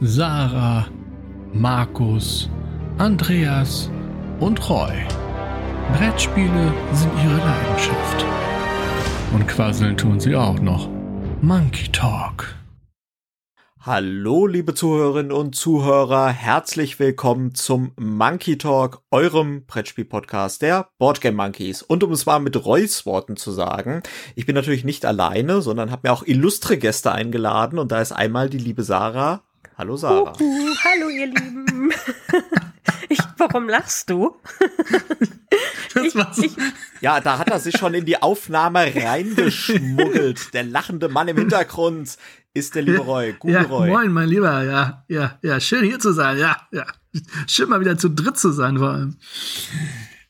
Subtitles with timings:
[0.00, 0.86] Sarah,
[1.52, 2.48] Markus,
[2.98, 3.90] Andreas
[4.38, 4.92] und Roy.
[5.92, 8.24] Brettspiele sind ihre Leidenschaft.
[9.32, 10.88] Und quasseln tun sie auch noch.
[11.40, 12.54] Monkey Talk.
[13.80, 21.82] Hallo, liebe Zuhörerinnen und Zuhörer, herzlich willkommen zum Monkey Talk, eurem Brettspiel-Podcast der Boardgame Monkeys.
[21.82, 24.04] Und um es mal mit Roys Worten zu sagen,
[24.36, 28.12] ich bin natürlich nicht alleine, sondern habe mir auch illustre Gäste eingeladen und da ist
[28.12, 29.42] einmal die liebe Sarah.
[29.78, 30.32] Hallo Sarah.
[30.40, 31.92] Uhu, hallo ihr Lieben.
[33.10, 34.36] Ich, warum lachst du?
[35.94, 36.42] Das war so.
[36.42, 36.54] ich,
[37.00, 40.52] Ja, da hat er sich schon in die Aufnahme reingeschmuggelt.
[40.52, 42.18] Der lachende Mann im Hintergrund
[42.52, 43.32] ist der liebe Roy.
[43.38, 43.88] Gute Ja, Roy.
[43.88, 44.62] moin, mein Lieber.
[44.62, 46.36] Ja, ja, ja, schön hier zu sein.
[46.36, 46.84] Ja, ja.
[47.46, 49.16] Schön mal wieder zu dritt zu sein, vor allem.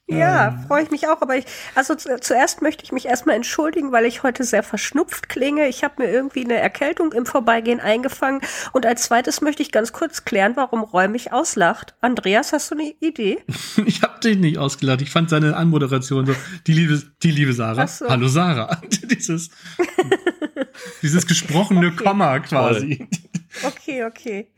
[0.09, 1.21] Ja, freue ich mich auch.
[1.21, 1.45] Aber ich,
[1.75, 5.69] also zu, zuerst möchte ich mich erstmal entschuldigen, weil ich heute sehr verschnupft klinge.
[5.69, 8.41] Ich habe mir irgendwie eine Erkältung im Vorbeigehen eingefangen.
[8.73, 11.95] Und als zweites möchte ich ganz kurz klären, warum Roy mich auslacht.
[12.01, 13.39] Andreas, hast du eine Idee?
[13.87, 15.03] Ich hab dich nicht ausgelacht.
[15.03, 16.35] Ich fand seine Anmoderation so,
[16.67, 17.87] die liebe, die liebe Sarah.
[17.87, 18.09] So.
[18.09, 18.81] Hallo Sarah.
[19.11, 19.51] Dieses,
[21.03, 23.09] dieses gesprochene Komma quasi.
[23.63, 24.49] Okay, okay.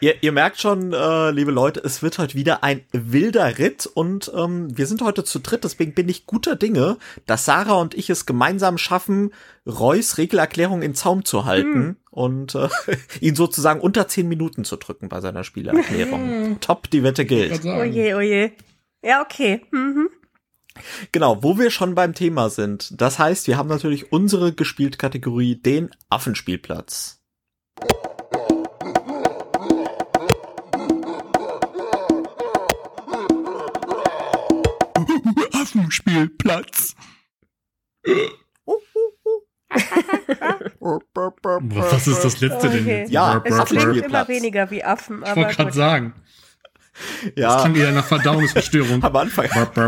[0.00, 4.32] Ihr, ihr merkt schon, äh, liebe Leute, es wird heute wieder ein wilder Ritt und
[4.34, 8.10] ähm, wir sind heute zu dritt, deswegen bin ich guter Dinge, dass Sarah und ich
[8.10, 9.32] es gemeinsam schaffen,
[9.64, 12.68] Reus Regelerklärung in Zaum zu halten und äh,
[13.20, 16.58] ihn sozusagen unter zehn Minuten zu drücken bei seiner Spielerklärung.
[16.60, 17.64] Top, die Wette gilt.
[17.64, 18.52] Oje, oje.
[19.02, 19.62] Ja, okay.
[19.70, 20.08] Mhm.
[21.12, 23.00] Genau, wo wir schon beim Thema sind.
[23.00, 27.21] Das heißt, wir haben natürlich unsere gespielt Kategorie, den Affenspielplatz.
[35.52, 36.94] Affenspielplatz.
[41.60, 42.98] Was ist das letzte denn Okay.
[43.00, 43.10] jetzt?
[43.12, 46.14] Ja, Es klingt immer weniger wie Affen, Ich wollte gerade sagen.
[47.22, 49.02] Das Ja, klang eher nach Verdauungsstörung.
[49.02, 49.48] am Anfang.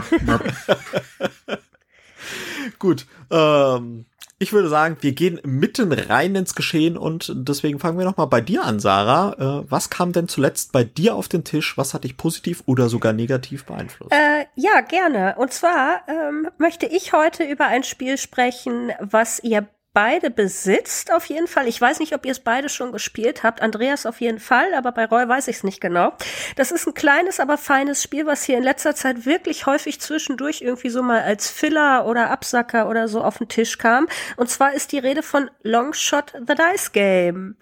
[2.79, 4.07] Gut, ähm,
[4.39, 8.41] ich würde sagen, wir gehen mitten rein ins Geschehen und deswegen fangen wir nochmal bei
[8.41, 9.63] dir an, Sarah.
[9.63, 11.79] Äh, was kam denn zuletzt bei dir auf den Tisch?
[11.79, 14.13] Was hat dich positiv oder sogar negativ beeinflusst?
[14.13, 15.37] Äh, ja, gerne.
[15.39, 21.25] Und zwar ähm, möchte ich heute über ein Spiel sprechen, was ihr beide besitzt, auf
[21.27, 21.67] jeden Fall.
[21.69, 23.63] Ich weiß nicht, ob ihr es beide schon gespielt habt.
[23.63, 26.13] Andreas auf jeden Fall, aber bei Roy weiß ich es nicht genau.
[26.57, 30.61] Das ist ein kleines, aber feines Spiel, was hier in letzter Zeit wirklich häufig zwischendurch
[30.61, 34.09] irgendwie so mal als Filler oder Absacker oder so auf den Tisch kam.
[34.37, 37.57] Und zwar ist die Rede von Longshot the Dice Game.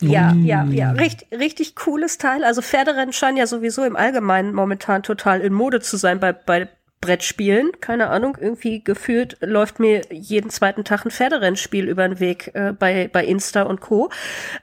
[0.00, 2.42] Ja, ja, ja, richtig, richtig cooles Teil.
[2.42, 6.68] Also Pferderennen scheinen ja sowieso im Allgemeinen momentan total in Mode zu sein bei, bei
[7.00, 7.72] Brettspielen.
[7.80, 12.72] Keine Ahnung, irgendwie gefühlt läuft mir jeden zweiten Tag ein Pferderennspiel über den Weg äh,
[12.72, 14.10] bei, bei Insta und Co.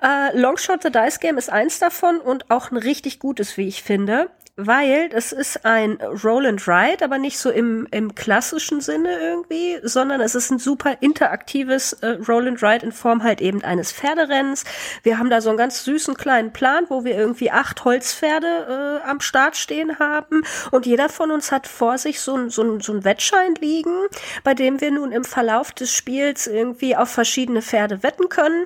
[0.04, 3.82] Äh, Longshot the Dice Game ist eins davon und auch ein richtig gutes, wie ich
[3.82, 4.30] finde.
[4.60, 9.78] Weil es ist ein Roll and Ride, aber nicht so im, im klassischen Sinne irgendwie,
[9.84, 13.92] sondern es ist ein super interaktives äh, Roll and Ride in Form halt eben eines
[13.92, 14.64] Pferderennens.
[15.04, 19.08] Wir haben da so einen ganz süßen kleinen Plan, wo wir irgendwie acht Holzpferde äh,
[19.08, 20.42] am Start stehen haben
[20.72, 24.08] und jeder von uns hat vor sich so ein, so, ein, so ein Wettschein liegen,
[24.44, 28.66] bei dem wir nun im Verlauf des Spiels irgendwie auf verschiedene Pferde wetten können.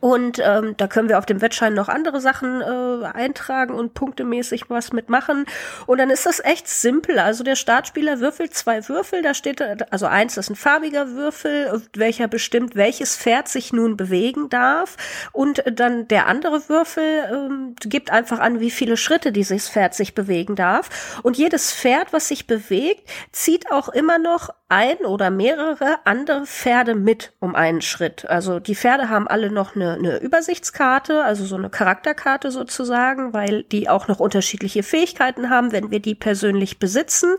[0.00, 4.68] Und ähm, da können wir auf dem Wettschein noch andere Sachen äh, eintragen und punktemäßig
[4.68, 5.46] was mitmachen.
[5.86, 7.20] Und dann ist das echt simpel.
[7.20, 9.22] Also der Startspieler würfelt zwei Würfel.
[9.22, 14.48] Da steht, also eins ist ein farbiger Würfel, welcher bestimmt, welches Pferd sich nun bewegen
[14.48, 14.96] darf.
[15.30, 20.16] Und dann der andere Würfel ähm, gibt einfach an, wie viele Schritte dieses Pferd sich
[20.16, 21.20] bewegen darf.
[21.22, 26.96] Und jedes Pferd, was sich bewegt, zieht auch immer noch ein oder mehrere andere Pferde
[26.96, 28.28] mit um einen Schritt.
[28.28, 33.62] Also die Pferde haben alle noch eine, eine Übersichtskarte, also so eine Charakterkarte sozusagen, weil
[33.62, 37.36] die auch noch unterschiedliche Fähigkeiten haben, wenn wir die persönlich besitzen.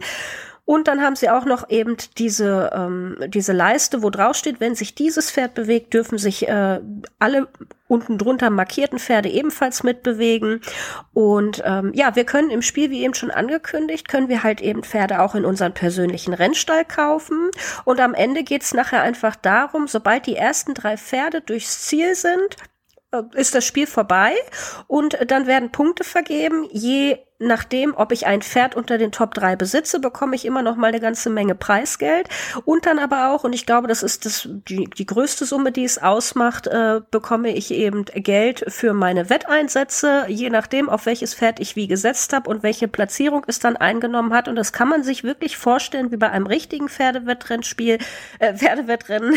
[0.67, 4.75] Und dann haben sie auch noch eben diese, ähm, diese Leiste, wo drauf steht, wenn
[4.75, 6.81] sich dieses Pferd bewegt, dürfen sich äh,
[7.19, 7.47] alle
[7.87, 10.59] unten drunter markierten Pferde ebenfalls mitbewegen.
[11.13, 14.83] Und ähm, ja, wir können im Spiel, wie eben schon angekündigt, können wir halt eben
[14.83, 17.49] Pferde auch in unseren persönlichen Rennstall kaufen.
[17.85, 22.57] Und am Ende geht's nachher einfach darum, sobald die ersten drei Pferde durchs Ziel sind,
[23.13, 24.33] äh, ist das Spiel vorbei
[24.87, 26.67] und dann werden Punkte vergeben.
[26.71, 30.75] Je nachdem, ob ich ein Pferd unter den Top 3 besitze, bekomme ich immer noch
[30.75, 32.27] mal eine ganze Menge Preisgeld.
[32.65, 35.83] Und dann aber auch, und ich glaube, das ist das, die, die größte Summe, die
[35.83, 41.59] es ausmacht, äh, bekomme ich eben Geld für meine Wetteinsätze, je nachdem, auf welches Pferd
[41.59, 44.47] ich wie gesetzt habe und welche Platzierung es dann eingenommen hat.
[44.47, 47.99] Und das kann man sich wirklich vorstellen, wie bei einem richtigen Pferdewettrennspiel,
[48.39, 49.35] äh, Pferdewettrennen,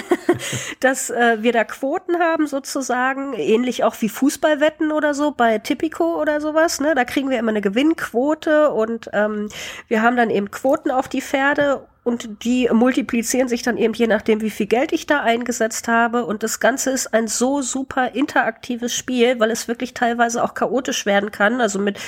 [0.80, 6.18] dass äh, wir da Quoten haben sozusagen, ähnlich auch wie Fußballwetten oder so bei Tipico
[6.18, 6.80] oder sowas.
[6.80, 6.94] Ne?
[6.94, 9.48] Da kriegen wir immer eine Gewinnquote und ähm,
[9.88, 14.08] wir haben dann eben Quoten auf die Pferde und die multiplizieren sich dann eben je
[14.08, 16.24] nachdem, wie viel Geld ich da eingesetzt habe.
[16.24, 21.06] Und das Ganze ist ein so super interaktives Spiel, weil es wirklich teilweise auch chaotisch
[21.06, 21.60] werden kann.
[21.60, 22.00] Also mit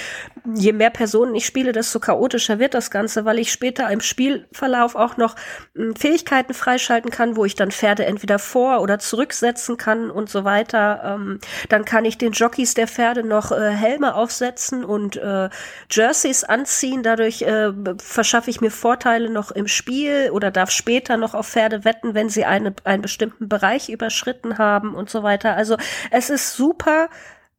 [0.52, 4.96] je mehr Personen ich spiele, desto chaotischer wird das Ganze, weil ich später im Spielverlauf
[4.96, 5.36] auch noch
[5.76, 10.42] hm, Fähigkeiten freischalten kann, wo ich dann Pferde entweder vor- oder zurücksetzen kann und so
[10.42, 11.02] weiter.
[11.04, 11.38] Ähm,
[11.68, 15.50] dann kann ich den Jockeys der Pferde noch äh, Helme aufsetzen und äh,
[15.88, 17.04] Jerseys anziehen.
[17.04, 21.46] Dadurch äh, verschaffe ich mir Vorteile noch im Spiel Spiel oder darf später noch auf
[21.46, 25.56] Pferde wetten, wenn sie eine, einen bestimmten Bereich überschritten haben und so weiter.
[25.56, 25.76] Also
[26.10, 27.10] es ist super.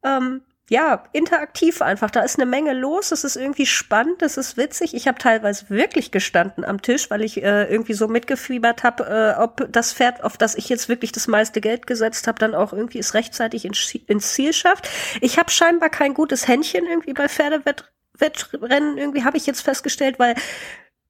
[0.02, 2.10] Ähm, ja, interaktiv einfach.
[2.10, 3.12] Da ist eine Menge los.
[3.12, 4.94] Es ist irgendwie spannend, es ist witzig.
[4.94, 9.40] Ich habe teilweise wirklich gestanden am Tisch, weil ich äh, irgendwie so mitgefiebert habe, äh,
[9.40, 12.72] ob das Pferd, auf das ich jetzt wirklich das meiste Geld gesetzt habe, dann auch
[12.72, 14.90] irgendwie es rechtzeitig ins, ins Ziel schafft.
[15.20, 18.98] Ich habe scheinbar kein gutes Händchen irgendwie bei Pferdewettrennen.
[18.98, 20.34] Irgendwie habe ich jetzt festgestellt, weil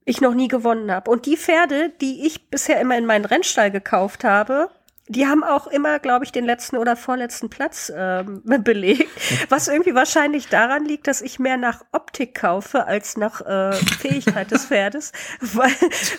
[0.06, 1.10] ich noch nie gewonnen habe.
[1.10, 4.70] Und die Pferde, die ich bisher immer in meinen Rennstall gekauft habe,
[5.08, 9.08] die haben auch immer, glaube ich, den letzten oder vorletzten Platz ähm, belegt.
[9.50, 14.50] Was irgendwie wahrscheinlich daran liegt, dass ich mehr nach Optik kaufe als nach äh, Fähigkeit
[14.50, 15.12] des Pferdes.
[15.40, 15.74] Weil,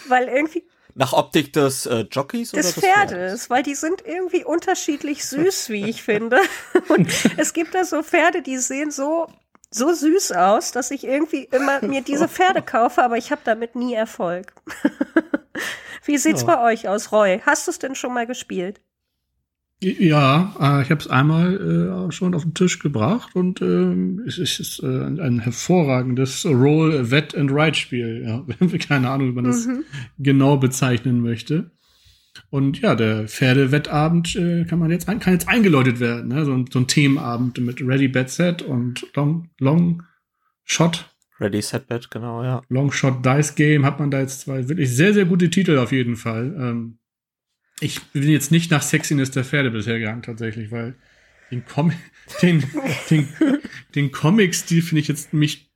[0.07, 0.63] weil irgendwie.
[0.95, 3.49] Nach Optik des äh, Jockeys des oder des Pferdes, Pferdes?
[3.51, 6.39] weil die sind irgendwie unterschiedlich süß, wie ich finde.
[6.87, 7.07] Und
[7.37, 9.27] es gibt da so Pferde, die sehen so
[9.69, 13.75] so süß aus, dass ich irgendwie immer mir diese Pferde kaufe, aber ich habe damit
[13.75, 14.53] nie Erfolg.
[16.05, 16.55] Wie sieht's ja.
[16.55, 17.41] bei euch aus, Roy?
[17.45, 18.79] Hast du es denn schon mal gespielt?
[19.79, 24.39] Ja, äh, ich habe es einmal äh, schon auf den Tisch gebracht und äh, es
[24.39, 28.23] ist äh, ein hervorragendes Roll, Wet and Ride Spiel.
[28.25, 29.83] Ja, keine Ahnung, wie man das mhm.
[30.17, 31.69] genau bezeichnen möchte.
[32.49, 36.45] Und ja, der Pferdewettabend äh, kann man jetzt ein, kann jetzt eingeläutet werden, ne?
[36.45, 40.03] so, ein, so ein Themenabend mit Ready Bet Set und Long Long
[40.63, 41.13] Shot.
[41.39, 42.61] Ready Set Bet, genau, ja.
[42.69, 45.91] Long Shot Dice Game hat man da jetzt zwei wirklich sehr sehr gute Titel auf
[45.91, 46.55] jeden Fall.
[46.59, 46.99] Ähm,
[47.79, 50.95] ich bin jetzt nicht nach Sexiness der Pferde bisher gegangen tatsächlich, weil
[51.51, 51.91] den, Com
[52.41, 52.63] den,
[53.09, 53.27] den,
[53.95, 55.67] den Comics, die finde ich jetzt mich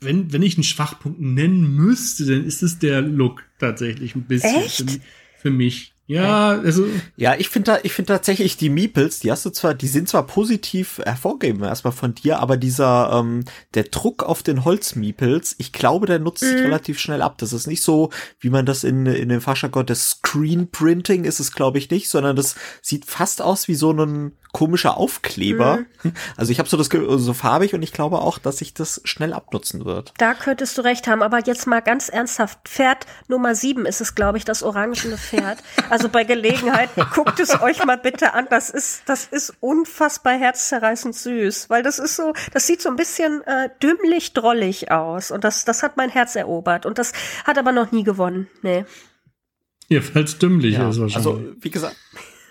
[0.00, 4.62] wenn, wenn ich einen Schwachpunkt nennen müsste, dann ist es der Look tatsächlich ein bisschen
[4.62, 4.90] Echt?
[4.90, 5.00] Für,
[5.40, 5.94] für mich.
[6.08, 6.86] Ja, also.
[7.16, 10.26] Ja, ich finde ich finde tatsächlich die Meeples, die hast du zwar, die sind zwar
[10.26, 13.44] positiv hervorgegeben erstmal von dir, aber dieser, ähm,
[13.74, 16.62] der Druck auf den Holzmeeples, ich glaube, der nutzt sich Mhm.
[16.62, 17.36] relativ schnell ab.
[17.38, 18.08] Das ist nicht so,
[18.40, 22.08] wie man das in, in dem Fachjargon des Screen Printing ist es, glaube ich, nicht,
[22.08, 25.80] sondern das sieht fast aus wie so ein komischer Aufkleber.
[26.36, 29.32] Also ich habe so das, so farbig und ich glaube auch, dass sich das schnell
[29.32, 30.14] abnutzen wird.
[30.18, 32.60] Da könntest du recht haben, aber jetzt mal ganz ernsthaft.
[32.68, 35.58] Pferd Nummer sieben ist es, glaube ich, das orangene Pferd.
[35.90, 38.46] Also bei Gelegenheit, guckt es euch mal bitte an.
[38.50, 42.96] Das ist, das ist unfassbar herzzerreißend süß, weil das ist so, das sieht so ein
[42.96, 47.12] bisschen äh, dümmlich drollig aus und das, das hat mein Herz erobert und das
[47.44, 48.48] hat aber noch nie gewonnen.
[48.62, 48.84] Nee.
[49.88, 51.16] Jedenfalls dümmlich Ja, ist wahrscheinlich.
[51.16, 51.96] also, wie gesagt.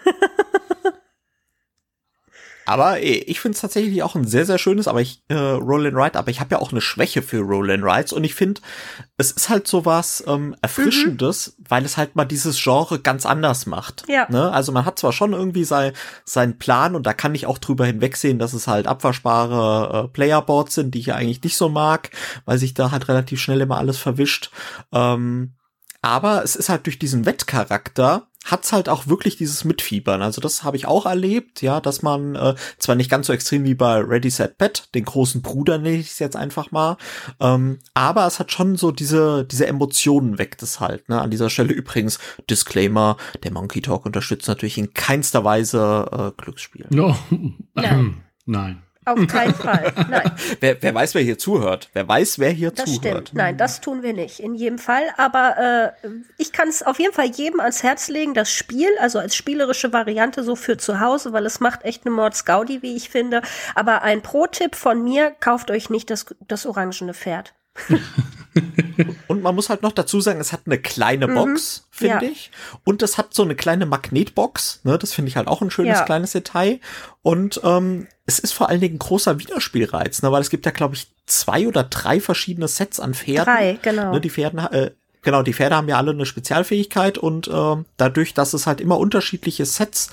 [2.68, 5.88] aber eh, ich finde es tatsächlich auch ein sehr, sehr schönes, aber ich, äh, Roll
[5.88, 8.36] and Ride, aber ich habe ja auch eine Schwäche für Roll and Rides und ich
[8.36, 8.60] finde,
[9.16, 13.68] es ist halt so was ähm, Erfrischendes, weil es halt mal dieses Genre ganz anders
[13.68, 14.04] macht.
[14.10, 14.28] Ja.
[14.30, 14.52] Ne?
[14.52, 15.94] Also man hat zwar schon irgendwie sein,
[16.26, 20.76] seinen Plan und da kann ich auch drüber hinwegsehen, dass es halt abwaschbare äh, Playerboards
[20.76, 22.12] sind, die ich ja eigentlich nicht so mag,
[22.44, 24.52] weil sich da halt relativ schnell immer alles verwischt.
[24.92, 25.54] Ähm,
[26.02, 30.22] aber es ist halt durch diesen Wettcharakter hat's halt auch wirklich dieses Mitfiebern.
[30.22, 33.66] Also das habe ich auch erlebt, ja, dass man äh, zwar nicht ganz so extrem
[33.66, 36.98] wie bei Ready Set Bet, den großen Bruder nenne ich es jetzt einfach mal,
[37.40, 41.10] ähm, aber es hat schon so diese diese Emotionen weckt es halt.
[41.10, 41.22] Ne?
[41.22, 46.88] An dieser Stelle übrigens Disclaimer: Der Monkey Talk unterstützt natürlich in keinster Weise äh, Glücksspiel.
[46.90, 47.18] No.
[47.74, 48.24] Nein.
[48.46, 48.84] Nein.
[49.08, 49.94] Auf keinen Fall.
[50.10, 50.32] Nein.
[50.60, 51.90] Wer, wer weiß, wer hier zuhört?
[51.94, 53.28] Wer weiß, wer hier Das zuhört?
[53.28, 53.34] stimmt.
[53.34, 54.42] Nein, das tun wir nicht.
[54.42, 55.04] In jedem Fall.
[55.16, 59.20] Aber äh, ich kann es auf jeden Fall jedem ans Herz legen, das Spiel, also
[59.20, 63.10] als spielerische Variante so für zu Hause, weil es macht echt eine Mordsgaudi, wie ich
[63.10, 63.42] finde.
[63.76, 67.54] Aber ein Pro-Tipp von mir, kauft euch nicht das, das orangene Pferd.
[69.28, 72.32] und man muss halt noch dazu sagen, es hat eine kleine Box, mhm, finde ja.
[72.32, 72.52] ich.
[72.84, 74.82] Und es hat so eine kleine Magnetbox.
[74.84, 74.98] Ne?
[74.98, 76.06] Das finde ich halt auch ein schönes ja.
[76.06, 76.80] kleines Detail.
[77.22, 80.32] Und ähm, es ist vor allen Dingen ein großer Wiederspielreiz, ne?
[80.32, 83.46] weil es gibt ja, glaube ich, zwei oder drei verschiedene Sets an Pferden.
[83.46, 84.14] Drei, genau.
[84.14, 84.22] Ne?
[84.22, 84.92] Die Pferden, äh,
[85.24, 89.00] genau, die Pferde haben ja alle eine Spezialfähigkeit und äh, dadurch, dass es halt immer
[89.00, 90.10] unterschiedliche Sets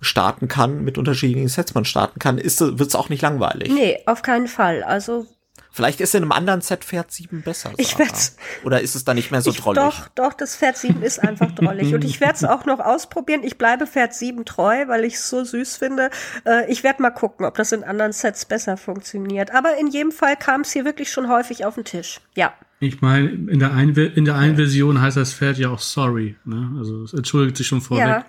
[0.00, 3.70] starten kann, mit unterschiedlichen Sets man starten kann, ist wird es auch nicht langweilig.
[3.70, 4.82] Nee, auf keinen Fall.
[4.82, 5.26] Also
[5.72, 7.70] Vielleicht ist in einem anderen Set Pferd 7 besser.
[7.70, 7.74] Sarah.
[7.78, 9.82] Ich werd's, Oder ist es da nicht mehr so ich, drollig?
[9.82, 11.94] Doch, doch, das Pferd 7 ist einfach drollig.
[11.94, 13.42] Und ich werde es auch noch ausprobieren.
[13.44, 16.10] Ich bleibe Pferd 7 treu, weil ich es so süß finde.
[16.44, 19.52] Äh, ich werde mal gucken, ob das in anderen Sets besser funktioniert.
[19.52, 22.20] Aber in jedem Fall kam es hier wirklich schon häufig auf den Tisch.
[22.34, 22.52] Ja.
[22.80, 26.36] Ich meine, in der einen, in der einen Version heißt das Pferd ja auch sorry.
[26.44, 26.76] Ne?
[26.78, 28.06] Also es entschuldigt sich schon vorweg.
[28.06, 28.24] Ja.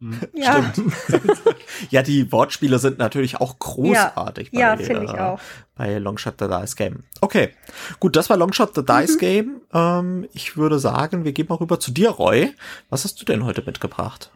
[0.00, 0.20] Hm.
[0.34, 0.72] Ja.
[0.72, 0.94] Stimmt.
[1.90, 5.40] ja, die Wortspiele sind natürlich auch großartig ja, bei, ja, finde ich äh, auch.
[5.74, 7.04] bei Longshot the Dice Game.
[7.20, 7.50] Okay,
[7.98, 9.18] gut, das war Longshot the Dice mhm.
[9.18, 9.60] Game.
[9.72, 12.54] Ähm, ich würde sagen, wir gehen mal rüber zu dir, Roy.
[12.90, 14.30] Was hast du denn heute mitgebracht?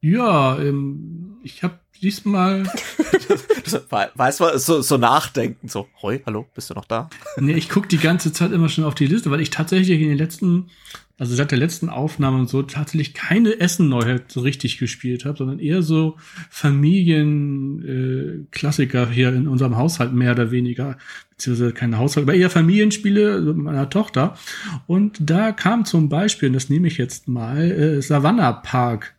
[0.00, 2.64] Ja, ähm, ich habe diesmal.
[4.14, 7.10] weißt du, so, so nachdenken, so, Roy, hallo, bist du noch da?
[7.36, 10.08] nee, ich guck die ganze Zeit immer schon auf die Liste, weil ich tatsächlich in
[10.08, 10.70] den letzten
[11.20, 15.58] also seit der letzten Aufnahme und so tatsächlich keine Essen-Neuheit so richtig gespielt habe, sondern
[15.58, 16.16] eher so
[16.48, 20.96] Familien-Klassiker äh, hier in unserem Haushalt mehr oder weniger,
[21.28, 24.38] beziehungsweise keine Haushalt, aber eher Familienspiele meiner Tochter.
[24.86, 29.14] Und da kam zum Beispiel, und das nehme ich jetzt mal, äh, Savannah Park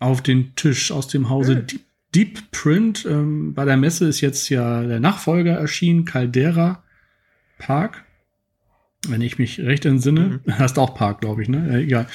[0.00, 1.66] auf den Tisch aus dem Hause mhm.
[1.68, 1.82] Deep,
[2.16, 3.06] Deep Print.
[3.08, 6.82] Ähm, bei der Messe ist jetzt ja der Nachfolger erschienen, Caldera
[7.58, 8.02] Park
[9.08, 10.52] wenn ich mich recht entsinne, mhm.
[10.58, 11.76] hast auch Park, glaube ich, ne?
[11.76, 12.06] Äh, egal.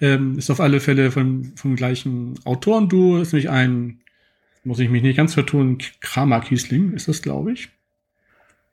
[0.00, 4.00] Ähm, ist auf alle Fälle von, vom gleichen Autorenduo, ist nämlich ein,
[4.64, 7.68] muss ich mich nicht ganz vertun, Kramer Kiesling ist das, glaube ich.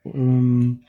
[0.04, 0.80] Ähm,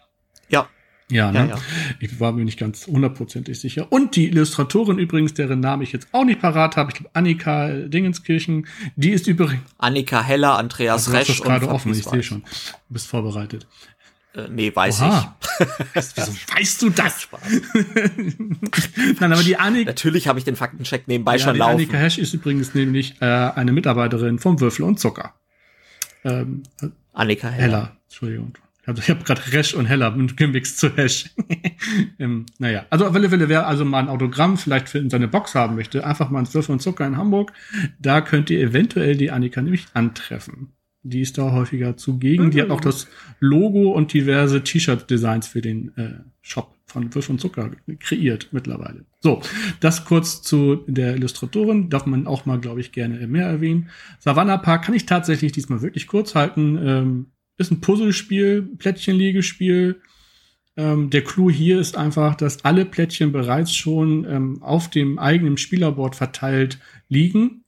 [0.49, 0.67] ja.
[1.11, 1.39] Ja, ne?
[1.39, 1.57] Ja, ja.
[1.99, 3.91] Ich war mir nicht ganz hundertprozentig sicher.
[3.91, 7.69] Und die Illustratorin übrigens, deren Namen ich jetzt auch nicht parat habe, ich glaube Annika
[7.69, 8.65] Dingenskirchen,
[8.95, 9.61] die ist übrigens.
[9.77, 11.27] Annika Heller, Andreas also, Resch.
[11.27, 12.41] Du hast das gerade offen, ich sehe schon.
[12.41, 13.67] Du bist vorbereitet.
[14.35, 15.37] Äh, nee, weiß Oha.
[15.39, 15.67] ich.
[16.15, 17.27] Wieso weißt du das?
[19.19, 19.91] Nein, aber die Annika.
[19.91, 21.73] Natürlich habe ich den Faktencheck nebenbei ja, schon die laufen.
[21.73, 25.33] Annika Hesch ist übrigens nämlich äh, eine Mitarbeiterin vom Würfel und Zucker.
[26.23, 26.63] Ähm,
[27.13, 27.77] Annika Heller.
[27.77, 27.97] Heller.
[28.05, 28.57] Entschuldigung.
[28.97, 31.29] Ich habe gerade Resch und Heller gemixt zu Hesch.
[32.19, 35.29] ähm, naja, also auf alle Fälle, wer also mal ein Autogramm vielleicht für in seine
[35.29, 37.53] Box haben möchte, einfach mal ins Würfel und Zucker in Hamburg.
[37.99, 40.73] Da könnt ihr eventuell die Annika nämlich antreffen.
[41.03, 42.45] Die ist da häufiger zugegen.
[42.45, 42.51] Mhm.
[42.51, 43.07] Die hat auch das
[43.39, 49.05] Logo und diverse T-Shirt-Designs für den äh, Shop von Würf und Zucker kreiert mittlerweile.
[49.19, 49.41] So,
[49.79, 51.89] das kurz zu der Illustratorin.
[51.89, 53.89] Darf man auch mal, glaube ich, gerne mehr erwähnen.
[54.19, 56.79] Savannah Park kann ich tatsächlich diesmal wirklich kurz halten.
[56.81, 57.25] Ähm,
[57.57, 60.01] ist ein Puzzlespiel, Plättchenlegespiel.
[60.77, 65.57] Ähm, der Clou hier ist einfach, dass alle Plättchen bereits schon ähm, auf dem eigenen
[65.57, 66.79] Spielerboard verteilt
[67.10, 67.62] liegen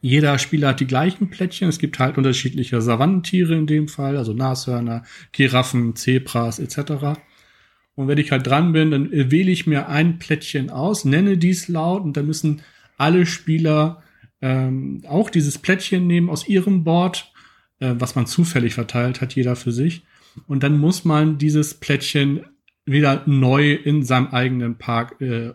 [0.00, 1.68] jeder Spieler hat die gleichen Plättchen.
[1.68, 7.18] Es gibt halt unterschiedliche Savannentiere in dem Fall, also Nashörner, Giraffen, Zebras etc.
[7.94, 11.68] Und wenn ich halt dran bin, dann wähle ich mir ein Plättchen aus, nenne dies
[11.68, 12.62] laut und dann müssen
[12.96, 14.02] alle Spieler
[14.40, 17.32] ähm, auch dieses Plättchen nehmen aus ihrem Board,
[17.78, 20.02] äh, was man zufällig verteilt hat, jeder für sich.
[20.46, 22.46] Und dann muss man dieses Plättchen
[22.86, 25.52] wieder neu in seinem eigenen Park äh,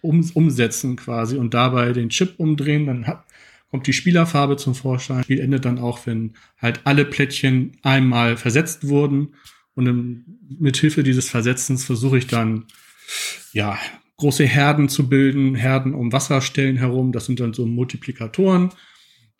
[0.00, 2.86] um, umsetzen quasi und dabei den Chip umdrehen.
[2.86, 3.23] Dann hat,
[3.74, 5.16] kommt die Spielerfarbe zum Vorschein.
[5.16, 9.34] Das Spiel endet dann auch, wenn halt alle Plättchen einmal versetzt wurden.
[9.74, 10.26] Und
[10.60, 12.66] mit Hilfe dieses Versetzens versuche ich dann,
[13.52, 13.76] ja,
[14.16, 17.10] große Herden zu bilden, Herden um Wasserstellen herum.
[17.10, 18.70] Das sind dann so Multiplikatoren.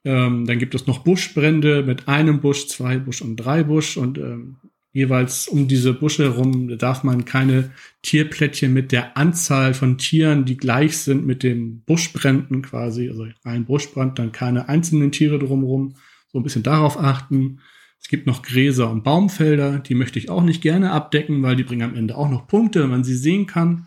[0.04, 3.96] Ähm, dann gibt es noch Buschbrände mit einem Busch, zwei Busch und drei Busch.
[3.96, 4.56] Und ähm,
[4.94, 7.72] jeweils um diese Busche herum darf man keine
[8.02, 13.66] Tierplättchen mit der Anzahl von Tieren, die gleich sind mit den Buschbränden quasi, also ein
[13.66, 15.96] Buschbrand, dann keine einzelnen Tiere drumherum,
[16.32, 17.58] so ein bisschen darauf achten.
[18.00, 21.64] Es gibt noch Gräser und Baumfelder, die möchte ich auch nicht gerne abdecken, weil die
[21.64, 23.86] bringen am Ende auch noch Punkte, wenn man sie sehen kann.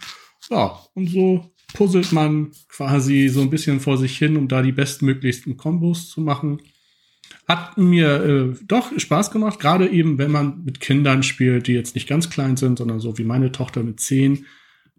[0.50, 4.72] Ja, und so puzzelt man quasi so ein bisschen vor sich hin, um da die
[4.74, 6.62] bestmöglichsten Kombos zu machen.
[7.48, 11.96] Hat mir äh, doch Spaß gemacht, gerade eben, wenn man mit Kindern spielt, die jetzt
[11.96, 14.46] nicht ganz klein sind, sondern so wie meine Tochter mit zehn,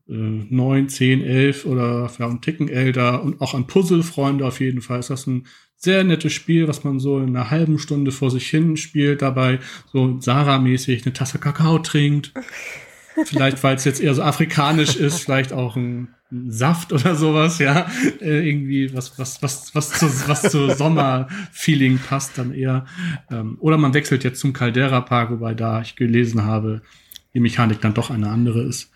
[0.08, 4.80] äh, neun, zehn, elf oder vielleicht einen Ticken älter und auch an Puzzle-Freunde auf jeden
[4.80, 8.30] Fall ist das ein sehr nettes Spiel, was man so in einer halben Stunde vor
[8.30, 9.60] sich hin spielt, dabei
[9.92, 12.32] so Sarah-mäßig eine Tasse Kakao trinkt.
[13.24, 17.86] vielleicht, weil es jetzt eher so afrikanisch ist, vielleicht auch ein Saft oder sowas, ja,
[18.20, 22.86] äh, irgendwie was was was was zu was zu Sommerfeeling passt dann eher.
[23.30, 26.82] Ähm, oder man wechselt jetzt zum Caldera Park, wobei da ich gelesen habe,
[27.32, 28.90] die Mechanik dann doch eine andere ist.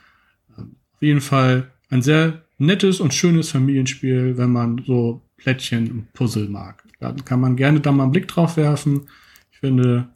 [0.58, 6.12] Ähm, auf jeden Fall ein sehr nettes und schönes Familienspiel, wenn man so Plättchen und
[6.12, 6.84] Puzzle mag.
[7.00, 9.08] Da kann man gerne da mal einen Blick drauf werfen.
[9.50, 10.08] Ich finde,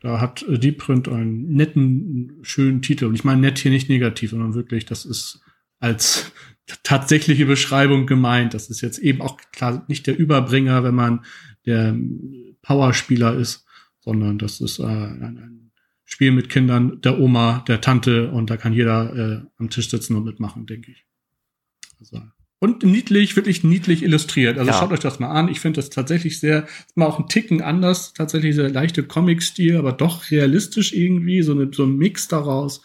[0.00, 3.06] da hat Deep Print einen netten, schönen Titel.
[3.06, 5.40] Und ich meine nett hier nicht negativ, sondern wirklich, das ist
[5.80, 6.32] als
[6.82, 8.54] tatsächliche Beschreibung gemeint.
[8.54, 11.24] Das ist jetzt eben auch klar nicht der Überbringer, wenn man
[11.66, 11.96] der
[12.62, 13.64] Powerspieler ist,
[14.00, 15.60] sondern das ist äh, ein,
[16.06, 20.14] Spiel mit Kindern der Oma, der Tante und da kann jeder äh, am Tisch sitzen
[20.14, 21.06] und mitmachen, denke ich.
[21.98, 22.22] Also,
[22.60, 24.58] und niedlich, wirklich niedlich illustriert.
[24.58, 24.78] Also ja.
[24.78, 25.48] schaut euch das mal an.
[25.48, 29.92] Ich finde das tatsächlich sehr, mal auch ein Ticken anders, tatsächlich sehr leichte Comic-Stil, aber
[29.92, 32.82] doch realistisch irgendwie, so, eine, so ein Mix daraus.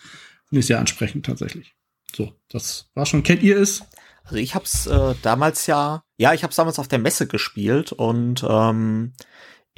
[0.47, 1.75] Finde ich sehr ansprechend tatsächlich.
[2.15, 3.23] So, das war schon.
[3.23, 3.83] Kennt ihr es?
[4.23, 8.45] Also ich hab's äh, damals ja, ja, ich hab's damals auf der Messe gespielt und
[8.47, 9.13] ähm,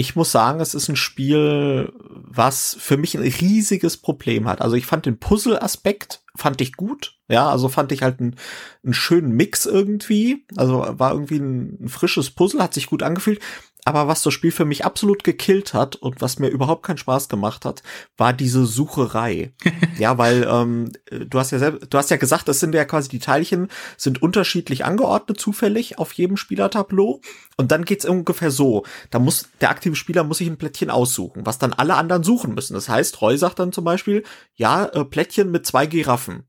[0.01, 4.59] ich muss sagen, es ist ein Spiel, was für mich ein riesiges Problem hat.
[4.59, 7.19] Also ich fand den Puzzle-Aspekt, fand ich gut.
[7.27, 8.35] Ja, also fand ich halt einen,
[8.83, 10.45] einen schönen Mix irgendwie.
[10.55, 13.41] Also war irgendwie ein, ein frisches Puzzle, hat sich gut angefühlt.
[13.83, 17.29] Aber was das Spiel für mich absolut gekillt hat und was mir überhaupt keinen Spaß
[17.29, 17.81] gemacht hat,
[18.15, 19.53] war diese Sucherei.
[19.97, 23.09] ja, weil ähm, du hast ja selbst, du hast ja gesagt, das sind ja quasi
[23.09, 27.21] die Teilchen sind unterschiedlich angeordnet zufällig auf jedem Spielertableau
[27.57, 31.45] und dann geht's ungefähr so: Da muss der aktive Spieler muss sich ein Plättchen aussuchen,
[31.45, 32.75] was dann alle anderen suchen müssen.
[32.75, 34.23] Das heißt, Roy sagt dann zum Beispiel,
[34.55, 36.43] ja, äh, Plättchen mit zwei Giraffen.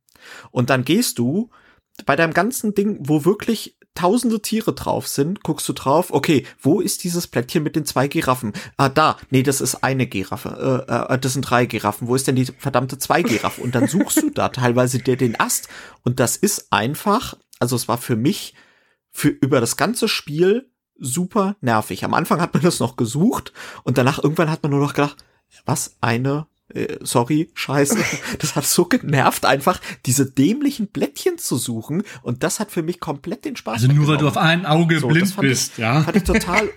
[0.51, 1.51] Und dann gehst du
[2.07, 6.81] bei deinem ganzen Ding, wo wirklich tausende Tiere drauf sind, guckst du drauf, okay, wo
[6.81, 8.53] ist dieses Plättchen mit den zwei Giraffen?
[8.77, 12.27] Ah, da, nee, das ist eine Giraffe, äh, äh, das sind drei Giraffen, wo ist
[12.27, 13.61] denn die verdammte zwei Giraffe?
[13.61, 15.69] Und dann suchst du da teilweise dir den Ast
[16.05, 18.55] und das ist einfach, also es war für mich
[19.11, 22.05] für über das ganze Spiel super nervig.
[22.05, 25.23] Am Anfang hat man das noch gesucht und danach irgendwann hat man nur noch gedacht,
[25.67, 27.99] was eine äh, sorry, scheiße,
[28.39, 33.01] das hat so genervt, einfach diese dämlichen Blättchen zu suchen und das hat für mich
[33.01, 36.03] komplett den Spaß Also nur weil du auf ein Auge so, blind bist, ich, ja.
[36.03, 36.69] Fand ich total.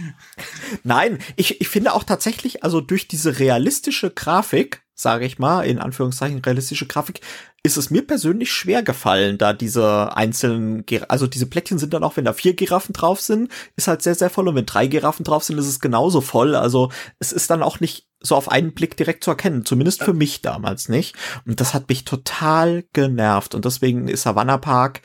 [0.84, 5.78] Nein, ich, ich finde auch tatsächlich, also durch diese realistische Grafik, sage ich mal, in
[5.78, 7.20] Anführungszeichen realistische Grafik,
[7.62, 12.16] ist es mir persönlich schwer gefallen, da diese einzelnen, also diese Plättchen sind dann auch,
[12.16, 15.24] wenn da vier Giraffen drauf sind, ist halt sehr, sehr voll und wenn drei Giraffen
[15.24, 16.56] drauf sind, ist es genauso voll.
[16.56, 16.90] Also
[17.20, 20.42] es ist dann auch nicht so auf einen Blick direkt zu erkennen, zumindest für mich
[20.42, 21.14] damals nicht.
[21.46, 25.02] Und das hat mich total genervt und deswegen ist Savannah Park,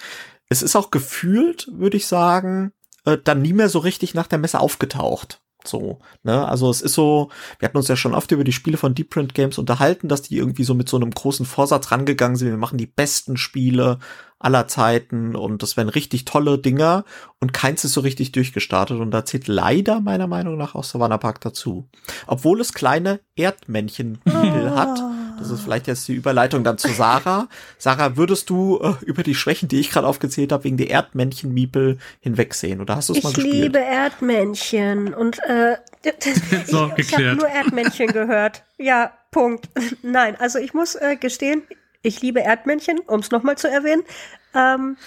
[0.49, 2.71] es ist auch gefühlt, würde ich sagen,
[3.05, 5.42] äh, dann nie mehr so richtig nach der Messe aufgetaucht.
[5.65, 6.47] So, ne?
[6.47, 7.29] Also es ist so,
[7.59, 10.21] wir hatten uns ja schon oft über die Spiele von Deep Print Games unterhalten, dass
[10.21, 12.49] die irgendwie so mit so einem großen Vorsatz rangegangen sind.
[12.49, 13.99] Wir machen die besten Spiele
[14.39, 17.05] aller Zeiten und das wären richtig tolle Dinger
[17.39, 21.17] und keins ist so richtig durchgestartet und da zählt leider meiner Meinung nach auch Savannah
[21.17, 21.87] Park dazu.
[22.27, 24.31] Obwohl es kleine Erdmännchen oh.
[24.75, 25.01] hat.
[25.37, 27.47] Das ist vielleicht jetzt die Überleitung dann zu Sarah.
[27.77, 31.97] Sarah, würdest du äh, über die Schwächen, die ich gerade aufgezählt habe, wegen der Erdmännchen-Miepel
[32.21, 32.81] hinwegsehen?
[32.81, 33.53] Oder hast du es mal gespielt?
[33.53, 35.77] Ich liebe Erdmännchen und äh,
[36.65, 38.63] so, ich, ich habe nur Erdmännchen gehört.
[38.77, 39.69] Ja, Punkt.
[40.01, 41.63] Nein, also ich muss äh, gestehen,
[42.01, 44.03] ich liebe Erdmännchen, um es nochmal zu erwähnen.
[44.53, 44.97] Ähm,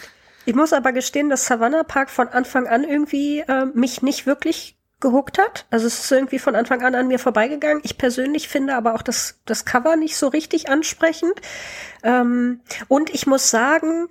[0.47, 4.77] ich muss aber gestehen, dass Savannah Park von Anfang an irgendwie äh, mich nicht wirklich
[5.01, 5.67] gehuckt hat.
[5.71, 7.83] Also es ist irgendwie von Anfang an an mir vorbeigegangen.
[7.85, 11.35] Ich persönlich finde aber auch das, das Cover nicht so richtig ansprechend.
[12.03, 14.09] Ähm, und ich muss sagen,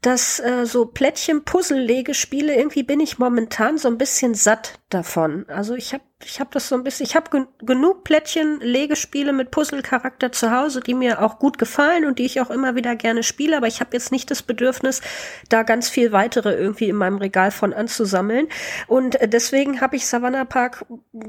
[0.00, 5.46] dass äh, so Plättchen-Puzzle-Legespiele, irgendwie bin ich momentan so ein bisschen satt davon.
[5.48, 9.32] Also ich habe ich habe das so ein bisschen, ich habe gen genug Plättchen, Legespiele
[9.32, 12.96] mit Puzzle-Charakter zu Hause, die mir auch gut gefallen und die ich auch immer wieder
[12.96, 15.00] gerne spiele, aber ich habe jetzt nicht das Bedürfnis,
[15.48, 18.48] da ganz viel weitere irgendwie in meinem Regal von anzusammeln.
[18.86, 20.84] Und äh, deswegen habe ich Savannah Park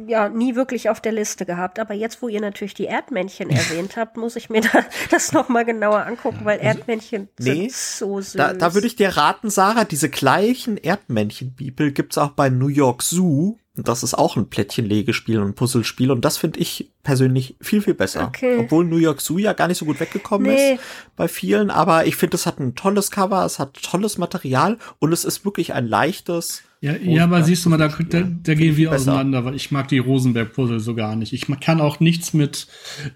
[0.08, 1.80] ja nie wirklich auf der Liste gehabt.
[1.80, 5.66] Aber jetzt, wo ihr natürlich die Erdmännchen erwähnt habt, muss ich mir da, das nochmal
[5.66, 8.34] genauer angucken, weil also, Erdmännchen nee, sind so süß.
[8.34, 13.02] Da, da würde ich dir raten, Sarah, diese gleichen Erdmännchen-Bibel gibt's auch bei New York
[13.02, 17.96] Zoo das ist auch ein Plättchenlegespiel und Puzzlespiel und das finde ich persönlich viel, viel
[17.96, 18.28] besser.
[18.28, 18.58] Okay.
[18.60, 20.74] Obwohl New York Zoo ja gar nicht so gut weggekommen nee.
[20.74, 20.82] ist
[21.16, 25.12] bei vielen, aber ich finde, es hat ein tolles Cover, es hat tolles Material und
[25.12, 26.62] es ist wirklich ein leichtes.
[26.82, 29.14] Ja, ja aber siehst du mal, da, da, da gehen wir besser.
[29.14, 31.34] auseinander, weil ich mag die Rosenberg-Puzzle so gar nicht.
[31.34, 32.68] Ich kann auch nichts mit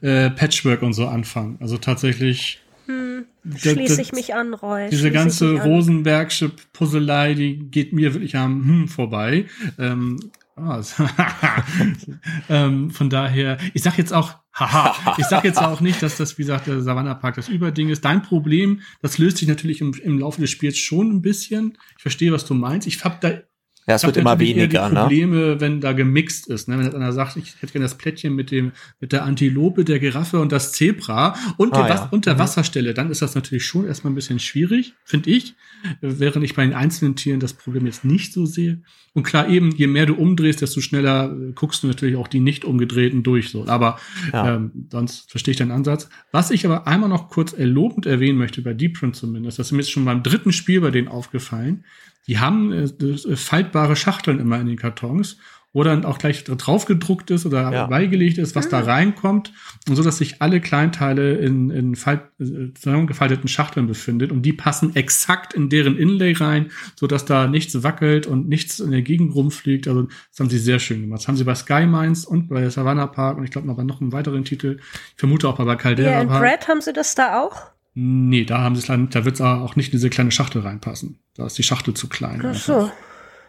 [0.02, 1.58] äh, Patchwork und so anfangen.
[1.60, 4.90] Also tatsächlich hm, schließe ich mich an, Roy.
[4.90, 9.46] Diese ganze Rosenbergsche Puzzlei, die geht mir wirklich am hm vorbei.
[9.78, 10.18] Ähm,
[12.50, 16.38] ähm, von daher, ich sag jetzt auch, haha, ich sag jetzt auch nicht, dass das,
[16.38, 18.04] wie gesagt, der Savannah Park das Überding ist.
[18.04, 21.78] Dein Problem, das löst sich natürlich im, im Laufe des Spiels schon ein bisschen.
[21.98, 22.88] Ich verstehe, was du meinst.
[22.88, 23.40] Ich hab da
[23.88, 25.00] Ja, es wird immer weniger, die ne?
[25.02, 26.78] Probleme, wenn da gemixt ist, ne?
[26.78, 30.00] Wenn jetzt einer sagt, ich hätte gerne das Plättchen mit dem, mit der Antilope, der
[30.00, 32.08] Giraffe und das Zebra und, Ah, der, ja.
[32.12, 32.40] Und der Mhm.
[32.40, 35.56] Wasserstelle, dann ist das natürlich schon erstmal ein bisschen schwierig, finde ich.
[36.02, 38.82] Während ich bei den einzelnen Tieren das Problem jetzt nicht so sehe.
[39.14, 42.42] Und klar, eben, je mehr du umdrehst, desto schneller äh, guckst du natürlich auch die
[42.42, 43.66] nicht umgedrehten durch, so.
[43.68, 44.00] Aber,
[44.34, 44.56] Ja.
[44.56, 46.10] ähm, sonst verstehe ich deinen Ansatz.
[46.34, 49.72] Was ich aber einmal noch kurz erlobend erwähnen möchte, bei Deep Print zumindest, das ist
[49.72, 51.86] mir jetzt schon beim dritten Spiel bei denen aufgefallen,
[52.28, 55.38] die haben äh, äh, faltbare Schachteln immer in den Kartons,
[55.74, 57.86] wo dann auch gleich drauf gedruckt ist oder Ja.
[57.88, 59.54] beigelegt ist, was da reinkommt,
[59.88, 64.54] und so, dass sich alle Kleinteile in, in Falt, äh, zusammengefalteten Schachteln befindet und die
[64.54, 69.04] passen exakt in deren Inlay rein, so dass da nichts wackelt und nichts in der
[69.04, 69.88] Gegend rumfliegt.
[69.88, 71.20] Also das haben sie sehr schön gemacht.
[71.22, 73.84] Das haben sie bei Sky Mines und bei Savannah Park und ich glaube noch bei
[73.84, 74.80] noch einem weiteren Titel.
[74.82, 76.28] Ich vermute auch bei Caldera Ja, in.
[76.28, 77.77] Brad haben sie das da auch?
[78.00, 81.18] Nee, da haben sie es da wird auch nicht in diese kleine Schachtel reinpassen.
[81.34, 82.44] Da ist die Schachtel zu klein.
[82.46, 82.92] Ach so.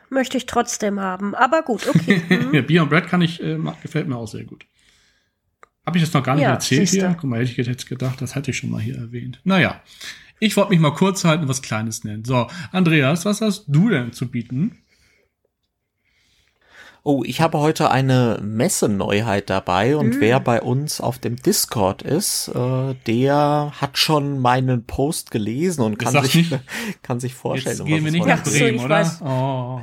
[0.09, 1.35] Möchte ich trotzdem haben.
[1.35, 2.23] Aber gut, okay.
[2.47, 2.55] Mhm.
[2.55, 4.65] ja, Beer und Bread kann ich, äh, gefällt mir auch sehr gut.
[5.85, 7.09] Habe ich das noch gar nicht Ja, erzählt siehste.
[7.09, 7.17] hier?
[7.21, 9.39] Guck mal, hätte ich jetzt gedacht, das hatte ich schon mal hier erwähnt.
[9.45, 9.83] Naja,
[10.41, 12.25] ich wollte mich mal kurz halten und was Kleines nennen.
[12.25, 14.79] So, Andreas, was hast du denn zu bieten?
[17.11, 20.21] Oh, ich habe heute eine Messeneuheit dabei und Mhm.
[20.21, 25.99] wer bei uns auf dem Discord ist, äh, der hat schon meinen Post gelesen und
[25.99, 26.61] kann sich, nicht.
[27.03, 28.43] kann sich vorstellen, Jetzt um gehen was wir nicht nach.
[28.45, 28.91] Bremen, ich oder?
[28.97, 29.23] weiß.
[29.23, 29.81] Oh,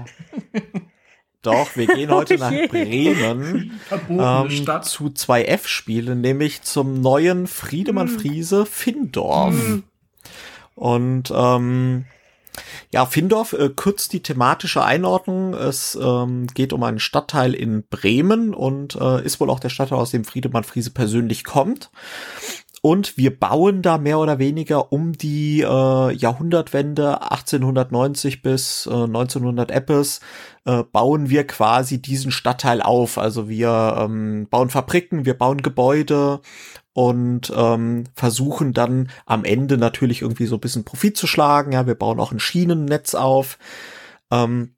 [1.41, 2.51] Doch, wir gehen heute nach.
[2.69, 3.71] Bremen
[4.07, 4.85] ähm, Stadt.
[4.85, 8.19] zu 2F-Spielen, nämlich zum neuen Friedemann Hm.
[8.19, 9.55] Friese Findorf.
[10.75, 12.05] Und ähm,
[12.91, 15.53] ja, Findorf äh, kürzt die thematische Einordnung.
[15.53, 19.99] Es ähm, geht um einen Stadtteil in Bremen und äh, ist wohl auch der Stadtteil,
[19.99, 21.89] aus dem Friedemann Friese persönlich kommt.
[22.85, 29.71] Und wir bauen da mehr oder weniger um die äh, Jahrhundertwende 1890 bis äh, 1900
[29.71, 30.19] Eppes
[30.65, 33.17] äh, bauen wir quasi diesen Stadtteil auf.
[33.17, 36.41] Also wir ähm, bauen Fabriken, wir bauen Gebäude
[36.95, 41.73] und ähm, versuchen dann am Ende natürlich irgendwie so ein bisschen Profit zu schlagen.
[41.73, 43.60] Ja, wir bauen auch ein Schienennetz auf.
[44.31, 44.77] Ähm,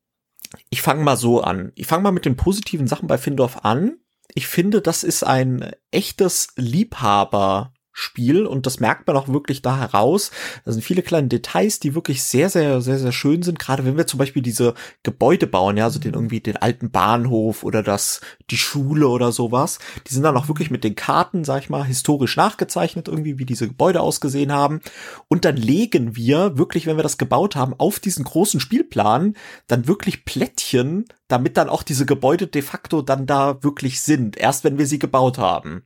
[0.71, 1.71] ich fange mal so an.
[1.75, 3.99] Ich fange mal mit den positiven Sachen bei Findorf an.
[4.33, 7.71] Ich finde, das ist ein echtes Liebhaber.
[7.99, 10.29] Spiel und das merkt man auch wirklich da heraus.
[10.65, 13.57] Da sind viele kleine Details, die wirklich sehr, sehr, sehr, sehr schön sind.
[13.57, 17.63] Gerade wenn wir zum Beispiel diese Gebäude bauen, ja, also den irgendwie den alten Bahnhof
[17.63, 19.79] oder das, die Schule oder sowas.
[20.07, 23.45] Die sind dann auch wirklich mit den Karten, sag ich mal, historisch nachgezeichnet irgendwie, wie
[23.45, 24.79] diese Gebäude ausgesehen haben.
[25.27, 29.87] Und dann legen wir wirklich, wenn wir das gebaut haben, auf diesen großen Spielplan dann
[29.87, 34.37] wirklich Plättchen, damit dann auch diese Gebäude de facto dann da wirklich sind.
[34.37, 35.83] Erst wenn wir sie gebaut haben.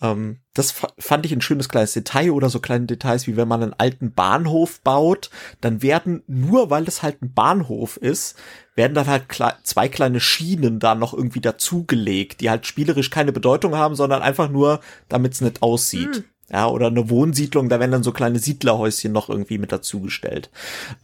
[0.00, 3.48] Ähm, das fa- fand ich ein schönes kleines Detail oder so kleine Details, wie wenn
[3.48, 8.36] man einen alten Bahnhof baut, dann werden nur, weil es halt ein Bahnhof ist,
[8.74, 13.32] werden dann halt kle zwei kleine Schienen da noch irgendwie dazugelegt, die halt spielerisch keine
[13.32, 16.24] Bedeutung haben, sondern einfach nur, damit es nicht aussieht.
[16.50, 20.50] Ja, oder eine Wohnsiedlung, da werden dann so kleine Siedlerhäuschen noch irgendwie mit dazugestellt.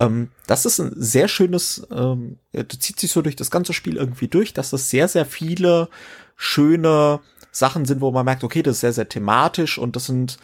[0.00, 3.96] Ähm, das ist ein sehr schönes, ähm, das zieht sich so durch das ganze Spiel
[3.96, 5.88] irgendwie durch, dass es sehr, sehr viele
[6.36, 10.38] schöne Sachen sind, wo man merkt, okay, das ist sehr, sehr thematisch und das sind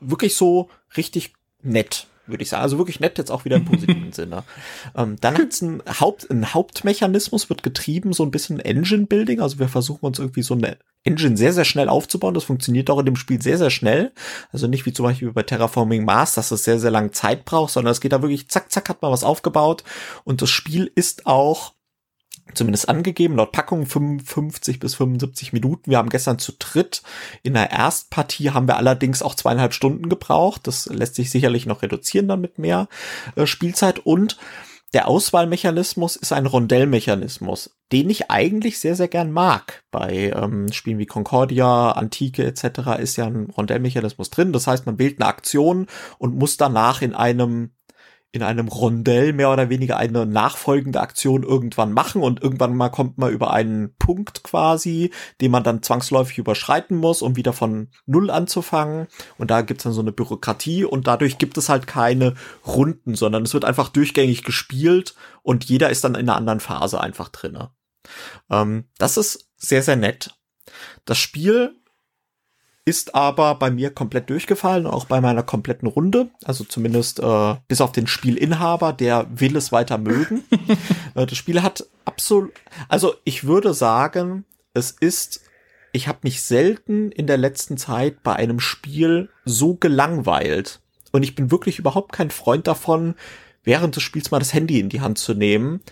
[0.00, 2.62] wirklich so richtig nett, würde ich sagen.
[2.62, 4.44] Also wirklich nett jetzt auch wieder im positiven Sinne.
[4.96, 9.40] Ähm, dann hat's ein, Haupt, ein Hauptmechanismus, wird getrieben, so ein bisschen Engine-Building.
[9.40, 12.34] Also wir versuchen uns irgendwie so eine Engine sehr, sehr schnell aufzubauen.
[12.34, 14.12] Das funktioniert auch in dem Spiel sehr, sehr schnell.
[14.52, 17.72] Also nicht wie zum Beispiel bei Terraforming Mars, dass es sehr, sehr lange Zeit braucht,
[17.72, 19.84] sondern es geht da wirklich zack, zack, hat man was aufgebaut.
[20.24, 21.72] Und das Spiel ist auch
[22.54, 25.90] zumindest angegeben, laut Packung 55 bis 75 Minuten.
[25.90, 27.02] Wir haben gestern zu dritt
[27.42, 30.66] in der Erstpartie haben wir allerdings auch zweieinhalb Stunden gebraucht.
[30.66, 32.88] Das lässt sich sicherlich noch reduzieren dann mit mehr
[33.36, 34.36] äh, Spielzeit und
[34.94, 39.84] der Auswahlmechanismus ist ein Rondellmechanismus, den ich eigentlich sehr, sehr gern mag.
[39.90, 42.98] Bei ähm, Spielen wie Concordia, Antike etc.
[42.98, 44.54] ist ja ein Rondellmechanismus drin.
[44.54, 47.72] Das heißt, man wählt eine Aktion und muss danach in einem
[48.30, 53.16] in einem Rondell mehr oder weniger eine nachfolgende Aktion irgendwann machen und irgendwann mal kommt
[53.16, 58.30] man über einen Punkt quasi, den man dann zwangsläufig überschreiten muss, um wieder von Null
[58.30, 59.08] anzufangen.
[59.38, 62.34] Und da gibt's dann so eine Bürokratie und dadurch gibt es halt keine
[62.66, 67.00] Runden, sondern es wird einfach durchgängig gespielt und jeder ist dann in einer anderen Phase
[67.00, 67.70] einfach drinne.
[68.50, 70.34] Ähm, das ist sehr, sehr nett.
[71.06, 71.77] Das Spiel
[72.88, 76.30] ist aber bei mir komplett durchgefallen, auch bei meiner kompletten Runde.
[76.42, 80.42] Also zumindest äh, bis auf den Spielinhaber, der will es weiter mögen.
[81.14, 82.50] äh, das Spiel hat absolut,
[82.88, 85.42] also ich würde sagen, es ist,
[85.92, 90.80] ich habe mich selten in der letzten Zeit bei einem Spiel so gelangweilt.
[91.12, 93.16] Und ich bin wirklich überhaupt kein Freund davon,
[93.64, 95.82] während des Spiels mal das Handy in die Hand zu nehmen,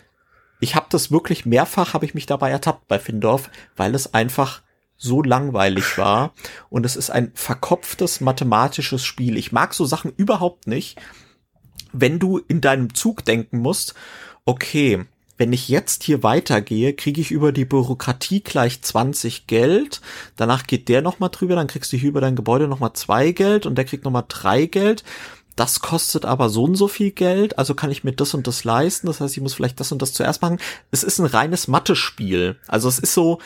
[0.60, 4.62] ich habe das wirklich mehrfach, habe ich mich dabei ertappt bei Findorf, weil es einfach
[4.96, 6.32] so langweilig war.
[6.70, 9.36] Und es ist ein verkopftes mathematisches Spiel.
[9.36, 10.98] Ich mag so Sachen überhaupt nicht,
[11.92, 13.94] wenn du in deinem Zug denken musst,
[14.44, 15.04] okay,
[15.38, 20.00] wenn ich jetzt hier weitergehe, kriege ich über die Bürokratie gleich 20 Geld.
[20.36, 23.66] Danach geht der nochmal drüber, dann kriegst du hier über dein Gebäude nochmal zwei Geld
[23.66, 25.04] und der kriegt nochmal drei Geld.
[25.54, 28.64] Das kostet aber so und so viel Geld, also kann ich mir das und das
[28.64, 29.06] leisten.
[29.06, 30.58] Das heißt, ich muss vielleicht das und das zuerst machen.
[30.90, 32.56] Es ist ein reines Mathe-Spiel.
[32.68, 33.38] Also es ist so,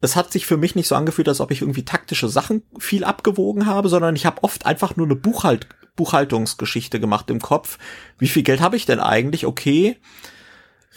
[0.00, 3.04] es hat sich für mich nicht so angefühlt, als ob ich irgendwie taktische Sachen viel
[3.04, 7.78] abgewogen habe, sondern ich habe oft einfach nur eine Buchhalt Buchhaltungsgeschichte gemacht im Kopf.
[8.16, 9.44] Wie viel Geld habe ich denn eigentlich?
[9.44, 9.98] Okay,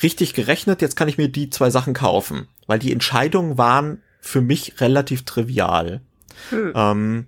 [0.01, 4.39] richtig gerechnet, jetzt kann ich mir die zwei Sachen kaufen, weil die Entscheidungen waren für
[4.39, 6.01] mich relativ trivial.
[6.51, 6.71] Hm.
[6.73, 7.27] Ähm,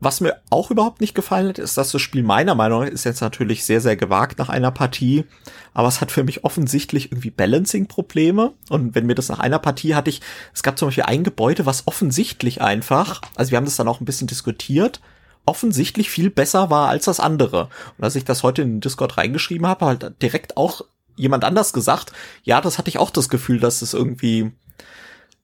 [0.00, 3.04] was mir auch überhaupt nicht gefallen hat, ist, dass das Spiel meiner Meinung nach ist
[3.04, 5.24] jetzt natürlich sehr, sehr gewagt nach einer Partie,
[5.72, 8.52] aber es hat für mich offensichtlich irgendwie Balancing-Probleme.
[8.68, 10.20] Und wenn mir das nach einer Partie hatte ich,
[10.52, 14.00] es gab zum Beispiel ein Gebäude, was offensichtlich einfach, also wir haben das dann auch
[14.00, 15.00] ein bisschen diskutiert,
[15.46, 17.68] offensichtlich viel besser war als das andere.
[17.96, 20.82] Und als ich das heute in den Discord reingeschrieben habe, halt direkt auch
[21.16, 24.52] jemand anders gesagt, ja, das hatte ich auch das Gefühl, dass es irgendwie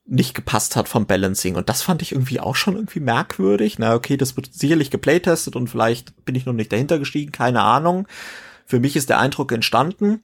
[0.06, 1.54] nicht gepasst hat vom Balancing.
[1.56, 3.78] Und das fand ich irgendwie auch schon irgendwie merkwürdig.
[3.78, 7.62] Na, okay, das wird sicherlich geplaytestet und vielleicht bin ich noch nicht dahinter gestiegen, keine
[7.62, 8.08] Ahnung.
[8.66, 10.22] Für mich ist der Eindruck entstanden.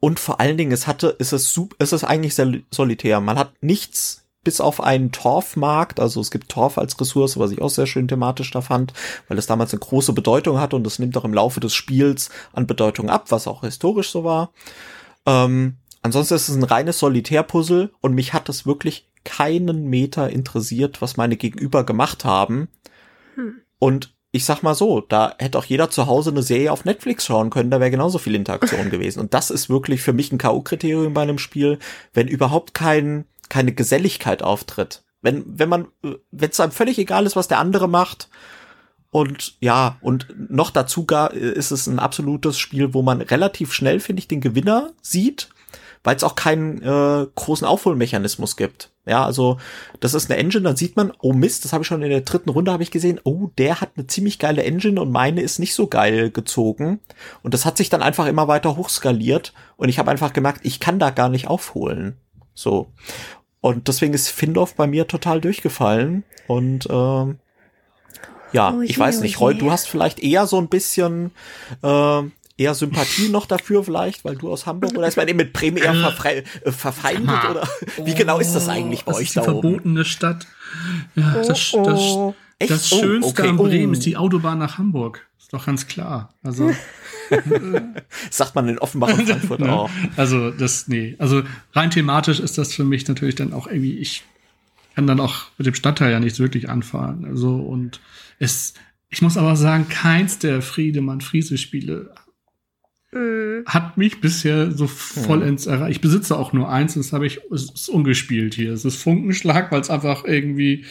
[0.00, 3.20] Und vor allen Dingen, es hatte, ist es, ist es eigentlich sehr solitär.
[3.20, 7.62] Man hat nichts bis auf einen Torfmarkt, also es gibt Torf als Ressource, was ich
[7.62, 8.92] auch sehr schön thematisch da fand,
[9.28, 12.30] weil es damals eine große Bedeutung hatte und es nimmt auch im Laufe des Spiels
[12.52, 14.50] an Bedeutung ab, was auch historisch so war.
[15.26, 21.00] Ähm, Ansonsten ist es ein reines Solitärpuzzle und mich hat das wirklich keinen Meter interessiert,
[21.00, 22.68] was meine Gegenüber gemacht haben.
[23.36, 23.60] Hm.
[23.78, 27.26] Und ich sag mal so, da hätte auch jeder zu Hause eine Serie auf Netflix
[27.26, 29.20] schauen können, da wäre genauso viel Interaktion gewesen.
[29.20, 31.78] Und das ist wirklich für mich ein K.O.-Kriterium bei einem Spiel,
[32.14, 35.04] wenn überhaupt kein, keine Geselligkeit auftritt.
[35.20, 35.86] Wenn, wenn man,
[36.32, 38.28] wenn es einem völlig egal ist, was der andere macht,
[39.10, 44.00] und ja, und noch dazu gar ist es ein absolutes Spiel, wo man relativ schnell,
[44.00, 45.50] finde ich, den Gewinner sieht
[46.04, 48.90] weil es auch keinen äh, großen Aufholmechanismus gibt.
[49.04, 49.58] Ja, also
[50.00, 52.20] das ist eine Engine, dann sieht man, oh Mist, das habe ich schon in der
[52.20, 55.58] dritten Runde habe ich gesehen, oh, der hat eine ziemlich geile Engine und meine ist
[55.58, 57.00] nicht so geil gezogen.
[57.42, 60.78] Und das hat sich dann einfach immer weiter hochskaliert und ich habe einfach gemerkt, ich
[60.78, 62.16] kann da gar nicht aufholen.
[62.54, 62.88] So.
[63.60, 66.24] Und deswegen ist Findorf bei mir total durchgefallen.
[66.46, 67.34] Und äh,
[68.52, 71.32] ja, oh je, ich weiß nicht, oh Roy, du hast vielleicht eher so ein bisschen
[71.82, 72.22] äh,
[72.62, 75.76] eher Sympathie noch dafür vielleicht, weil du aus Hamburg oder ist man eben mit Bremen
[75.76, 77.68] eher verfre äh, verfeindet oder
[78.04, 80.04] wie genau ist das eigentlich bei das euch ist die da verbotene oben?
[80.04, 80.46] Stadt.
[81.14, 83.48] Ja, das, das, oh, das, oh, Schönste okay.
[83.48, 85.26] an Bremen ist die Autobahn nach Hamburg.
[85.38, 86.32] Ist doch ganz klar.
[86.42, 86.70] Also
[88.30, 89.72] sagt man in Offenbach und Frankfurt ne?
[89.72, 89.90] auch.
[90.16, 94.22] Also das nee, also rein thematisch ist das für mich natürlich dann auch irgendwie ich
[94.94, 97.24] kann dann auch mit dem Stadtteil ja nichts wirklich anfahren.
[97.24, 98.00] Also und
[98.38, 98.74] es
[99.12, 102.14] ich muss aber sagen, keins der Friedemann-Friese-Spiele
[103.12, 103.64] Mhm.
[103.66, 105.96] Hat mich bisher so vollends erreicht.
[105.96, 108.72] Ich besitze auch nur eins, das habe ich, es ist ungespielt hier.
[108.72, 110.84] Es ist Funkenschlag, weil es einfach irgendwie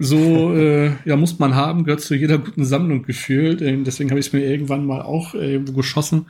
[0.00, 3.60] so, äh, ja, muss man haben, gehört zu jeder guten Sammlung gefühlt.
[3.60, 6.26] Ähm, deswegen habe ich es mir irgendwann mal auch äh, geschossen.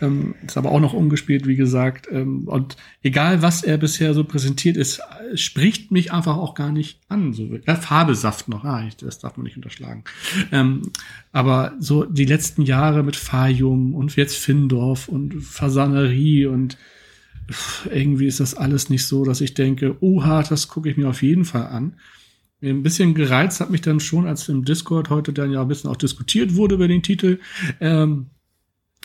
[0.00, 2.08] Ähm, ist aber auch noch umgespielt, wie gesagt.
[2.10, 5.00] Ähm, und egal, was er bisher so präsentiert ist,
[5.36, 7.32] spricht mich einfach auch gar nicht an.
[7.32, 10.02] So, ja, Farbesaft noch, ah, das darf man nicht unterschlagen.
[10.50, 10.90] Ähm,
[11.30, 16.76] aber so die letzten Jahre mit Fayum und jetzt Findorf und Fasanerie und
[17.92, 21.22] irgendwie ist das alles nicht so, dass ich denke, oha, das gucke ich mir auf
[21.22, 21.94] jeden Fall an.
[22.64, 25.90] Ein bisschen gereizt hat mich dann schon, als im Discord heute dann ja ein bisschen
[25.90, 27.38] auch diskutiert wurde über den Titel,
[27.80, 28.26] ähm,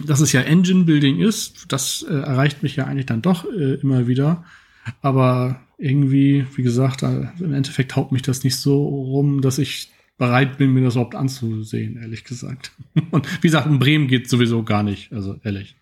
[0.06, 1.66] dass es ja Engine Building ist.
[1.68, 4.46] Das äh, erreicht mich ja eigentlich dann doch äh, immer wieder.
[5.02, 10.58] Aber irgendwie, wie gesagt, im Endeffekt haut mich das nicht so rum, dass ich bereit
[10.58, 12.72] bin, mir das überhaupt anzusehen, ehrlich gesagt.
[13.12, 15.76] Und wie gesagt, in Bremen geht sowieso gar nicht, also ehrlich.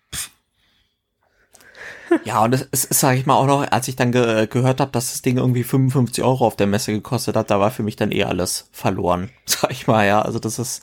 [2.24, 4.90] Ja, und es ist, sag ich mal, auch noch, als ich dann ge gehört habe,
[4.92, 7.96] dass das Ding irgendwie 55 Euro auf der Messe gekostet hat, da war für mich
[7.96, 10.22] dann eh alles verloren, sag ich mal, ja.
[10.22, 10.82] Also das ist,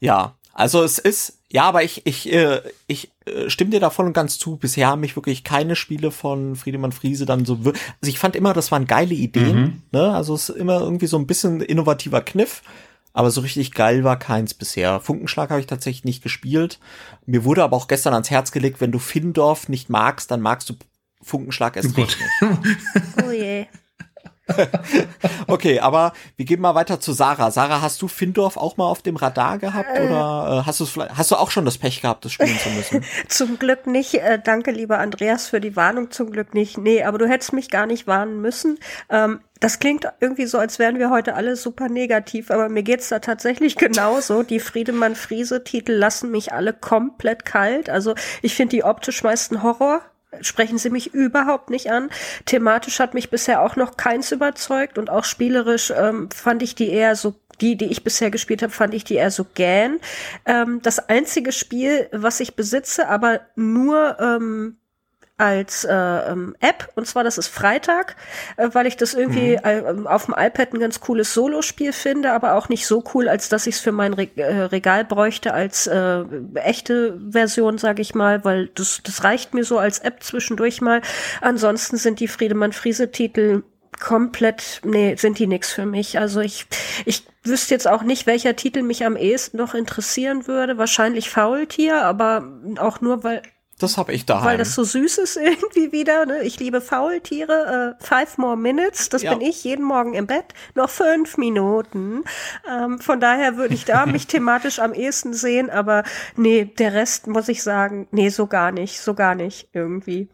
[0.00, 0.34] ja.
[0.52, 4.14] Also es ist, ja, aber ich, ich, äh, ich äh, stimme dir da voll und
[4.14, 4.56] ganz zu.
[4.56, 8.54] Bisher haben mich wirklich keine Spiele von Friedemann Friese dann so, also ich fand immer,
[8.54, 9.82] das waren geile Ideen, mhm.
[9.92, 10.14] ne?
[10.14, 12.62] Also es ist immer irgendwie so ein bisschen innovativer Kniff
[13.16, 15.00] aber so richtig geil war keins bisher.
[15.00, 16.78] Funkenschlag habe ich tatsächlich nicht gespielt.
[17.24, 20.68] Mir wurde aber auch gestern ans Herz gelegt, wenn du Findorf nicht magst, dann magst
[20.68, 20.74] du
[21.22, 22.76] Funkenschlag erst oh recht nicht.
[23.26, 23.66] oh je.
[25.46, 27.50] okay, aber wir gehen mal weiter zu Sarah.
[27.50, 31.30] Sarah, hast du Findorf auch mal auf dem Radar gehabt äh, oder äh, hast, hast
[31.30, 33.02] du auch schon das Pech gehabt, das spielen zu müssen?
[33.28, 34.12] zum Glück nicht.
[34.12, 36.10] Äh, danke, lieber Andreas, für die Warnung.
[36.10, 36.76] Zum Glück nicht.
[36.76, 38.78] Nee, aber du hättest mich gar nicht warnen müssen.
[39.08, 43.08] Ähm, das klingt irgendwie so, als wären wir heute alle super negativ, aber mir geht's
[43.08, 44.42] da tatsächlich genauso.
[44.42, 47.90] Die Friedemann-Friese-Titel lassen mich alle komplett kalt.
[47.90, 50.02] Also ich finde die optisch meisten Horror
[50.40, 52.10] sprechen sie mich überhaupt nicht an.
[52.44, 56.90] Thematisch hat mich bisher auch noch keins überzeugt und auch spielerisch ähm, fand ich die
[56.90, 59.98] eher so die, die ich bisher gespielt habe, fand ich die eher so gähn.
[60.44, 64.76] Ähm, das einzige Spiel, was ich besitze, aber nur ähm,
[65.38, 68.16] als äh, ähm, App und zwar das ist Freitag,
[68.56, 70.04] äh, weil ich das irgendwie mhm.
[70.04, 73.48] äh, auf dem iPad ein ganz cooles Solospiel finde, aber auch nicht so cool, als
[73.48, 78.14] dass ich es für mein Re äh, Regal bräuchte als äh, echte Version, sage ich
[78.14, 81.02] mal, weil das das reicht mir so als App zwischendurch mal.
[81.40, 83.62] Ansonsten sind die Friedemann Friese Titel
[84.00, 86.18] komplett, nee, sind die nix für mich.
[86.18, 86.66] Also ich,
[87.04, 90.78] ich wüsste jetzt auch nicht, welcher Titel mich am ehesten noch interessieren würde.
[90.78, 92.44] Wahrscheinlich Faultier, aber
[92.78, 93.42] auch nur, weil
[93.78, 94.46] das habe ich daheim.
[94.46, 96.24] Weil das so süß ist irgendwie wieder.
[96.24, 96.42] Ne?
[96.42, 97.96] Ich liebe Faultiere.
[98.00, 99.34] Äh, five more minutes, das ja.
[99.34, 100.54] bin ich jeden Morgen im Bett.
[100.74, 102.24] Noch fünf Minuten.
[102.68, 105.68] Ähm, von daher würde ich da mich thematisch am ehesten sehen.
[105.68, 106.04] Aber
[106.36, 109.00] nee, der Rest muss ich sagen, nee, so gar nicht.
[109.00, 110.28] So gar nicht irgendwie.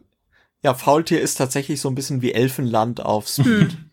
[0.61, 3.73] Ja, Faultier ist tatsächlich so ein bisschen wie Elfenland auf Speed.
[3.73, 3.89] Hm.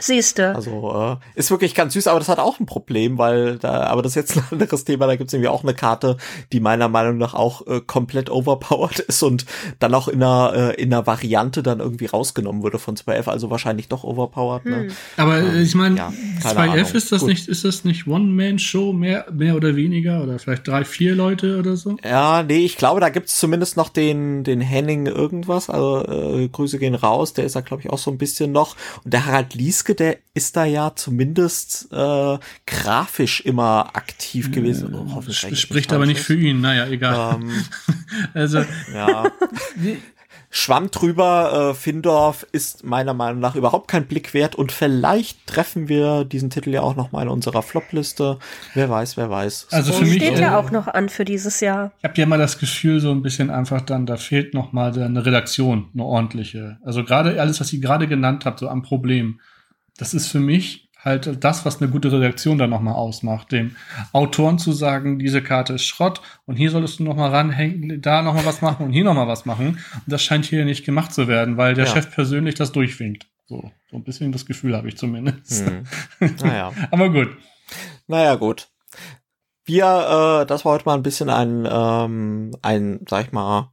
[0.00, 0.54] Siehste.
[0.54, 4.02] Also äh, ist wirklich ganz süß, aber das hat auch ein Problem, weil da, aber
[4.02, 6.16] das ist jetzt ein anderes Thema, da gibt's nämlich auch eine Karte,
[6.52, 9.46] die meiner Meinung nach auch äh, komplett overpowered ist und
[9.78, 13.50] dann auch in einer, äh, in einer Variante dann irgendwie rausgenommen wurde von 2F, also
[13.50, 14.64] wahrscheinlich doch overpowered.
[14.64, 14.76] Ne?
[14.76, 14.90] Hm.
[15.16, 17.30] Aber ähm, ich meine, ja, 2F ist das Gut.
[17.30, 21.76] nicht, ist das nicht One-Man-Show mehr, mehr oder weniger oder vielleicht drei, vier Leute oder
[21.76, 21.96] so?
[22.04, 26.78] Ja, nee, ich glaube, da gibt's zumindest noch den, den Henning irgendwas, also äh, Grüße
[26.78, 29.54] gehen raus, der ist da glaube ich auch so ein bisschen noch und der Harald
[29.54, 34.94] Lieske Maske, der ist da ja zumindest äh, grafisch immer aktiv gewesen.
[34.94, 37.36] Oh, hoffentlich spricht aber nicht für ihn, naja, egal.
[37.36, 37.50] Ähm,
[38.34, 39.24] also ja.
[40.50, 45.88] Schwamm drüber, äh, Findorf ist meiner Meinung nach überhaupt kein Blick wert und vielleicht treffen
[45.88, 48.38] wir diesen Titel ja auch noch mal in unserer Flopliste.
[48.72, 49.68] Wer weiß, wer weiß.
[49.72, 51.92] Also für mich steht ja äh, auch noch an für dieses Jahr.
[51.98, 54.98] Ich habe ja mal das Gefühl so ein bisschen einfach dann, da fehlt noch mal
[54.98, 56.78] eine Redaktion, eine ordentliche.
[56.82, 59.40] Also gerade alles, was ihr gerade genannt habt, so am Problem
[59.98, 63.76] das ist für mich halt das, was eine gute Redaktion dann nochmal ausmacht, dem
[64.12, 68.46] Autoren zu sagen, diese Karte ist Schrott und hier solltest du nochmal ranhängen, da nochmal
[68.46, 69.78] was machen und hier nochmal was machen.
[69.94, 71.92] Und das scheint hier nicht gemacht zu werden, weil der ja.
[71.92, 73.26] Chef persönlich das durchwinkt.
[73.46, 75.66] So, so ein bisschen das Gefühl habe ich zumindest.
[75.66, 75.84] Hm.
[76.42, 76.72] Naja.
[76.90, 77.28] Aber gut.
[78.06, 78.68] Naja, gut.
[79.64, 79.84] Wir,
[80.42, 83.72] äh, das war heute mal ein bisschen ein, ähm, ein, sag ich mal,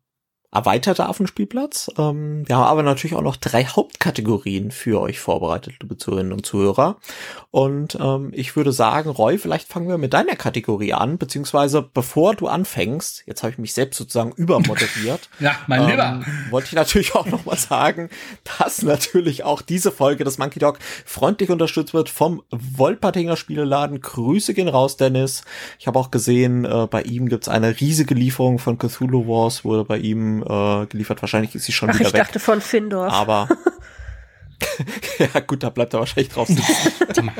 [0.56, 1.92] erweiterter Affenspielplatz.
[1.98, 6.46] Ähm, wir haben aber natürlich auch noch drei Hauptkategorien für euch vorbereitet, liebe Zuhörerinnen und
[6.46, 6.98] Zuhörer.
[7.52, 12.36] Und ähm, ich würde sagen, Roy, vielleicht fangen wir mit deiner Kategorie an, beziehungsweise bevor
[12.36, 15.30] du anfängst, jetzt habe ich mich selbst sozusagen übermoderiert.
[15.40, 16.22] ja, mein ähm, Lieber.
[16.50, 18.10] Wollte ich natürlich auch noch mal sagen,
[18.60, 24.00] dass natürlich auch diese Folge des Monkey Dog freundlich unterstützt wird vom Wolpertinger Spieleladen.
[24.00, 25.44] Grüße gehen raus, Dennis.
[25.80, 29.84] Ich habe auch gesehen, äh, bei ihm gibt's eine riesige Lieferung von Cthulhu Wars, wurde
[29.84, 31.22] bei ihm äh, geliefert.
[31.22, 32.22] Wahrscheinlich ist sie schon Ach, wieder ich weg.
[32.22, 33.12] dachte von Findorf.
[33.12, 33.48] Aber
[35.20, 37.32] ja gut, da bleibt er wahrscheinlich drauf sitzen.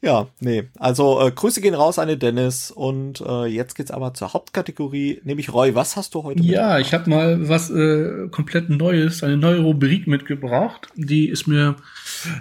[0.00, 0.68] ja, nee.
[0.78, 5.20] Also äh, Grüße gehen raus an den Dennis und äh, jetzt geht's aber zur Hauptkategorie,
[5.24, 5.74] nämlich Roy.
[5.74, 6.42] Was hast du heute?
[6.42, 10.88] Ja, ich habe mal was äh, komplett Neues, eine neue Rubrik mitgebracht.
[10.96, 11.76] Die ist mir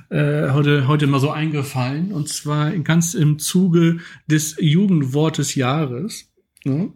[0.10, 6.28] äh, heute heute mal so eingefallen und zwar ganz im Zuge des Jugendwortes Jahres.
[6.64, 6.94] Ne?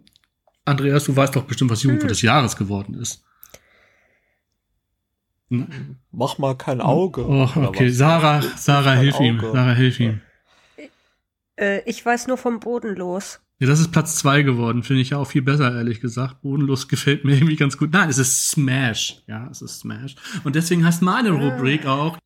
[0.66, 2.08] Andreas, du weißt doch bestimmt, was Jugendwort hm.
[2.08, 3.22] des Jahres geworden ist.
[6.10, 7.24] Mach mal kein Auge.
[7.24, 9.40] Oh, okay, Sarah, Sarah, hilf ihm.
[9.40, 10.20] Sarah, hilf ihm.
[11.54, 13.40] Äh, ich weiß nur vom Bodenlos.
[13.60, 16.42] Ja, das ist Platz zwei geworden, finde ich ja auch viel besser, ehrlich gesagt.
[16.42, 17.92] Bodenlos gefällt mir irgendwie ganz gut.
[17.92, 19.22] Nein, es ist Smash.
[19.28, 20.16] Ja, es ist Smash.
[20.42, 21.38] Und deswegen heißt meine ah.
[21.38, 22.18] Rubrik auch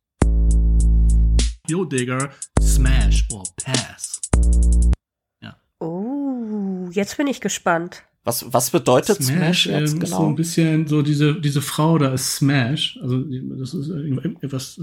[1.67, 4.19] Yo, Digger, Smash or Pass.
[5.41, 5.55] Ja.
[5.79, 8.03] Oh, jetzt bin ich gespannt.
[8.23, 10.17] Was, was bedeutet Smash, Smash jetzt genau?
[10.17, 12.99] So ein bisschen so diese, diese Frau da ist Smash.
[13.01, 13.89] Also das ist
[14.41, 14.79] etwas,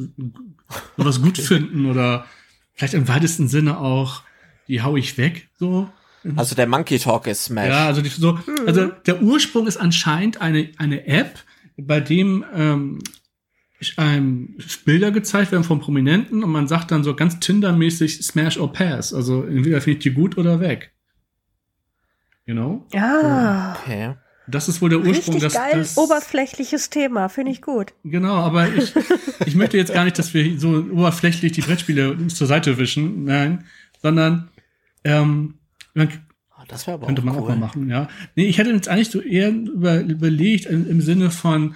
[0.97, 2.27] was gut finden oder
[2.75, 4.23] vielleicht im weitesten Sinne auch,
[4.67, 5.89] die hau ich weg, so.
[6.35, 7.69] Also der Monkey Talk ist Smash.
[7.69, 11.39] Ja, also die, so, also der Ursprung ist anscheinend eine, eine App,
[11.77, 12.99] bei dem ähm,
[13.97, 18.73] einem Bilder gezeigt werden von Prominenten und man sagt dann so ganz Tinder-mäßig Smash or
[18.73, 19.15] Pass.
[19.15, 20.93] Also entweder finde ich die gut oder weg.
[22.49, 22.87] You know?
[22.95, 23.77] Ja.
[23.83, 24.15] Okay.
[24.47, 25.35] Das ist wohl der Ursprung.
[25.35, 27.93] Richtig dass, geil, das, oberflächliches Thema, finde ich gut.
[28.05, 28.95] Genau, aber ich,
[29.47, 33.67] ich möchte jetzt gar nicht, dass wir so oberflächlich die Brettspiele zur Seite wischen, nein,
[34.01, 34.49] sondern
[35.05, 35.59] ähm,
[35.93, 36.09] man,
[36.59, 37.43] Oh, das wäre aber könnte auch man cool.
[37.43, 38.09] auch mal machen, ja.
[38.35, 41.75] Nee, ich hätte jetzt eigentlich so eher über, überlegt im, im Sinne von,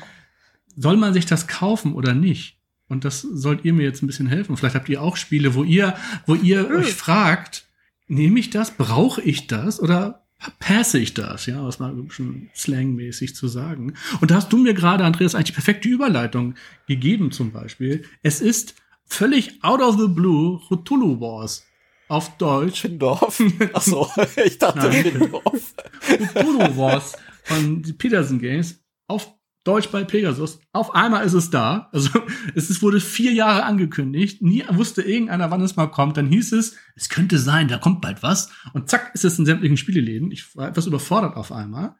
[0.74, 2.58] soll man sich das kaufen oder nicht?
[2.88, 4.56] Und das sollt ihr mir jetzt ein bisschen helfen.
[4.56, 5.94] Vielleicht habt ihr auch Spiele, wo ihr,
[6.26, 6.76] wo ihr Hm.
[6.76, 7.66] euch fragt,
[8.08, 10.21] nehme ich das, brauche ich das oder
[10.58, 11.46] passe ich das?
[11.46, 13.94] Ja, was mal schon slangmäßig zu sagen.
[14.20, 16.54] Und da hast du mir gerade, Andreas, eigentlich die perfekte Überleitung
[16.86, 18.04] gegeben zum Beispiel.
[18.22, 18.74] Es ist
[19.04, 21.64] völlig out of the blue Cthulhu Wars.
[22.08, 22.82] Auf Deutsch.
[22.82, 23.42] Findorf.
[23.72, 24.08] Ach so,
[24.44, 25.04] ich dachte Nein.
[25.04, 25.74] Findorf.
[26.00, 27.14] Cthulhu Wars
[27.44, 29.32] von Peterson Games auf
[29.64, 30.58] Deutsch bei Pegasus.
[30.72, 31.88] Auf einmal ist es da.
[31.92, 32.10] Also
[32.54, 34.42] es wurde vier Jahre angekündigt.
[34.42, 36.16] Nie wusste irgendeiner, wann es mal kommt.
[36.16, 38.50] Dann hieß es, es könnte sein, da kommt bald was.
[38.72, 40.30] Und zack, ist es in sämtlichen Spieleläden.
[40.32, 41.94] Ich war etwas überfordert auf einmal.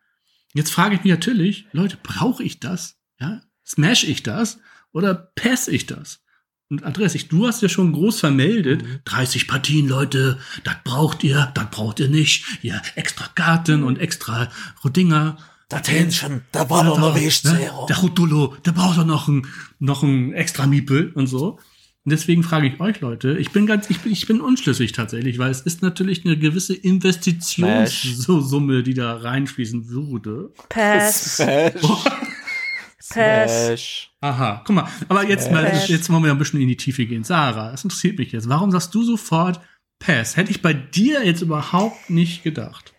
[0.54, 2.98] Jetzt frage ich mich natürlich, Leute, brauche ich das?
[3.20, 3.40] Ja?
[3.64, 4.58] Smash ich das?
[4.92, 6.20] Oder pass ich das?
[6.68, 11.50] Und Andreas, ich, du hast ja schon groß vermeldet, 30 Partien, Leute, das braucht ihr,
[11.54, 12.46] das braucht ihr nicht.
[12.62, 14.50] Hier extra Karten und extra
[14.84, 15.36] Dinger.
[15.72, 17.70] Das Hähnchen, da war doch noch Weg, ne?
[17.88, 19.46] Der Cthulhu, der braucht doch noch ein,
[19.78, 21.58] noch ein extra Miepel und so.
[22.04, 25.38] Und deswegen frage ich euch, Leute, ich bin ganz, ich bin, ich bin unschlüssig tatsächlich,
[25.38, 30.52] weil es ist natürlich eine gewisse Investitionssumme, die da reinfließen würde.
[30.68, 31.72] Pass, Smash.
[33.08, 33.66] Pass.
[33.66, 34.10] Smash.
[34.20, 37.24] Aha, guck mal, aber jetzt mal, jetzt wollen wir ein bisschen in die Tiefe gehen.
[37.24, 38.46] Sarah, das interessiert mich jetzt.
[38.48, 39.58] Warum sagst du sofort
[40.00, 40.36] Pass?
[40.36, 42.91] Hätte ich bei dir jetzt überhaupt nicht gedacht.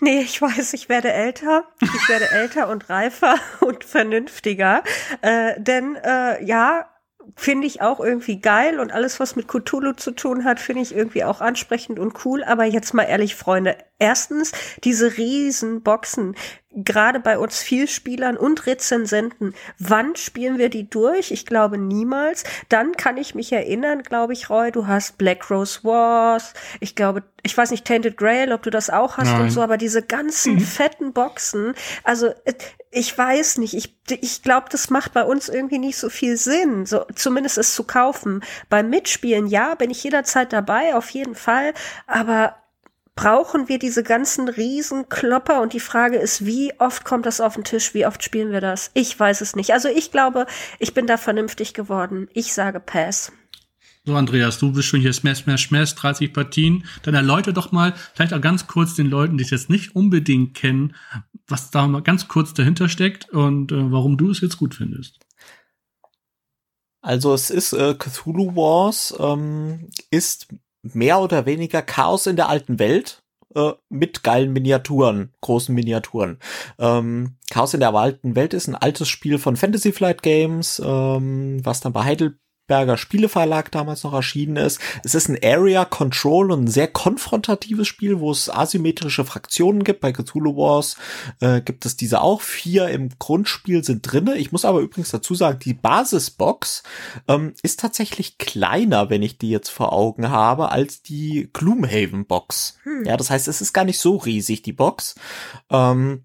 [0.00, 1.64] Nee, ich weiß, ich werde älter.
[1.80, 4.82] Ich werde älter und reifer und vernünftiger.
[5.22, 6.88] Äh, denn äh, ja,
[7.36, 10.94] finde ich auch irgendwie geil und alles, was mit Cthulhu zu tun hat, finde ich
[10.94, 12.44] irgendwie auch ansprechend und cool.
[12.44, 13.76] Aber jetzt mal ehrlich, Freunde.
[13.98, 14.52] Erstens,
[14.84, 16.36] diese riesen Boxen,
[16.70, 21.30] gerade bei uns Vielspielern und Rezensenten, wann spielen wir die durch?
[21.30, 22.44] Ich glaube niemals.
[22.68, 26.52] Dann kann ich mich erinnern, glaube ich, Roy, du hast Black Rose Wars.
[26.80, 29.42] Ich glaube, ich weiß nicht, Tainted Grail, ob du das auch hast Nein.
[29.42, 32.54] und so, aber diese ganzen fetten Boxen, also äh,
[32.90, 36.86] ich weiß nicht, ich, ich glaube, das macht bei uns irgendwie nicht so viel Sinn,
[36.86, 38.42] so zumindest es zu kaufen.
[38.68, 41.74] Beim Mitspielen, ja, bin ich jederzeit dabei, auf jeden Fall,
[42.06, 42.56] aber
[43.18, 47.64] brauchen wir diese ganzen Riesenklopper und die Frage ist, wie oft kommt das auf den
[47.64, 48.92] Tisch, wie oft spielen wir das?
[48.94, 49.72] Ich weiß es nicht.
[49.72, 50.46] Also ich glaube,
[50.78, 52.28] ich bin da vernünftig geworden.
[52.32, 53.32] Ich sage Pass.
[54.04, 56.84] So, Andreas, du bist schon hier Smash, Smash, Smash, 30 Partien.
[57.02, 60.54] Dann erläuter doch mal, vielleicht auch ganz kurz den Leuten, die es jetzt nicht unbedingt
[60.54, 60.94] kennen,
[61.48, 65.18] was da mal ganz kurz dahinter steckt und äh, warum du es jetzt gut findest.
[67.00, 70.46] Also es ist äh, Cthulhu Wars ähm, ist
[70.94, 73.22] mehr oder weniger Chaos in der alten Welt
[73.54, 76.38] äh, mit geilen Miniaturen, großen Miniaturen.
[76.78, 81.64] Ähm, Chaos in der alten Welt ist ein altes Spiel von Fantasy Flight Games, ähm,
[81.64, 82.04] was dann bei
[82.68, 84.80] Heidelberger Spieleverlag damals noch erschienen ist.
[85.02, 90.00] Es ist ein Area Control und ein sehr konfrontatives Spiel, wo es asymmetrische Fraktionen gibt.
[90.00, 90.96] Bei Cthulhu Wars
[91.40, 92.42] äh, gibt es diese auch.
[92.42, 94.36] Vier im Grundspiel sind drinne.
[94.36, 96.82] Ich muss aber übrigens dazu sagen, die Basisbox
[97.26, 102.78] ähm, ist tatsächlich kleiner, wenn ich die jetzt vor Augen habe, als die Gloomhaven Box.
[103.04, 105.14] Ja, das heißt, es ist gar nicht so riesig, die Box.
[105.70, 106.24] Ähm,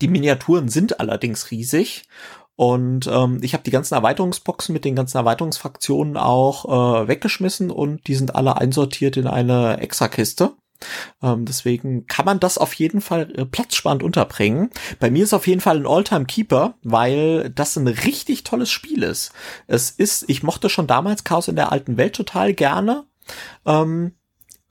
[0.00, 2.04] die Miniaturen sind allerdings riesig.
[2.56, 6.64] Und ähm, ich habe die ganzen Erweiterungsboxen mit den ganzen Erweiterungsfraktionen auch
[7.02, 10.52] äh, weggeschmissen und die sind alle einsortiert in eine Extrakiste.
[11.22, 14.70] Ähm, deswegen kann man das auf jeden Fall äh, platzsparend unterbringen.
[14.98, 19.02] Bei mir ist auf jeden Fall ein Alltime Keeper, weil das ein richtig tolles Spiel
[19.02, 19.32] ist.
[19.66, 23.04] Es ist, ich mochte schon damals Chaos in der alten Welt total gerne.
[23.64, 24.12] Ähm,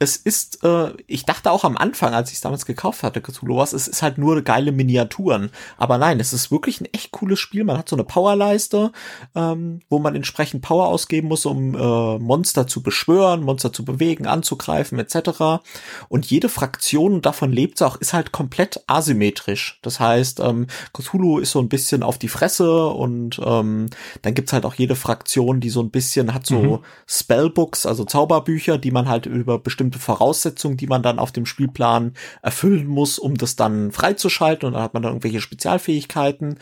[0.02, 3.58] es ist, äh, ich dachte auch am Anfang, als ich es damals gekauft hatte, Cthulhu
[3.58, 5.52] Wars, es ist halt nur geile Miniaturen.
[5.78, 7.64] Aber nein, es ist wirklich ein echt cooles Spiel.
[7.64, 8.91] Man hat so eine Powerleiste,
[9.36, 14.26] ähm, wo man entsprechend Power ausgeben muss, um äh, Monster zu beschwören, Monster zu bewegen,
[14.26, 15.62] anzugreifen, etc.
[16.10, 19.78] Und jede Fraktion, davon lebt sie auch, ist halt komplett asymmetrisch.
[19.84, 23.86] Das heißt, ähm, Cthulhu ist so ein bisschen auf die Fresse und ähm,
[24.24, 26.80] dann gibt's halt auch jede Fraktion, die so ein bisschen hat so Mhm.
[27.06, 32.14] Spellbooks, also Zauberbücher, die man halt über bestimmte Voraussetzungen, die man dann auf dem Spielplan
[32.42, 36.60] erfüllen muss, um das dann freizuschalten und dann hat man dann irgendwelche Spezialfähigkeiten.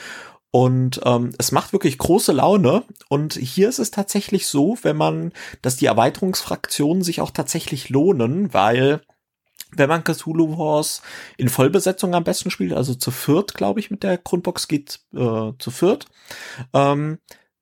[0.51, 2.83] Und ähm, es macht wirklich große Laune.
[3.07, 8.51] Und hier ist es tatsächlich so, wenn man, dass die Erweiterungsfraktionen sich auch tatsächlich lohnen,
[8.53, 9.01] weil
[9.71, 11.03] wenn man Cthulhu Wars
[11.37, 15.51] in Vollbesetzung am besten spielt, also zu viert, glaube ich, mit der Grundbox geht äh,
[15.59, 16.05] zu viert,
[16.73, 17.19] ähm,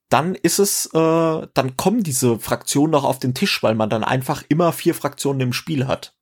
[0.10, 4.04] dann ist es, äh, dann kommen diese Fraktionen noch auf den Tisch, weil man dann
[4.04, 6.14] einfach immer vier Fraktionen im Spiel hat.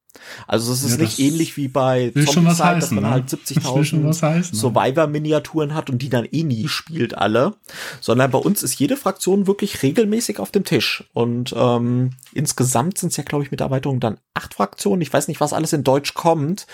[0.48, 3.10] Also es ist Ja, nicht ähnlich wie bei Zombicide, dass man ne?
[3.10, 4.60] halt Das will schon was 70.000 heißen, ne?
[4.62, 7.56] Survivor-Miniaturen hat und die dann eh nie spielt alle,
[8.02, 11.04] sondern bei uns ist jede Fraktion wirklich regelmäßig auf dem Tisch.
[11.14, 15.02] Und ähm, insgesamt sind es ja, glaube ich, mit der Erweiterung dann acht Fraktionen.
[15.02, 16.66] Ich weiß nicht, was alles in Deutsch kommt.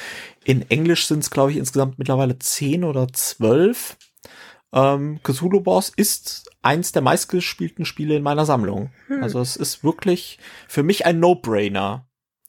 [0.43, 3.97] In Englisch sind es, glaube ich, insgesamt mittlerweile zehn oder zwölf.
[4.73, 8.91] Ähm, Cthulhu Boss ist eins der meistgespielten Spiele in meiner Sammlung.
[9.21, 12.05] Also es ist wirklich für mich ein No-Brainer.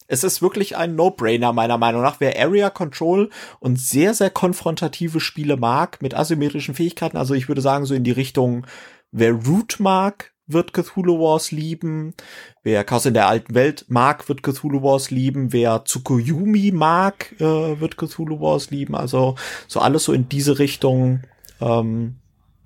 [0.07, 2.21] Es ist wirklich ein No-Brainer meiner Meinung nach.
[2.21, 7.63] Wer Area Control und sehr, sehr konfrontative Spiele mag mit asymmetrischen Fähigkeiten, also ich würde
[7.63, 8.67] sagen so in die Richtung,
[9.11, 12.15] wer Root mag, wird Cthulhu Wars lieben.
[12.63, 15.53] Wer Chaos in der alten Welt mag, wird Cthulhu Wars lieben.
[15.53, 18.95] Wer Tsukuyomi mag, äh, wird Cthulhu Wars lieben.
[18.95, 19.37] Also
[19.69, 21.23] so alles so in diese Richtung,
[21.61, 22.22] ähm,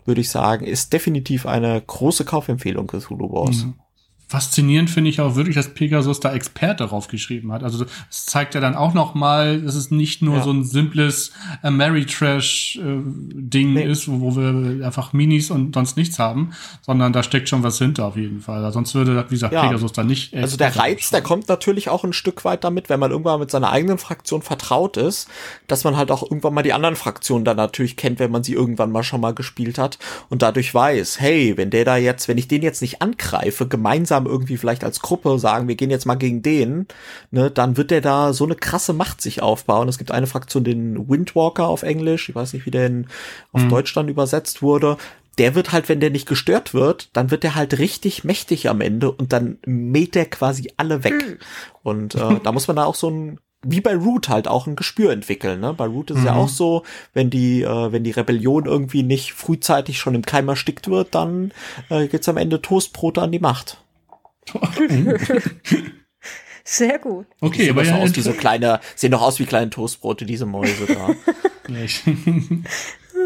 [0.07, 3.65] würde ich sagen, ist definitiv eine große Kaufempfehlung Cthulhu Wars.
[3.65, 3.75] Mhm.
[4.29, 7.63] Faszinierend finde ich auch wirklich, dass Pegasus da Experte drauf geschrieben hat.
[7.63, 10.43] Also es zeigt ja dann auch noch mal, dass es nicht nur Ja.
[10.43, 11.31] so ein simples
[11.63, 13.85] äh, Mary Trash äh, Ding Nee.
[13.85, 16.51] ist, wo, wo wir einfach Minis und sonst nichts haben,
[16.83, 18.73] sondern da steckt schon was hinter auf jeden Fall.
[18.73, 19.65] Sonst würde, wie gesagt, Ja.
[19.69, 20.33] Pegasus da nicht.
[20.35, 23.39] äh, Also der Reiz, der kommt natürlich auch ein Stück weit damit, wenn man irgendwann
[23.39, 25.29] mit seiner eigenen Fraktion vertraut ist,
[25.69, 28.55] dass man halt auch irgendwann mal die anderen Fraktionen dann natürlich kennt, wenn man sie
[28.55, 29.99] irgendwann mal schon mal gespielt hat
[30.31, 34.16] und dadurch weiß, hey, wenn der da jetzt, wenn ich den jetzt nicht angreife, gemeinsam
[34.25, 36.87] irgendwie vielleicht als Gruppe sagen, wir gehen jetzt mal gegen den,
[37.31, 39.89] ne, dann wird der da so eine krasse Macht sich aufbauen.
[39.89, 43.07] Es gibt eine Fraktion, den Windwalker auf Englisch, ich weiß nicht, wie der in,
[43.53, 44.97] auf Deutsch dann übersetzt wurde,
[45.39, 48.81] der wird halt, wenn der nicht gestört wird, dann wird der halt richtig mächtig am
[48.81, 51.39] Ende und dann mäht der quasi alle weg.
[51.83, 53.39] Und äh, da muss man da auch so ein
[53.69, 55.59] wie bei Root halt auch ein Gespür entwickeln.
[55.61, 55.75] Ne?
[55.75, 56.39] Bei Root ist es ja Mhm.
[56.39, 60.89] auch so, wenn die, äh, wenn die Rebellion irgendwie nicht frühzeitig schon im Keim erstickt
[60.89, 61.53] wird, dann
[61.89, 63.79] äh, gibt's am Ende Toastbrote an die Macht.
[66.65, 67.27] Sehr gut.
[67.41, 69.71] Okay, sehen aber doch ja, so aus wie so kleine, sehen doch aus wie kleine
[69.71, 71.11] Toastbrote, diese Mäuse da.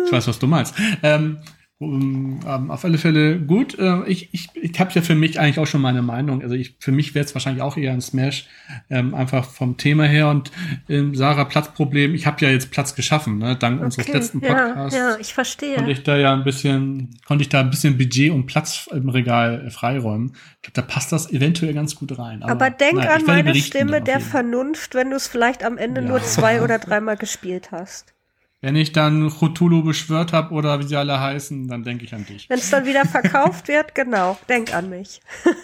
[0.07, 0.75] Ich weiß, was du meinst.
[1.03, 1.39] Ähm,
[1.81, 3.79] um, ähm, auf alle Fälle gut.
[3.79, 6.43] Äh, ich ich, ich habe ja für mich eigentlich auch schon meine Meinung.
[6.43, 8.47] Also ich, für mich wäre es wahrscheinlich auch eher ein Smash,
[8.91, 10.29] ähm, einfach vom Thema her.
[10.29, 10.53] Und
[10.91, 12.15] ähm, Sarah, Platzproblem.
[12.15, 13.57] Ich habe ja jetzt Platz geschaffen, ne?
[13.57, 14.95] dank unseres Okay, letzten ja, Podcasts.
[14.99, 15.77] ja, ich verstehe.
[15.77, 19.09] Konnte ich da ja ein bisschen, konnte ich da ein bisschen Budget und Platz im
[19.09, 20.35] Regal äh, freiräumen.
[20.57, 22.43] Ich glaube, da passt das eventuell ganz gut rein.
[22.43, 24.21] Aber denk naja, an meine Stimme der.
[24.21, 26.09] Vernunft, wenn du es vielleicht am Ende Ja.
[26.09, 28.13] nur zwei oder dreimal gespielt hast.
[28.61, 32.27] Wenn ich dann Cthulhu beschwört habe oder wie sie alle heißen, dann denke ich an
[32.27, 32.51] dich.
[32.51, 35.21] Wenn es dann wieder verkauft wird, genau, denk an mich.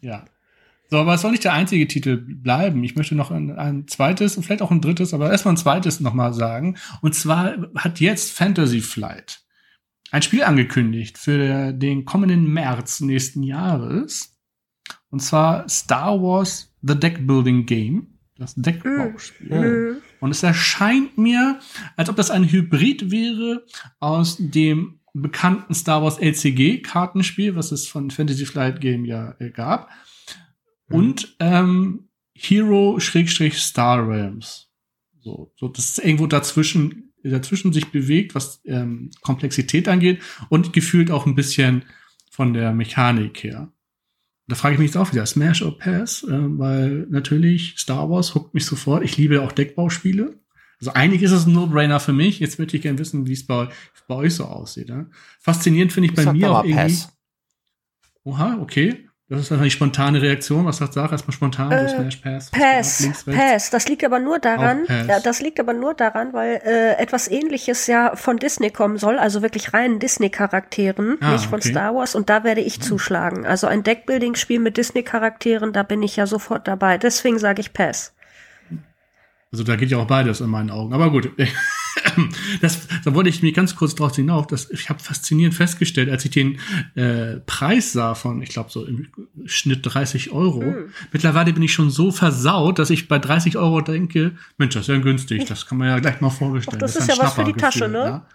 [0.00, 0.24] Ja.
[0.90, 2.82] So, aber es soll nicht der einzige Titel bleiben.
[2.82, 6.00] Ich möchte noch ein, ein zweites und vielleicht auch ein drittes, aber erstmal ein zweites
[6.00, 6.78] nochmal sagen.
[7.02, 9.40] Und zwar hat jetzt Fantasy Flight
[10.10, 14.38] ein Spiel angekündigt für den kommenden März nächsten Jahres.
[15.10, 18.18] Und zwar Star Wars The Deck Building Game.
[18.36, 19.96] Das Deckbauspiel.
[19.96, 20.02] Mhm.
[20.20, 21.60] Und es erscheint mir,
[21.96, 23.64] als ob das ein Hybrid wäre
[24.00, 29.90] aus dem bekannten Star Wars LCG-Kartenspiel, was es von Fantasy Flight Game ja äh, gab,
[30.90, 34.70] und ähm, Hero-Star Realms.
[35.20, 41.10] So, so, das ist irgendwo dazwischen, dazwischen sich bewegt, was ähm, Komplexität angeht und gefühlt
[41.10, 41.82] auch ein bisschen
[42.30, 43.72] von der Mechanik her.
[44.48, 48.34] Da frage ich mich jetzt auch wieder, Smash or Pass, äh, weil natürlich Star Wars
[48.34, 49.04] huckt mich sofort.
[49.04, 50.40] Ich liebe auch Deckbauspiele.
[50.80, 52.40] Also eigentlich ist es ein No-Brainer für mich.
[52.40, 53.68] Jetzt möchte ich gerne wissen, wie es bei,
[54.06, 54.88] bei euch so aussieht.
[54.88, 55.06] Ja?
[55.38, 56.94] Faszinierend finde ich bei sag mir auch irgendwie.
[56.94, 57.12] Pass.
[58.24, 59.07] Oha, okay.
[59.30, 60.64] Das ist wahrscheinlich spontane Reaktion.
[60.64, 61.12] Was sagt Sarah?
[61.12, 62.50] Erstmal spontan, Äh, so Smash Pass.
[62.50, 63.24] Pass, links.
[63.24, 63.68] Pass.
[63.68, 67.86] Das liegt aber nur daran, ja, das liegt aber nur daran, weil äh, etwas ähnliches
[67.88, 71.68] ja von Disney kommen soll, also wirklich reinen Disney-Charakteren, Ah, nicht von okay.
[71.72, 73.44] Star Wars, und da werde ich zuschlagen.
[73.44, 76.96] Also ein Deckbuilding-Spiel mit Disney-Charakteren, da bin ich ja sofort dabei.
[76.96, 78.14] Deswegen sage ich Pass.
[79.52, 80.94] Also da geht ja auch beides in meinen Augen.
[80.94, 81.30] Aber gut,
[82.60, 84.46] das, da wollte ich mir ganz kurz drauf hinauf.
[84.46, 86.58] Dass, ich habe faszinierend festgestellt, als ich den
[86.94, 89.08] äh, Preis sah von, ich glaube so im
[89.46, 90.62] Schnitt 30 Euro.
[90.62, 90.92] Hm.
[91.12, 94.88] Mittlerweile bin ich schon so versaut, dass ich bei 30 Euro denke, Mensch, das ist
[94.88, 95.44] ja günstig.
[95.46, 96.78] Das kann man ja gleich mal vorbestellen.
[96.78, 97.98] Ach, das ein ist ja was für die Tasche, ne?
[97.98, 98.26] Ja?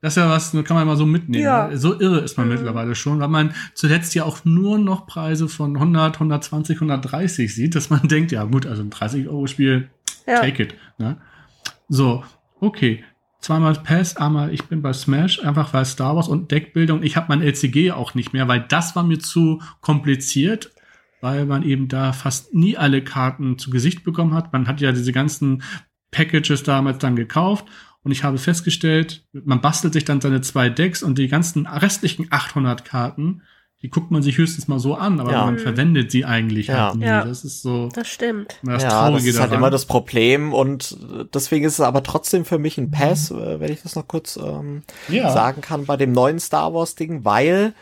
[0.00, 1.44] Das ist ja was, kann man mal so mitnehmen.
[1.44, 1.70] Ja.
[1.70, 1.76] Ja.
[1.78, 2.54] So irre ist man Mhm.
[2.56, 7.74] mittlerweile schon, weil man zuletzt ja auch nur noch Preise von 100, 120, 130 sieht,
[7.74, 9.88] dass man denkt, ja gut, also ein 30-Euro-Spiel,
[10.26, 10.40] Ja.
[10.40, 10.74] take it.
[10.98, 11.16] Ne?
[11.88, 12.22] So,
[12.64, 13.04] okay.
[13.40, 17.02] Zweimal Pass, einmal ich bin bei Smash, einfach weil Star Wars und Deckbildung.
[17.02, 20.72] Ich habe mein LCG auch nicht mehr, weil das war mir zu kompliziert,
[21.20, 24.52] weil man eben da fast nie alle Karten zu Gesicht bekommen hat.
[24.54, 25.62] Man hat ja diese ganzen
[26.10, 27.66] Packages damals dann gekauft
[28.02, 32.28] und ich habe festgestellt, man bastelt sich dann seine zwei Decks und die ganzen restlichen
[32.30, 33.42] 800 Karten,
[33.84, 35.44] die guckt man sich höchstens mal so an, aber Ja.
[35.44, 35.58] man Mhm.
[35.58, 36.86] verwendet sie eigentlich Ja.
[36.86, 37.04] halt nie.
[37.04, 37.22] Ja.
[37.22, 38.58] Das ist so Das stimmt.
[38.62, 39.58] das ja, das ist halt daran.
[39.60, 40.96] immer das Problem und
[41.34, 44.38] deswegen ist es aber trotzdem für mich ein Pass, äh, wenn ich das noch kurz
[44.42, 45.30] ähm, Ja.
[45.32, 47.74] sagen kann bei dem neuen Star Wars Ding, weil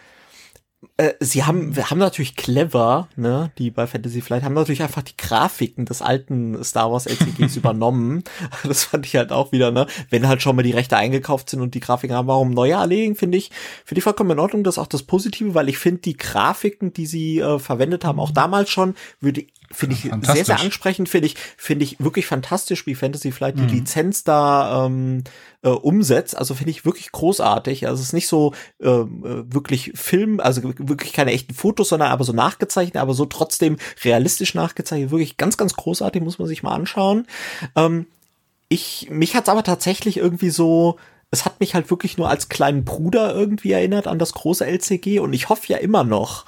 [0.98, 5.02] äh, sie haben, wir haben natürlich clever, ne, die bei Fantasy Flight haben natürlich einfach
[5.02, 8.24] die Grafiken des alten Star Wars LCGs übernommen.
[8.62, 11.60] Das fand ich halt auch wieder, ne, wenn halt schon mal die Rechte eingekauft sind
[11.60, 13.50] und die Grafiken haben, warum neue anlegen, finde ich,
[13.84, 14.64] finde ich vollkommen in Ordnung.
[14.64, 18.20] Das ist auch das Positive, weil ich finde die Grafiken, die sie äh, verwendet haben,
[18.20, 22.86] auch damals schon, würde finde ich sehr, sehr ansprechend, finde ich, finde ich wirklich fantastisch,
[22.86, 25.24] wie Fantasy Flight die Lizenz da ähm,
[25.62, 26.36] äh, umsetzt.
[26.36, 27.86] Also finde ich wirklich großartig.
[27.86, 32.10] Also es ist nicht so ähm, äh, wirklich Film, also wirklich keine echten Fotos, sondern
[32.10, 35.10] aber so nachgezeichnet, aber so trotzdem realistisch nachgezeichnet.
[35.10, 37.26] Wirklich ganz, ganz großartig, muss man sich mal anschauen.
[37.76, 38.06] Ähm,
[38.68, 40.98] ich, mich hat's aber tatsächlich irgendwie so,
[41.30, 45.18] es hat mich halt wirklich nur als kleinen Bruder irgendwie erinnert an das große LCG
[45.18, 46.44] und ich hoffe ja immer noch,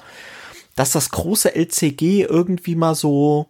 [0.75, 3.47] dass das große LCG irgendwie mal so,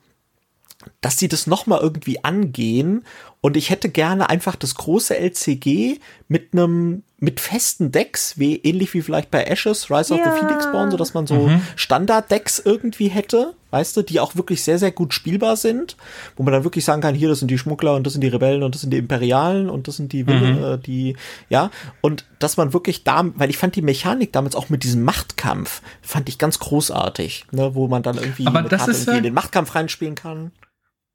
[1.01, 3.05] dass sie das noch mal irgendwie angehen.
[3.41, 5.99] Und ich hätte gerne einfach das große LCG
[6.29, 10.33] mit einem mit festen Decks, wie ähnlich wie vielleicht bei Ashes, Rise of Ja.
[10.35, 14.63] the Phoenix Born, so dass man so Standard-Decks irgendwie hätte, weißt du, die auch wirklich
[14.63, 15.97] sehr sehr gut spielbar sind,
[16.37, 18.29] wo man dann wirklich sagen kann, hier das sind die Schmuggler und das sind die
[18.29, 21.17] Rebellen und das sind die Imperialen und das sind die Wille, äh, die
[21.49, 21.71] ja
[22.01, 25.83] und dass man wirklich da, weil ich fand die Mechanik damals auch mit diesem Machtkampf
[26.03, 29.23] fand ich ganz großartig, ne, wo man dann irgendwie Aber das Karte ist ja- in
[29.25, 30.53] den Machtkampf reinspielen kann.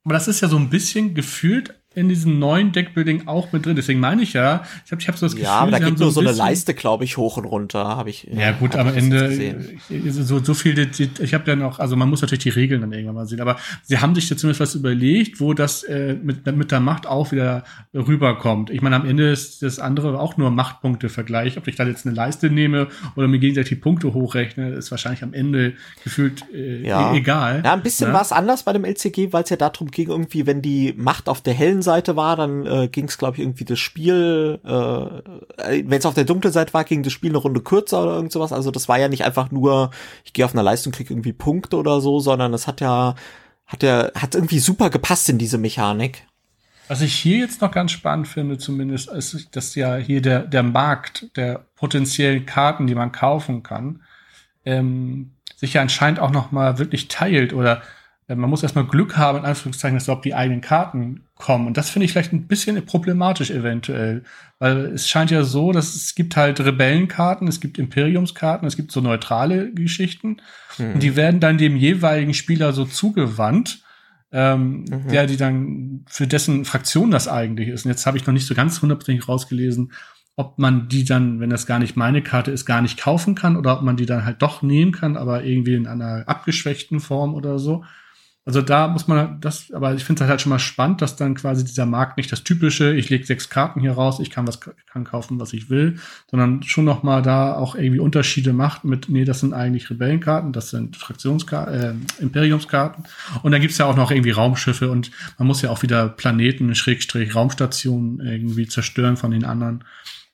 [0.05, 3.75] Aber das ist ja so ein bisschen gefühlt in diesem neuen Deckbuilding auch mit drin.
[3.75, 5.97] Deswegen meine ich ja, ich habe ich hab so das Gefühl, Ja, aber da geht
[5.97, 8.27] nur ein so eine Leiste, glaube ich, hoch und runter, habe ich.
[8.31, 9.55] Ja gut, am Ende äh,
[10.11, 13.15] so, so viel, ich habe ja noch, also man muss natürlich die Regeln dann irgendwann
[13.15, 16.71] mal sehen, aber sie haben sich da zumindest was überlegt, wo das äh, mit, mit
[16.71, 17.63] der Macht auch wieder
[17.93, 18.69] rüberkommt.
[18.69, 21.57] Ich meine, am Ende ist das andere auch nur Machtpunkte-Vergleich.
[21.57, 25.23] Ob ich da jetzt eine Leiste nehme oder mir gegenseitig die Punkte hochrechne, ist wahrscheinlich
[25.23, 25.73] am Ende
[26.03, 27.13] gefühlt äh, Ja.
[27.13, 27.61] e egal.
[27.65, 28.13] Ja, ein bisschen Ne?
[28.13, 31.27] war es anders bei dem LCG, weil es ja darum ging, irgendwie, wenn die Macht
[31.27, 35.82] auf der hellen Seite war, dann äh, ging es, glaube ich, irgendwie das Spiel, äh,
[35.84, 38.32] wenn es auf der dunklen Seite war, ging das Spiel eine Runde kürzer oder irgend
[38.32, 38.53] sowas.
[38.53, 39.91] Also das war ja nicht einfach nur,
[40.23, 43.15] ich gehe auf eine Leistung, krieg irgendwie Punkte oder so, sondern es hat ja,
[43.65, 46.25] hat ja, hat irgendwie super gepasst in diese Mechanik.
[46.88, 50.63] Was ich hier jetzt noch ganz spannend finde, zumindest, ist, dass ja hier der, der
[50.63, 54.01] Markt der potenziellen Karten, die man kaufen kann,
[54.65, 57.99] ähm, sich ja anscheinend auch noch mal wirklich teilt oder äh,
[58.36, 61.67] man muss erstmal Glück haben, in Anführungszeichen, dass überhaupt die eigenen Karten kommen.
[61.67, 64.23] Und das finde ich vielleicht ein bisschen problematisch eventuell.
[64.59, 68.91] Weil es scheint ja so, dass es gibt halt Rebellenkarten, es gibt Imperiumskarten, es gibt
[68.91, 70.38] so neutrale Geschichten.
[70.77, 73.84] Und die werden dann dem jeweiligen Spieler so zugewandt,
[74.32, 77.86] ähm, der die dann für dessen Fraktion das eigentlich ist.
[77.86, 79.91] Und jetzt habe ich noch nicht so ganz hundertprozentig rausgelesen,
[80.36, 83.57] ob man die dann, wenn das gar nicht meine Karte ist, gar nicht kaufen kann
[83.57, 87.34] oder ob man die dann halt doch nehmen kann, aber irgendwie in einer abgeschwächten Form
[87.34, 87.84] oder so.
[88.50, 91.36] Also da muss man das, aber ich finde es halt schon mal spannend, dass dann
[91.36, 94.60] quasi dieser Markt nicht das typische, ich lege sechs Karten hier raus, ich kann was
[94.60, 96.00] kann kaufen, was ich will,
[96.32, 100.52] sondern schon noch mal da auch irgendwie Unterschiede macht mit, nee, das sind eigentlich Rebellenkarten,
[100.52, 103.04] das sind Fraktionskarten, äh, Imperiumskarten
[103.43, 106.74] und dann gibt's ja auch noch irgendwie Raumschiffe und man muss ja auch wieder Planeten,
[106.74, 109.84] Schrägstrich, Raumstationen irgendwie zerstören von den anderen.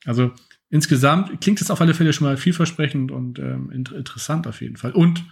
[0.05, 0.31] Also
[0.69, 4.77] insgesamt klingt es auf alle Fälle schon mal vielversprechend und ähm, inter interessant auf jeden
[4.77, 4.93] Fall.
[4.93, 5.25] Und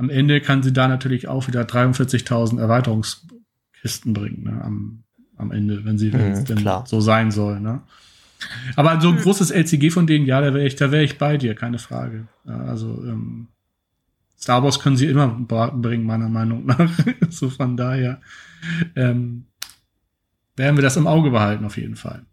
[0.00, 5.02] am Ende kann sie da natürlich auch wieder 43.000 Erweiterungskisten bringen, ne, am,
[5.36, 6.84] am Ende, wenn sie wenn Mhm, es denn klar.
[6.86, 7.82] so sein soll, ne.
[8.76, 11.36] Aber so ein großes LCG von denen, ja, da wäre ich, da wäre ich bei
[11.36, 12.28] dir, keine Frage.
[12.46, 13.48] Ja, also ähm,
[14.38, 16.90] Star Wars können sie immer bringen, meiner Meinung nach.
[17.28, 18.22] so von daher
[18.96, 19.44] ähm,
[20.56, 22.24] werden wir das im Auge behalten, auf jeden Fall.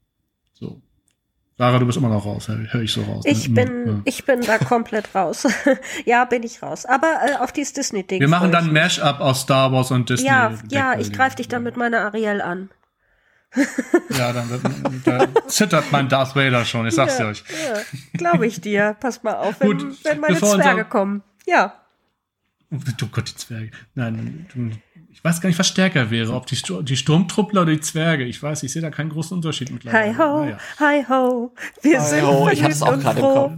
[1.58, 3.26] Sarah, du bist immer noch raus, höre hör ich so raus.
[3.26, 3.32] ne?
[3.32, 4.01] Ich bin, ja.
[4.05, 5.47] ich bin da komplett raus.
[6.05, 6.86] ja, bin ich raus.
[6.86, 8.20] Aber äh, auf dieses Disney-Ding.
[8.20, 10.08] Wir machen dann ein Mashup aus Star Wars und.
[10.10, 10.28] Disney.
[10.28, 12.70] Ja, ja, ich greife dich dann mit meiner Ariel an.
[14.10, 14.62] Ja, dann wird,
[15.05, 17.43] da zittert mein Darth Vader schon, ich sag's ja, dir euch.
[17.49, 17.82] Ja,
[18.14, 18.95] Glaube ich dir.
[18.99, 21.24] Pass mal auf, wenn, Gut, wenn meine Zwerge kommen.
[21.47, 21.74] Ja.
[22.72, 22.78] Oh
[23.12, 23.72] Gott, die Zwerge.
[23.95, 24.72] Nein, du-
[25.18, 28.24] ich weiß gar nicht, was stärker wäre, ob die, die Sturmtruppler oder die Zwerge.
[28.24, 30.15] Ich weiß, ich sehe da keinen großen Unterschied mittlerweile.
[30.15, 30.57] Hi ho, Naja.
[30.80, 31.53] hi ho.
[31.82, 33.57] Wir Hi sind ho, ich hab's auch gerade und im.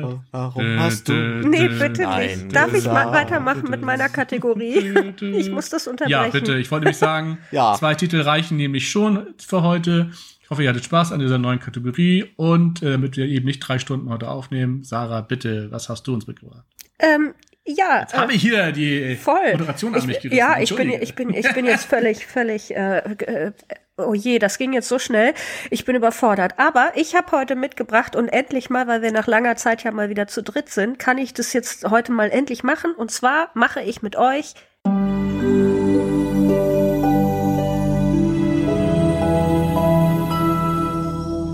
[0.00, 0.20] Kopf.
[0.30, 1.12] Warum hast du?
[1.12, 2.54] Nee, bitte Nein, nicht.
[2.56, 4.94] Darf ich mal weitermachen mit meiner Kategorie?
[5.20, 6.10] Ich muss das unterbrechen.
[6.12, 6.56] Ja, bitte.
[6.58, 7.74] Ich wollte nämlich sagen, Ja.
[7.74, 10.10] zwei Titel reichen nämlich schon für heute.
[10.42, 13.60] Ich hoffe, ihr hattet Spaß an dieser neuen Kategorie und äh, damit wir eben nicht
[13.60, 14.84] drei Stunden heute aufnehmen.
[14.84, 16.64] Sarah, bitte, was hast du uns mitgebracht?
[17.00, 17.34] Ähm,
[17.66, 18.00] ja.
[18.00, 19.52] Jetzt habe ich hier die Voll.
[19.52, 20.38] Moderation an mich ich, gerissen.
[20.38, 23.52] Ja, ich bin, ich bin, ich bin jetzt völlig, völlig äh, äh,
[23.96, 25.34] Oh je, das ging jetzt so schnell.
[25.70, 26.58] Ich bin überfordert.
[26.58, 30.08] Aber ich habe heute mitgebracht und endlich mal, weil wir nach langer Zeit ja mal
[30.08, 32.92] wieder zu dritt sind, kann ich das jetzt heute mal endlich machen.
[32.92, 34.54] Und zwar mache ich mit euch.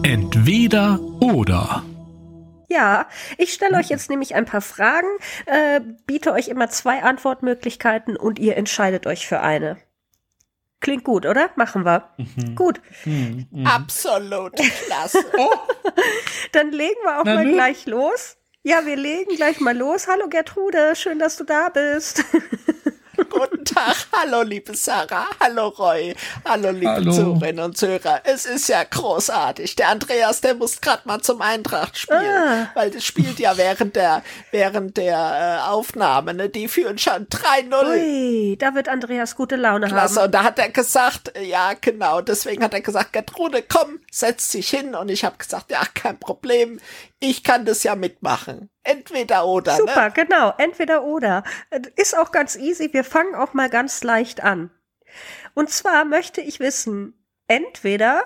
[0.02, 1.82] Entweder oder.
[2.70, 5.08] Ja, ich stelle euch jetzt nämlich ein paar Fragen,
[5.46, 9.76] äh, biete euch immer zwei Antwortmöglichkeiten und ihr entscheidet euch für eine.
[10.78, 11.50] Klingt gut, oder?
[11.56, 12.10] Machen wir.
[12.16, 12.54] Mhm.
[12.54, 12.80] Gut.
[13.04, 13.66] Mhm.
[13.66, 15.18] Absolut klasse.
[15.36, 15.50] oh.
[16.52, 17.52] Dann legen wir auch Na, mal nö.
[17.54, 18.36] gleich los.
[18.62, 20.06] Ja, wir legen gleich mal los.
[20.06, 22.24] Hallo Gertrude, schön, dass du da bist.
[23.28, 26.14] Guten Tag, hallo liebe Sarah, hallo Roy,
[26.44, 27.12] hallo liebe hallo.
[27.12, 28.20] Zuhörerinnen und Zuhörer.
[28.24, 29.76] Es ist ja großartig.
[29.76, 32.70] Der Andreas, der muss gerade mal zum Eintracht spielen, ah.
[32.74, 36.48] weil das spielt ja während der während der äh, Aufnahme, ne?
[36.48, 37.90] Die führen schon 3-0.
[37.90, 40.16] Ui, da wird Andreas gute Laune Klasse.
[40.16, 40.26] haben.
[40.26, 44.70] Und da hat er gesagt, ja genau, deswegen hat er gesagt, Gertrude, komm, setz dich
[44.70, 44.94] hin.
[44.94, 46.80] Und ich habe gesagt, ja, kein Problem,
[47.20, 48.70] ich kann das ja mitmachen.
[48.82, 49.72] Entweder oder.
[49.72, 49.78] Ne?
[49.78, 50.12] Super, ne?
[50.12, 50.54] genau.
[50.56, 51.44] Entweder oder.
[51.96, 52.92] Ist auch ganz easy.
[52.92, 54.70] Wir fangen auch mal ganz leicht an.
[55.54, 57.14] Und zwar möchte ich wissen,
[57.46, 58.24] entweder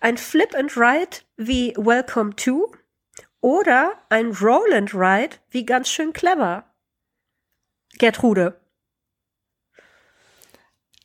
[0.00, 2.72] ein Flip and Ride wie Welcome to
[3.40, 6.64] oder ein Roll and Ride wie ganz schön clever.
[7.98, 8.58] Gertrude.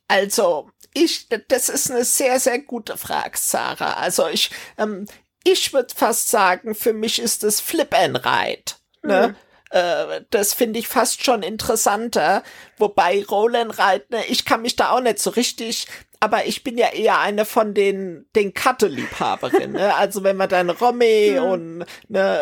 [0.08, 3.94] Also, ich, das ist eine sehr, sehr gute Frage, Sarah.
[3.94, 5.06] Also ich, ähm,
[5.52, 8.74] ich würde fast sagen, für mich ist es Flip and Ride.
[9.04, 9.30] Ne?
[9.30, 9.36] Mhm.
[9.72, 12.44] Äh, das finde ich fast schon interessanter.
[12.78, 15.88] Wobei Roll and Ride, ne, ich kann mich da auch nicht so richtig
[16.20, 19.74] aber ich bin ja eher eine von den den Karte-Liebhaberinnen.
[19.74, 19.96] Ne?
[20.00, 21.44] Also wenn man dann Romy mhm.
[21.44, 22.42] und ne,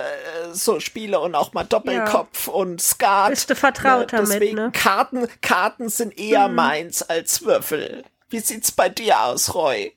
[0.52, 2.54] so Spiele und auch mal Doppelkopf ja.
[2.54, 3.30] und Skat.
[3.30, 4.20] Bist du vertraut ne?
[4.20, 4.80] Deswegen damit, ne?
[4.80, 6.56] Karten Karten sind eher mhm.
[6.56, 8.04] meins als Würfel.
[8.30, 9.96] Wie sieht's bei dir aus, Roy?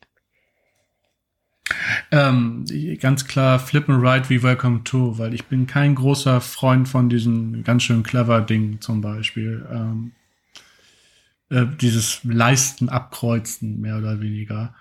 [2.13, 2.65] Ähm,
[3.01, 7.09] ganz klar Flip and Ride wie Welcome to, weil ich bin kein großer Freund von
[7.09, 9.65] diesen ganz schön clever Dingen zum Beispiel.
[9.71, 10.13] Ähm,
[11.51, 14.75] äh, dieses Leisten, Abkreuzen mehr oder weniger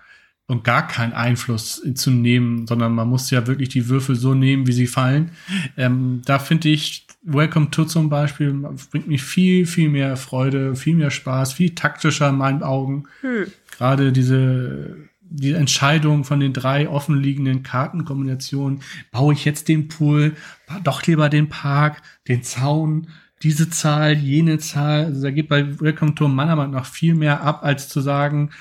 [0.48, 4.66] und gar keinen Einfluss zu nehmen, sondern man muss ja wirklich die Würfel so nehmen,
[4.66, 5.32] wie sie fallen.
[5.78, 8.54] Ähm, da finde ich Welcome to zum Beispiel
[8.90, 13.04] bringt mir viel, viel mehr Freude, viel mehr Spaß, viel taktischer in meinen Augen.
[13.22, 13.48] Hm.
[13.72, 20.36] Gerade diese die Entscheidung von den drei offenliegenden Kartenkombinationen, baue ich jetzt den Pool,
[20.84, 23.08] doch lieber den Park, den Zaun,
[23.44, 25.06] diese Zahl, jene Zahl.
[25.06, 28.52] Also da geht bei Welcome to meiner Meinung nach viel mehr ab, als zu sagen,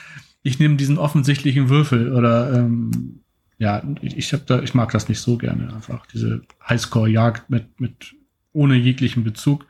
[0.43, 3.21] ich nehme diesen offensichtlichen Würfel oder ähm,
[3.59, 8.15] ja, ich, hab da, ich mag das nicht so gerne einfach diese Highscore-Jagd mit mit
[8.53, 9.67] ohne jeglichen Bezug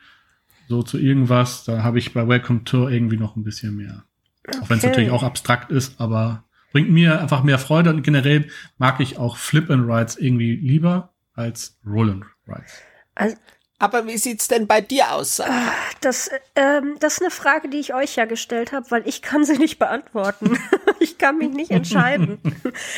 [0.69, 1.65] so zu irgendwas.
[1.65, 4.05] Da habe ich bei Welcome to irgendwie noch ein bisschen mehr.
[4.47, 4.59] Okay.
[4.61, 8.49] Auch wenn es natürlich auch abstrakt ist, aber bringt mir einfach mehr Freude und generell
[8.77, 12.83] mag ich auch Flip and Rides irgendwie lieber als Roll and Rides.
[13.15, 13.37] Also,
[13.81, 15.41] aber wie sieht's denn bei dir aus?
[15.41, 19.23] Ah, das, ähm, das ist eine Frage, die ich euch ja gestellt habe, weil ich
[19.23, 20.59] kann sie nicht beantworten.
[20.99, 22.41] ich kann mich nicht entscheiden.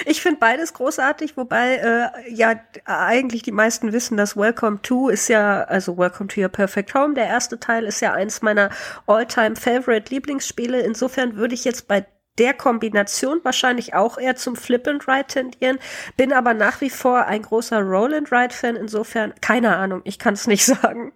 [0.06, 2.54] ich finde beides großartig, wobei äh, ja
[2.86, 7.12] eigentlich die meisten wissen, dass Welcome to ist ja, also Welcome to Your Perfect Home,
[7.12, 8.70] der erste Teil ist ja eins meiner
[9.06, 10.80] all-time favorite Lieblingsspiele.
[10.80, 12.06] Insofern würde ich jetzt bei
[12.38, 15.78] der Kombination wahrscheinlich auch eher zum Flip and Ride tendieren,
[16.16, 20.18] bin aber nach wie vor ein großer Roll and Ride Fan, insofern keine Ahnung, ich
[20.18, 21.12] kann es nicht sagen.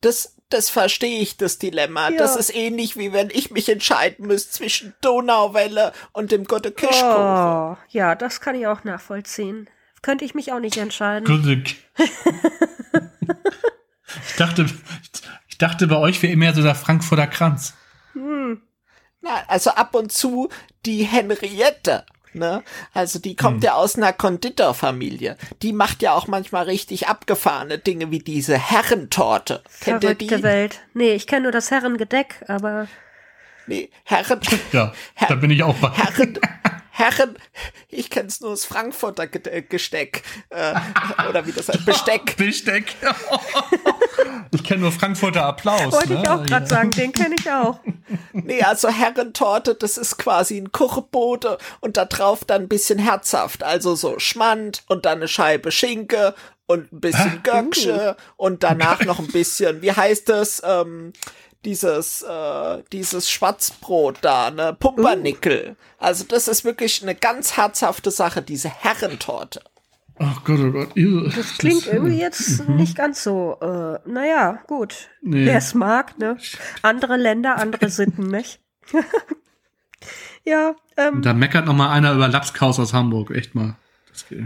[0.00, 2.08] das das verstehe ich, das Dilemma.
[2.08, 2.16] Ja.
[2.16, 7.06] Das ist ähnlich wie wenn ich mich entscheiden müsste zwischen Donauwelle und dem Gotte Kirschkuchen.
[7.06, 9.68] Oh, ja, das kann ich auch nachvollziehen.
[10.00, 11.24] Könnte ich mich auch nicht entscheiden.
[11.24, 11.66] Glück.
[14.28, 14.66] ich dachte,
[15.48, 17.74] ich dachte, bei euch wäre immer so der Frankfurter Kranz.
[18.14, 18.62] Hm.
[19.20, 20.48] Na, also ab und zu
[20.86, 22.04] die Henriette.
[22.34, 22.62] Ne?
[22.92, 23.62] Also die kommt hm.
[23.62, 25.36] ja aus einer Konditorfamilie.
[25.62, 29.62] Die macht ja auch manchmal richtig abgefahrene Dinge wie diese Herrentorte.
[29.80, 30.42] Kennt Verrückte ihr die?
[30.42, 30.80] Welt.
[30.94, 32.86] Nee, ich kenne nur das Herrengedeck, aber.
[33.66, 34.40] Nee, Herren.
[34.72, 35.90] Ja, Her da bin ich auch bei.
[35.90, 36.38] Herren,
[36.98, 37.36] Herren,
[37.88, 40.24] ich kenn's nur das Frankfurter äh, Gesteck.
[40.50, 40.74] Äh,
[41.28, 42.36] oder wie das heißt, Besteck.
[42.36, 42.96] Besteck.
[44.50, 45.92] ich kenne nur Frankfurter Applaus.
[45.92, 46.22] Wollte ne?
[46.22, 47.78] ich auch gerade sagen, den kenne ich auch.
[48.32, 53.62] Nee, also Herrentorte, das ist quasi ein Kuchbote und da drauf dann ein bisschen herzhaft.
[53.62, 56.34] Also so Schmand und dann eine Scheibe Schinke
[56.66, 60.62] und ein bisschen Göcksche und danach noch ein bisschen, wie heißt das?
[60.64, 61.12] Ähm,
[61.64, 65.70] dieses, äh, dieses Schwarzbrot da, ne, Pumpernickel.
[65.70, 66.04] Uh.
[66.04, 69.62] Also das ist wirklich eine ganz herzhafte Sache, diese Herrentorte.
[70.20, 70.90] Ach Gott, oh Gott.
[71.36, 72.76] Das klingt das, irgendwie jetzt mhm.
[72.76, 75.08] nicht ganz so, äh, naja, gut.
[75.22, 75.46] Nee.
[75.46, 76.38] Wer es mag, ne?
[76.82, 78.60] Andere Länder, andere Sitten, nicht?
[80.44, 83.30] Ja, ähm, Da meckert noch mal einer über Lapskaus aus Hamburg.
[83.32, 83.76] Echt mal.
[84.10, 84.44] Das geht.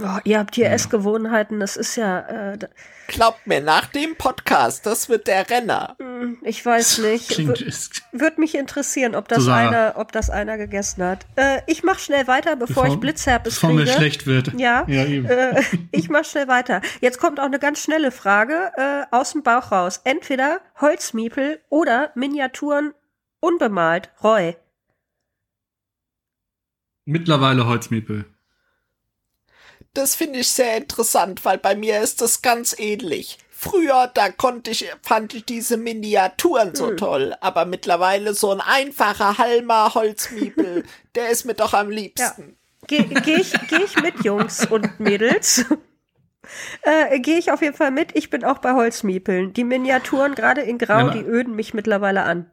[0.00, 2.68] Oh, ihr habt hier Essgewohnheiten, das ist ja, äh, da-
[3.08, 5.96] Glaubt mir, nach dem Podcast, das wird der Renner.
[6.42, 7.28] ich weiß nicht.
[7.30, 7.58] Klingt,
[8.12, 11.24] Würde mich interessieren, ob das einer, ob das einer gegessen hat.
[11.36, 13.84] Äh, ich mach schnell weiter, bevor, ich Blitzherpes bevor kriege.
[13.84, 14.52] mir schlecht wird.
[14.58, 15.24] Ja, ja eben.
[15.26, 16.82] äh, ich mach schnell weiter.
[17.00, 20.02] Jetzt kommt auch eine ganz schnelle Frage äh, aus dem Bauch raus.
[20.04, 22.92] Entweder Holzmiepel oder Miniaturen
[23.40, 24.10] unbemalt.
[24.22, 24.54] Roy.
[27.06, 28.26] Mittlerweile Holzmiepel.
[29.94, 33.38] Das finde ich sehr interessant, weil bei mir ist das ganz ähnlich.
[33.50, 39.38] Früher, da konnte ich, fand ich diese Miniaturen so toll, aber mittlerweile so ein einfacher
[39.38, 40.84] Halmer Holzmiebel,
[41.16, 42.56] der ist mir doch am liebsten.
[42.86, 45.64] Gehe geh ich, geh ich mit, Jungs und Mädels?
[46.82, 48.16] Äh, Gehe ich auf jeden Fall mit.
[48.16, 49.52] Ich bin auch bei Holzmiepeln.
[49.52, 52.50] Die Miniaturen, gerade in Grau, Ja, die öden mich mittlerweile an.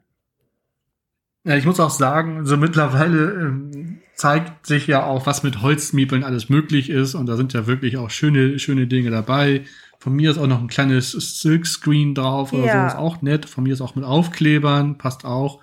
[1.46, 6.24] Ja, ich muss auch sagen, so mittlerweile ähm, zeigt sich ja auch, was mit Holzmiepeln
[6.24, 7.16] alles möglich ist.
[7.16, 9.66] Und da sind ja wirklich auch schöne, schöne Dinge dabei.
[10.00, 12.90] Von mir ist auch noch ein kleines Silkscreen drauf oder Ja.
[12.90, 13.46] so, ist auch nett.
[13.48, 15.62] Von mir ist auch mit Aufklebern, passt auch.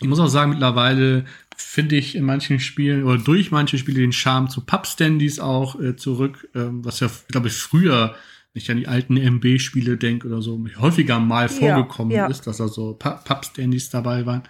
[0.00, 1.24] Ich muss auch sagen, mittlerweile
[1.56, 5.96] finde ich in manchen Spielen oder durch manche Spiele den Charme zu Pub-Standys auch äh,
[5.96, 8.14] zurück, ähm, was ja, glaube ich, früher,
[8.52, 12.26] wenn ich an die alten MB-Spiele denke oder so, häufiger mal Ja, vorgekommen ja.
[12.26, 14.42] ist, dass da so Pu- Pub-Standys dabei waren.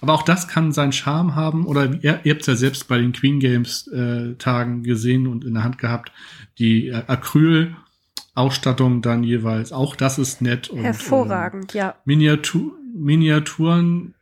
[0.00, 1.66] Aber auch das kann seinen Charme haben.
[1.66, 5.44] Oder ihr, ihr habt es ja selbst bei den Queen Games äh, Tagen gesehen und
[5.44, 6.12] in der Hand gehabt,
[6.58, 9.72] die äh, Acryl-Ausstattung dann jeweils.
[9.72, 10.70] Auch das ist nett.
[10.70, 11.96] Und, Hervorragend, ja.
[12.04, 14.14] Miniatur, Miniaturen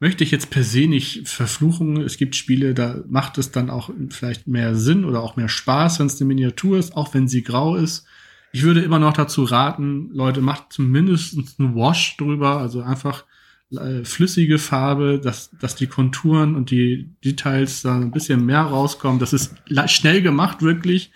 [0.00, 1.96] möchte ich jetzt per se nicht verfluchen.
[2.00, 5.98] Es gibt Spiele, da macht es dann auch vielleicht mehr Sinn oder auch mehr Spaß,
[5.98, 8.06] wenn es eine Miniatur ist, auch wenn sie grau ist.
[8.52, 13.24] Ich würde immer noch dazu raten, Leute, macht zumindest einen Wash drüber, also einfach
[13.72, 19.18] äh, flüssige Farbe, dass, dass die Konturen und die Details da ein bisschen mehr rauskommen.
[19.18, 19.54] Das ist
[19.86, 21.10] schnell gemacht, wirklich.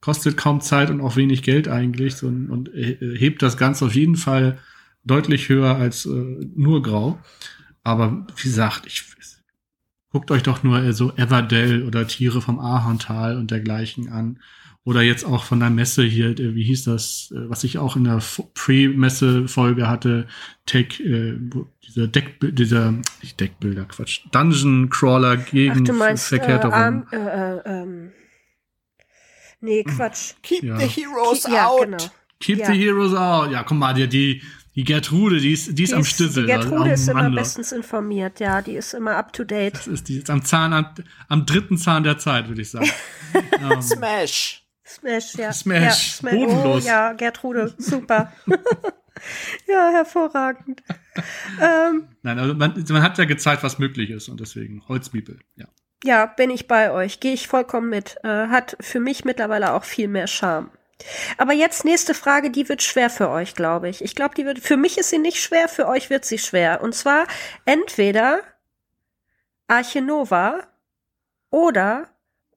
[0.00, 3.94] Kostet kaum Zeit und auch wenig Geld eigentlich so, und äh, hebt das Ganze auf
[3.94, 4.58] jeden Fall
[5.04, 6.10] deutlich höher als äh,
[6.54, 7.18] nur grau.
[7.82, 9.04] Aber wie gesagt, ich
[10.10, 14.40] guckt euch doch nur so Everdell oder Tiere vom Ahorntal und dergleichen an.
[14.84, 17.96] Oder jetzt auch von der Messe hier, äh, wie hieß das, äh, was ich auch
[17.96, 18.20] in der
[18.54, 20.26] Pre-Messe-Folge hatte,
[20.64, 21.34] Tech, äh,
[21.86, 26.72] dieser Deck, dieser, nicht Deckbilder, Quatsch, Dungeon Crawler gegen Ach, du meinst, äh, Verkehrterung.
[26.72, 28.12] Arm, äh, äh, ähm,
[29.60, 30.34] nee, Quatsch.
[30.42, 30.78] Keep Ja.
[30.78, 31.84] the heroes ja, out.
[31.84, 31.98] genau.
[32.40, 32.72] Keep ja.
[32.72, 33.50] the Heroes out.
[33.52, 34.42] Ja, guck mal, die, die,
[34.74, 36.44] die Gertrude, die ist, die ist Die am ist- Stiefel.
[36.44, 39.74] Die Gertrude Oh ist immer Mann, bestens informiert, ja, die ist immer up to date.
[39.74, 40.86] Das ist die jetzt am Zahn, am,
[41.28, 42.88] am dritten Zahn der Zeit, würde ich sagen.
[43.60, 44.59] ähm, Smash.
[44.90, 45.52] Smash, ja.
[45.52, 46.34] Smash, ja, Smash.
[46.34, 46.84] bodenlos.
[46.84, 48.32] Oh, ja, Gertrude, super.
[49.68, 50.82] ja, hervorragend.
[51.60, 55.66] ähm, nein, also man, man hat ja gezeigt, was möglich ist und deswegen Holzmiepel, ja.
[56.02, 57.20] ja, bin ich bei euch.
[57.20, 58.16] Gehe ich vollkommen mit.
[58.24, 60.70] Äh, hat für mich mittlerweile auch viel mehr Charme.
[61.38, 64.02] Aber jetzt nächste Frage, die wird schwer für euch, glaube ich.
[64.02, 66.82] Ich glaube, die wird, für mich ist sie nicht schwer, für euch wird sie schwer.
[66.82, 67.26] Und zwar
[67.64, 68.40] entweder
[69.68, 70.66] Arche Nova
[71.50, 72.08] oder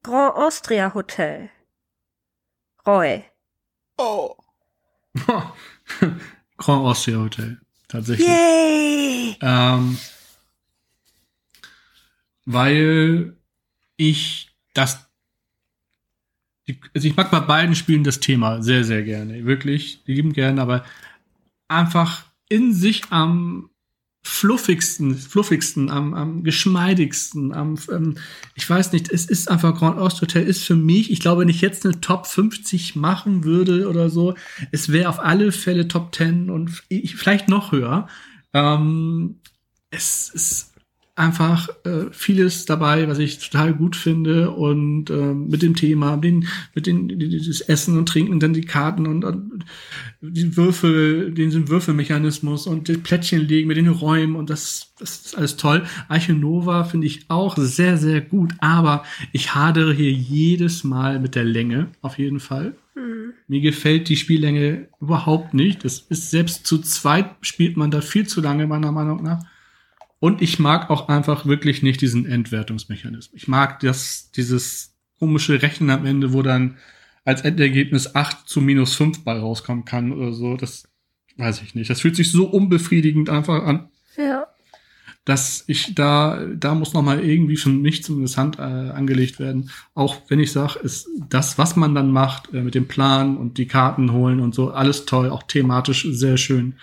[0.02, 1.50] Grand Austria Hotel.
[2.86, 3.24] Roy.
[3.96, 4.34] Oh.
[6.56, 8.26] Grand Austria Hotel, tatsächlich.
[8.26, 9.36] Yay!
[9.40, 9.98] Ähm,
[12.44, 13.36] weil
[13.96, 15.04] ich das
[16.94, 19.44] also ich mag bei beiden Spielen das Thema sehr, sehr gerne.
[19.44, 20.84] Wirklich, lieben gerne, aber
[21.68, 23.70] einfach in sich am
[24.24, 28.16] fluffigsten, fluffigsten, am, am geschmeidigsten, am, ähm,
[28.54, 31.50] ich weiß nicht, es ist einfach Grand Ost Hotel ist für mich, ich glaube, wenn
[31.50, 34.34] ich jetzt eine Top 50 machen würde oder so,
[34.72, 38.08] es wäre auf alle Fälle Top 10 und ich, vielleicht noch höher.
[38.54, 39.40] Ähm,
[39.90, 40.73] es ist
[41.16, 46.48] einfach äh, vieles dabei, was ich total gut finde und ähm, mit dem Thema, den,
[46.74, 49.64] mit den dieses Essen und Trinken, dann die Karten und, und
[50.20, 55.38] die Würfel, den Würfelmechanismus und die Plättchen legen mit den Räumen und das, das ist
[55.38, 55.84] alles toll.
[56.08, 61.36] Arche Nova finde ich auch sehr, sehr gut, aber ich hadere hier jedes Mal mit
[61.36, 62.74] der Länge, auf jeden Fall.
[63.46, 65.84] Mir gefällt die Spiellänge überhaupt nicht.
[65.84, 69.44] Es ist selbst zu zweit spielt man da viel zu lange, meiner Meinung nach.
[70.24, 73.28] Und ich mag auch einfach wirklich nicht diesen Entwertungsmechanismus.
[73.34, 76.78] Ich mag das, dieses komische Rechnen am Ende, wo dann
[77.26, 80.56] als Endergebnis 8 zu minus 5 bei rauskommen kann oder so.
[80.56, 80.88] Das
[81.36, 81.90] weiß ich nicht.
[81.90, 84.46] Das fühlt sich so unbefriedigend einfach an, Ja.
[85.26, 89.68] dass ich da, da muss noch mal irgendwie für mich zumindest Hand äh, angelegt werden.
[89.92, 93.58] Auch wenn ich sage, ist das, was man dann macht, äh, mit dem Plan und
[93.58, 96.76] die Karten holen und so, alles toll, auch thematisch sehr schön.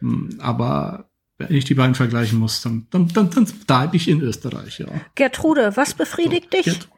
[0.00, 4.20] Mm, Aber wenn ich die beiden vergleichen muss, dann, dann, dann, dann bleibe ich in
[4.20, 4.86] Österreich, ja.
[5.14, 6.64] Gertrude, was befriedigt dich?
[6.66, 6.88] Gert-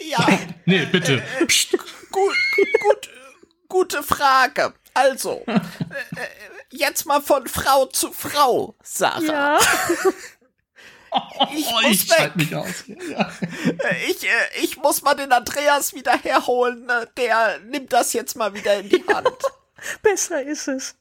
[0.00, 0.26] Ja,
[0.66, 1.22] Nee, bitte.
[1.46, 1.72] Psst.
[1.72, 2.34] gut,
[2.82, 3.10] gut,
[3.68, 4.74] gute Frage.
[4.92, 5.60] Also, äh, äh,
[6.70, 9.20] jetzt mal von Frau zu Frau, Sarah.
[9.22, 9.58] Ja,
[11.54, 12.36] Ich Oh, muss ich schalte weg.
[12.36, 12.84] mich aus.
[12.86, 13.30] Ja.
[13.88, 14.28] Äh, Ich, äh,
[14.62, 16.88] ich muss mal den Andreas wieder herholen.
[17.16, 19.28] Der nimmt das jetzt mal wieder in die Hand.
[20.02, 20.96] besser ist es.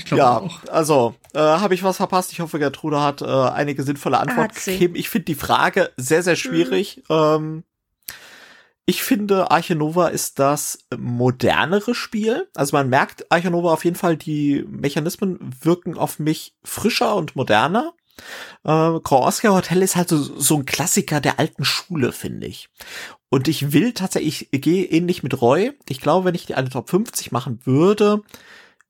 [0.00, 0.64] Ich glaube ja, auch.
[0.70, 2.32] also, äh, habe ich was verpasst?
[2.32, 4.94] Ich hoffe, Gertrude hat äh, einige sinnvolle Antworten gegeben.
[4.94, 7.02] Ich finde die Frage sehr, sehr schwierig.
[7.10, 7.64] Ähm,
[8.86, 12.48] ich finde, Arche Nova ist das modernere Spiel.
[12.54, 17.36] Also man merkt Arche Nova auf jeden Fall, die Mechanismen wirken auf mich frischer und
[17.36, 17.92] moderner.
[18.64, 22.70] Äh, Kroatia Hotel ist halt so, so ein Klassiker der alten Schule, finde ich.
[23.28, 25.72] Und ich will tatsächlich, ich gehe ähnlich mit Roy.
[25.88, 28.22] Ich glaube, wenn ich die eine Top 50 machen würde,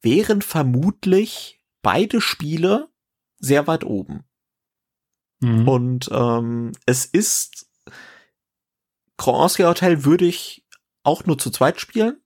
[0.03, 2.89] wären vermutlich beide Spiele
[3.39, 4.25] sehr weit oben.
[5.41, 5.69] Mhm.
[5.69, 7.67] Und ähm, es ist
[9.17, 10.67] Kroatia Hotel würde ich
[11.03, 12.21] auch nur zu zweit spielen.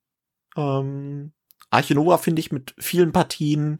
[0.57, 1.33] Ähm,
[1.71, 3.79] Arche Nova finde ich mit vielen Partien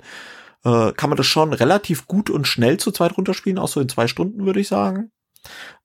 [0.65, 3.89] äh, kann man das schon relativ gut und schnell zu zweit runterspielen, auch so in
[3.89, 5.13] zwei Stunden würde ich sagen.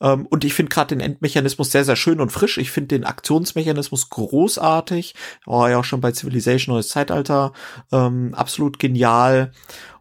[0.01, 2.57] Ähm, und ich finde gerade den Endmechanismus sehr, sehr schön und frisch.
[2.57, 5.15] Ich finde den Aktionsmechanismus großartig.
[5.45, 7.53] War ja auch schon bei Civilization Neues Zeitalter
[7.91, 9.51] ähm, absolut genial.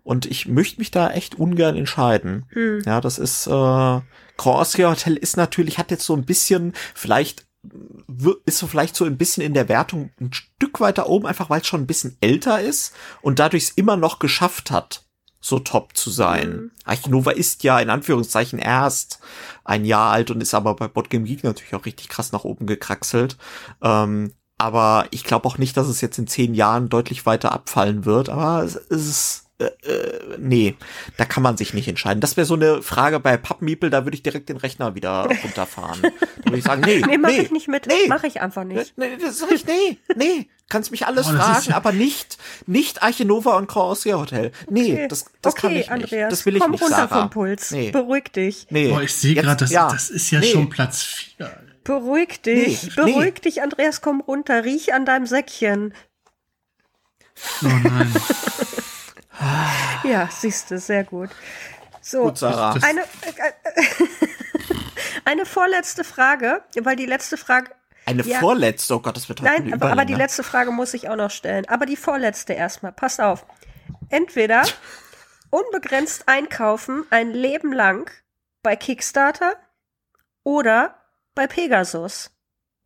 [0.03, 2.47] Und ich möchte mich da echt ungern entscheiden.
[2.51, 2.83] Hm.
[2.87, 4.01] Ja, das ist äh,
[4.39, 7.47] Croatia Hotel ist natürlich, hat jetzt so ein bisschen, vielleicht
[8.47, 11.61] ist so vielleicht so ein bisschen in der Wertung ein Stück weiter oben, einfach weil
[11.61, 15.05] es schon ein bisschen älter ist und dadurch es immer noch geschafft hat,
[15.41, 16.51] so top zu sein.
[16.51, 16.71] Mhm.
[16.85, 19.21] Archinova ist ja in Anführungszeichen erst
[19.65, 22.67] ein Jahr alt und ist aber bei Botgame Geek natürlich auch richtig krass nach oben
[22.67, 23.37] gekraxelt.
[23.83, 28.05] Ähm, aber ich glaube auch nicht, dass es jetzt in zehn Jahren deutlich weiter abfallen
[28.05, 28.29] wird.
[28.29, 30.77] Aber es, es ist äh, nee,
[31.17, 32.21] da kann man sich nicht entscheiden.
[32.21, 36.01] Das wäre so eine Frage bei Pappmiepel, da würde ich direkt den Rechner wieder runterfahren.
[36.03, 36.11] da
[36.45, 37.87] würde ich sagen, nee, Nee, mach nee, ich nicht mit.
[37.87, 37.95] nee.
[38.09, 38.97] Mach ich einfach nicht.
[38.97, 40.49] Nee, nee, das ich, nee, nee.
[40.69, 44.53] Kannst mich alles Oh, fragen, ist ja- aber nicht, nicht Archinova und Croatia Hotel.
[44.71, 45.09] Nee, Okay.
[45.09, 45.91] das, das okay, kann ich nicht.
[45.91, 47.21] Andreas, das will ich komm nicht, runter Sarah.
[47.23, 47.71] vom Puls.
[47.71, 48.67] Nee, Beruhig dich.
[48.71, 48.89] nee.
[48.91, 49.91] Boah, ich sehe gerade, das, ja.
[49.91, 50.53] das ist ja Nee.
[50.53, 51.51] schon Platz 4.
[51.85, 52.83] Beruhig dich.
[52.85, 53.41] Nee, Beruhig nee.
[53.41, 54.65] dich, Andreas, komm runter.
[54.65, 55.95] Riech an deinem Säckchen.
[57.65, 58.13] Oh nein.
[60.05, 61.31] Ja, siehst du, sehr gut.
[62.01, 62.73] So, Gut, Sarah.
[62.83, 63.53] Eine, äh,
[65.25, 67.71] eine vorletzte Frage, weil die letzte Frage,
[68.07, 68.39] Eine Ja.
[68.41, 70.19] vorletzte, oh Gott, das wird heute nein, aber, aber die Überlänge.
[70.19, 71.67] letzte Frage muss ich auch noch stellen.
[71.69, 73.45] Aber die vorletzte erstmal, pass auf.
[74.09, 74.63] Entweder
[75.51, 78.11] unbegrenzt einkaufen ein Leben lang
[78.63, 79.55] bei Kickstarter
[80.43, 80.95] oder
[81.35, 82.31] bei Pegasus.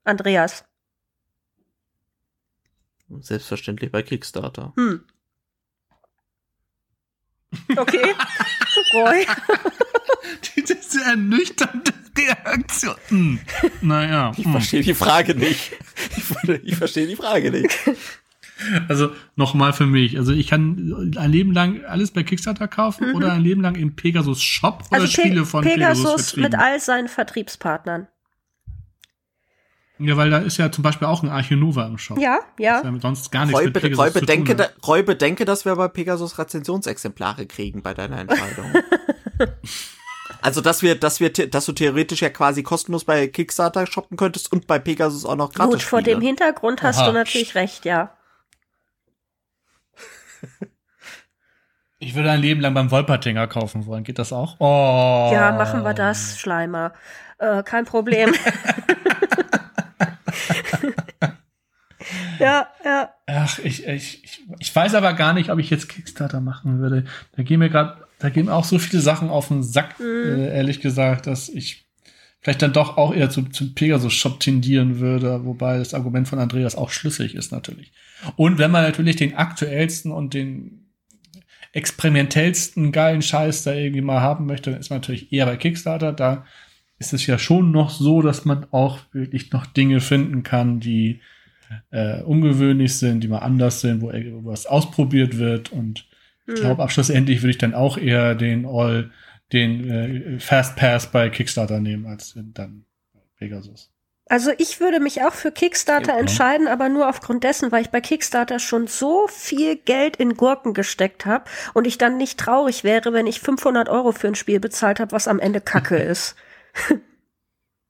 [0.04, 0.64] Andreas.
[3.20, 4.72] Selbstverständlich bei Kickstarter.
[4.76, 5.06] Hm.
[7.76, 8.14] Okay.
[8.94, 9.26] Roy.
[10.56, 12.94] Diese ernüchternde Reaktion.
[13.08, 13.38] Hm.
[13.80, 14.32] Naja.
[14.36, 14.52] Ich hm.
[14.52, 15.72] verstehe die Frage nicht.
[16.62, 17.70] Ich, verstehe die Frage nicht.
[18.88, 20.18] Also nochmal für mich.
[20.18, 23.96] Also ich kann ein Leben lang alles bei Kickstarter kaufen oder ein Leben lang im
[23.96, 25.02] Pegasus Shop oder Mhm.
[25.02, 28.08] Also Pe Spiele von Pegasus, Pegasus mit all seinen Vertriebspartnern.
[29.98, 32.18] Ja, weil da ist ja zum Beispiel auch ein Archinova im Shop.
[32.18, 32.82] Ja, ja.
[32.82, 34.26] Das hat sonst gar nichts Roy, mit Pegasus Roy, zu tun.
[34.26, 34.74] bedenke, da, hat.
[34.86, 38.72] Roy, bedenke, dass wir bei Pegasus Rezensionsexemplare kriegen bei deiner Entscheidung.
[40.42, 44.50] also, dass wir, dass wir, dass du theoretisch ja quasi kostenlos bei Kickstarter shoppen könntest
[44.52, 47.06] und bei Pegasus auch noch gratis Gut, vor dem Hintergrund hast Oha.
[47.08, 48.16] du natürlich recht, ja.
[51.98, 54.02] Ich würde ein Leben lang beim Wolpertinger kaufen wollen.
[54.02, 54.56] Geht das auch?
[54.58, 55.30] Oh.
[55.32, 56.92] Ja, machen wir das, Schleimer.
[57.38, 58.34] Äh, kein Problem.
[62.42, 63.10] ja, ja.
[63.26, 67.04] Ach, ich, ich, ich, ich weiß aber gar nicht, ob ich jetzt Kickstarter machen würde.
[67.36, 70.54] Da gehen mir gerade, da gehen mir auch so viele Sachen auf den Sack, äh,
[70.54, 71.86] ehrlich gesagt, dass ich
[72.40, 76.74] vielleicht dann doch auch eher zu, zum Pegasus-Shop tendieren würde, wobei das Argument von Andreas
[76.74, 77.92] auch schlüssig ist natürlich.
[78.36, 80.90] Und wenn man natürlich den aktuellsten und den
[81.72, 86.12] experimentellsten geilen Scheiß da irgendwie mal haben möchte, dann ist man natürlich eher bei Kickstarter.
[86.12, 86.44] Da
[86.98, 91.20] ist es ja schon noch so, dass man auch wirklich noch Dinge finden kann, die
[91.90, 95.72] äh, ungewöhnlich sind, die mal anders sind, wo irgendwas ausprobiert wird.
[95.72, 96.06] Und
[96.46, 96.60] ich Hm.
[96.60, 99.10] glaube, abschlussendlich würde ich dann auch eher den All,
[99.52, 103.90] den äh, Fast Pass bei Kickstarter nehmen, als dann bei Pegasus.
[104.28, 106.18] Also ich würde mich auch für Kickstarter Ja.
[106.18, 110.72] entscheiden, aber nur aufgrund dessen, weil ich bei Kickstarter schon so viel Geld in Gurken
[110.74, 111.44] gesteckt habe
[111.74, 115.12] und ich dann nicht traurig wäre, wenn ich 500 Euro für ein Spiel bezahlt habe,
[115.12, 116.34] was am Ende Kacke ist.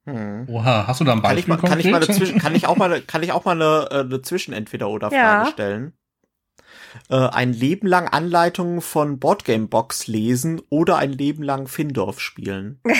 [0.05, 0.47] Hm.
[0.49, 2.17] Oha, hast du da ein Kann ich, Beispiel mal, kann, ich mal eine konkret?
[2.17, 5.47] Zwischen, kann ich auch mal, eine- kann ich auch mal eine, äh, eine Zwischen-Entweder-Oder-Frage Ja.
[5.47, 5.93] stellen?
[7.09, 12.81] Äh, ein Leben lang Anleitungen von Boardgame Box lesen oder ein Leben lang Findorf spielen.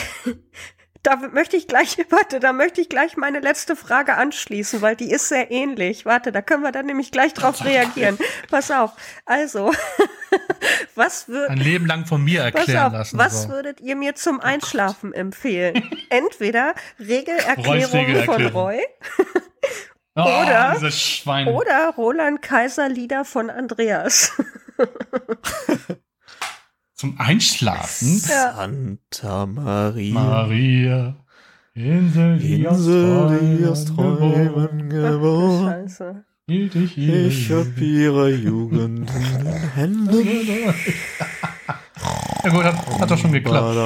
[1.03, 5.11] Da möchte ich gleich, warte, da möchte ich gleich meine letzte Frage anschließen, weil die
[5.11, 6.07] ist sehr ähnlich.
[6.07, 8.19] Warte, da können wir dann nämlich gleich drauf reagieren.
[8.51, 8.93] Pass auf.
[9.25, 9.73] Also,
[10.95, 13.19] was Ein würde, Leben lang von mir erklären auf, lassen.
[13.19, 13.49] was so.
[13.49, 15.91] würdet ihr mir zum Einschlafen empfehlen?
[16.09, 18.63] Entweder Roys Regelerklärungen von Regelerklärung.
[18.63, 18.81] Roy
[20.15, 20.77] oh, oder-
[21.49, 24.33] oder Roland Kaiser Lieder von Andreas.
[27.03, 28.17] Zum Einschlafen.
[28.19, 30.15] Santa Maria.
[30.15, 31.17] Maria.
[31.75, 35.89] Insel, die aus Insel, die aus Träumen geboren.
[35.89, 36.25] Scheiße.
[36.47, 40.29] ich Ich hab ihre Jugend in den Händen.
[42.45, 43.77] Ja gut, hat, hat doch schon geklappt.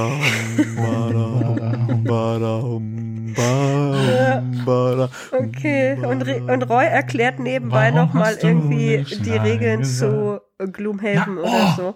[5.33, 10.43] Okay, und, Re und Roy erklärt nebenbei nochmal irgendwie die Regeln gesagt?
[10.59, 11.77] zu Gloomhaven Ja, oder oh.
[11.77, 11.95] so.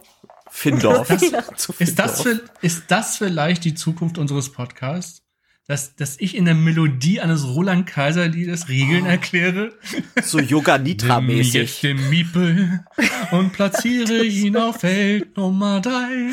[0.51, 1.09] Findorf.
[1.57, 5.22] Zu Ist das, vi- ist das vielleicht die Zukunft unseres Podcasts?
[5.66, 9.72] Dass, dass ich in der Melodie eines Roland Kaiser Liedes Regeln erkläre?
[10.20, 11.80] so Yoga Nimm jetzt Nitra-mäßig.
[11.82, 12.84] den Miepel
[13.30, 16.32] und platziere ihn auf Feld Nummer drei.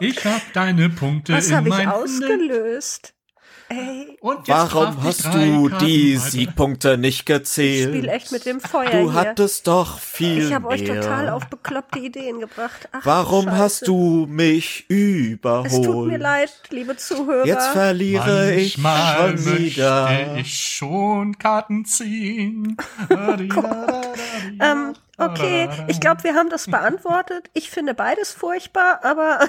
[0.00, 3.14] Ich hab deine Punkte Was in habe ich ausgelöst?
[3.74, 6.30] Ey, Und Warum hast du Karten die weiter.
[6.30, 8.08] Siegpunkte nicht ich spiele gezählt?
[8.08, 9.14] echt mit dem Feuer Du hier.
[9.14, 11.00] hattest doch viel Ich habe euch mehr.
[11.00, 12.88] total auf bekloppte Ideen gebracht.
[12.92, 13.56] Ach, Warum Scheiße.
[13.56, 15.72] hast du mich überholt?
[15.72, 17.46] Es tut mir leid, liebe Zuhörer.
[17.46, 20.04] Jetzt verliere ich Manchmal schon wieder.
[20.10, 22.76] möchte ich schon Karten ziehen.
[24.60, 27.48] ähm, okay, ich glaube, wir haben das beantwortet.
[27.54, 29.40] Ich finde beides furchtbar, aber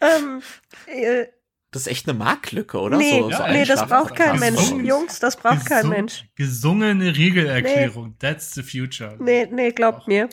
[0.00, 0.42] ähm,
[0.86, 1.26] äh,
[1.70, 2.96] Das ist echt eine Marktlücke, oder?
[2.96, 4.70] nee, so, so Ja, nee, das braucht kein Mensch.
[4.70, 6.24] Jungs, das braucht kein Gesung- Mensch.
[6.34, 8.14] Gesungene Regelerklärung.
[8.18, 9.16] That's the future.
[9.20, 10.30] Nee, nee, glaubt mir.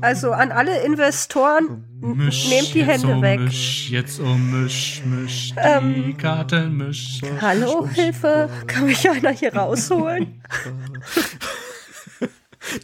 [0.00, 3.40] Also an alle Investoren, Misch, nehmt die Hände um weg.
[3.40, 7.20] Misch, jetzt um Misch, Misch, die Ähm, Karten misch.
[7.40, 10.40] Hallo, Hilfe, kann mich einer hier rausholen?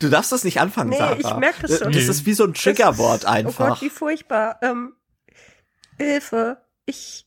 [0.01, 1.17] Du darfst das nicht anfangen, Nee, Sarah.
[1.19, 1.93] ich merk das schon.
[1.93, 3.83] Das ist wie so ein Triggerwort Oh Gott, einfach.
[3.83, 4.59] wie furchtbar.
[4.63, 4.93] Ähm,
[6.03, 7.27] Hilfe, ich.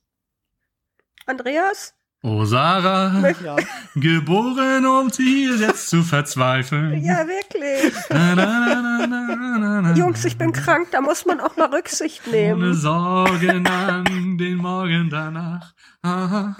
[1.26, 1.94] Andreas?
[2.22, 3.56] Oh, Sarah, ja.
[3.96, 7.04] geboren, um hier jetzt zu verzweifeln.
[7.04, 7.94] Ja, wirklich.
[8.10, 9.94] Na, na, na, na, na, na.
[9.94, 12.74] Jungs, ich bin krank, da muss man auch mal Rücksicht Ohne nehmen.
[12.74, 15.74] Sorgen an den Morgen danach.
[16.02, 16.56] Aha,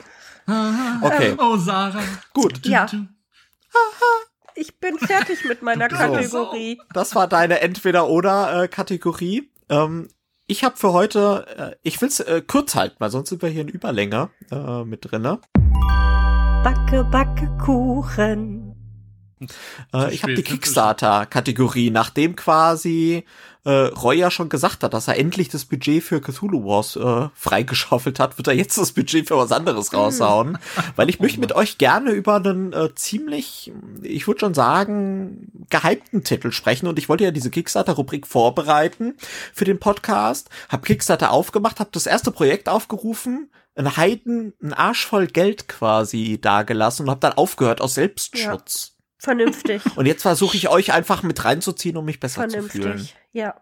[0.46, 1.00] aha.
[1.02, 1.36] Okay.
[1.38, 2.04] Oh, Sarah.
[2.34, 2.66] Gut.
[2.68, 2.86] Ja.
[4.54, 5.96] Ich bin fertig mit meiner So.
[5.98, 6.80] Kategorie.
[6.94, 9.52] Das war deine Entweder-Oder-Kategorie.
[9.70, 10.10] Ähm,
[10.48, 13.62] ich habe für heute, äh, ich will's äh, kurz halten, weil sonst sind wir hier
[13.62, 15.40] in Überlänge äh, mit drinne.
[16.64, 18.76] Backe, backe Kuchen.
[19.94, 20.44] Äh, ich habe die?
[20.44, 23.26] Kickstarter-Kategorie, nachdem quasi
[23.66, 27.30] äh, Roy ja schon gesagt hat, dass er endlich das Budget für Cthulhu Wars äh,
[27.34, 30.60] freigeschaufelt hat, wird er jetzt das Budget für was anderes raushauen.
[30.96, 36.24] Weil ich möchte mit euch gerne über einen äh, ziemlich, ich würde schon sagen, gehypten
[36.24, 36.88] Titel sprechen.
[36.88, 39.16] Und ich wollte ja diese Kickstarter-Rubrik vorbereiten
[39.54, 40.50] für den Podcast.
[40.70, 46.38] Hab Kickstarter aufgemacht, hab das erste Projekt aufgerufen, ein Heiden, ein Arsch voll Geld quasi
[46.40, 48.94] dagelassen und hab dann aufgehört aus Selbstschutz.
[49.18, 49.82] Vernünftig.
[49.96, 53.10] Und jetzt versuche ich euch einfach mit reinzuziehen, um mich besser zu fühlen.
[53.36, 53.54] Ja.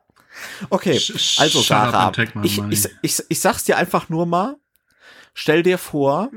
[0.69, 0.99] Okay,
[1.37, 2.11] also Sarah,
[2.43, 4.57] ich, ich, ich, ich sag's dir einfach nur mal.
[5.33, 6.29] Stell dir vor,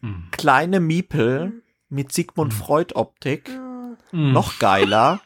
[0.00, 0.28] Hm.
[0.32, 2.58] kleine Miepel mit Sigmund Hm.
[2.58, 3.96] Freud Optik, Hm.
[4.10, 4.32] Hm.
[4.32, 5.20] noch geiler,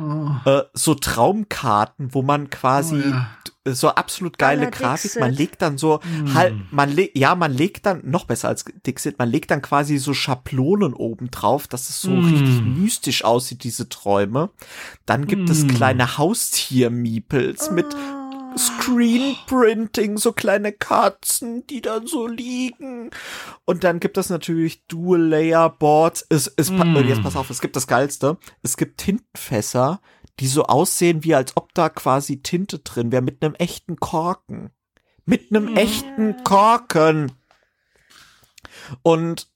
[0.00, 3.26] Oh, äh, so Traumkarten, wo man quasi oh, ja.
[3.66, 5.20] d- so absolut geile Aller Grafik, Dixit.
[5.20, 6.34] man legt dann so Hm.
[6.34, 9.98] halt, man legt, ja, man legt dann, noch besser als Dixit, man legt dann quasi
[9.98, 12.24] so Schablonen oben drauf, dass es so Hm.
[12.24, 14.50] richtig mystisch aussieht, diese Träume.
[15.04, 15.68] Dann gibt es Hm.
[15.68, 18.17] kleine Haustier-Miepels mit Oh.
[18.58, 23.10] Screenprinting, so kleine Katzen, die dann so liegen.
[23.64, 26.26] Und dann gibt es natürlich Dual-Layer-Boards.
[26.28, 26.96] Es, es, Mm.
[27.08, 28.38] Jetzt pass auf, es gibt das Geilste.
[28.62, 30.00] Es gibt Tintenfässer,
[30.40, 34.70] die so aussehen, wie als ob da quasi Tinte drin wäre, mit einem echten Korken.
[35.24, 37.32] Mit einem echten Korken.
[39.02, 39.48] Und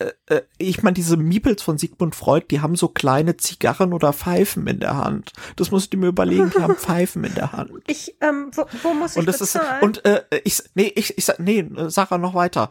[0.00, 4.12] äh, äh, ich meine, diese Miepels von Sigmund Freud, die haben so kleine Zigarren oder
[4.12, 5.32] Pfeifen in der Hand.
[5.56, 7.70] Das musst du mir überlegen, die haben Pfeifen in der Hand.
[7.86, 9.82] Ich, ähm, wo, wo muss ich Und das ist bezahlen?
[9.82, 12.70] und äh, ich nee, ich ich sag nee, Sarah noch weiter.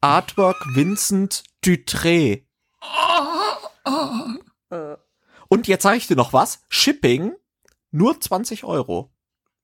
[0.00, 2.42] Artwork Vincent Dutré.
[4.70, 4.96] äh,
[5.48, 7.34] Und jetzt sage ich dir noch was, Shipping
[7.90, 9.10] nur 20 Euro.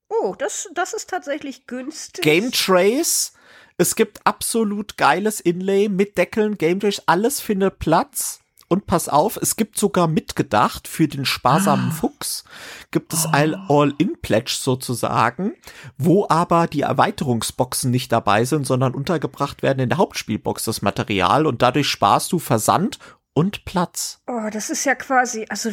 [0.09, 2.23] oh, das, das ist tatsächlich günstig.
[2.25, 3.33] Game Trace,
[3.81, 8.41] es gibt absolut geiles Inlay mit Deckeln, Game Trace, alles findet Platz.
[8.69, 11.93] Und pass auf, es gibt sogar mitgedacht für den sparsamen Ah.
[11.93, 12.45] Fuchs,
[12.93, 13.31] gibt es Oh.
[13.33, 15.55] ein All-In-Pledge sozusagen,
[15.99, 21.47] wo aber die Erweiterungsboxen nicht dabei sind, sondern untergebracht werden in der Hauptspielbox das Material
[21.47, 23.01] und dadurch sparst du Versand
[23.35, 24.21] und Platz.
[24.29, 25.71] Oh, das ist ja quasi, also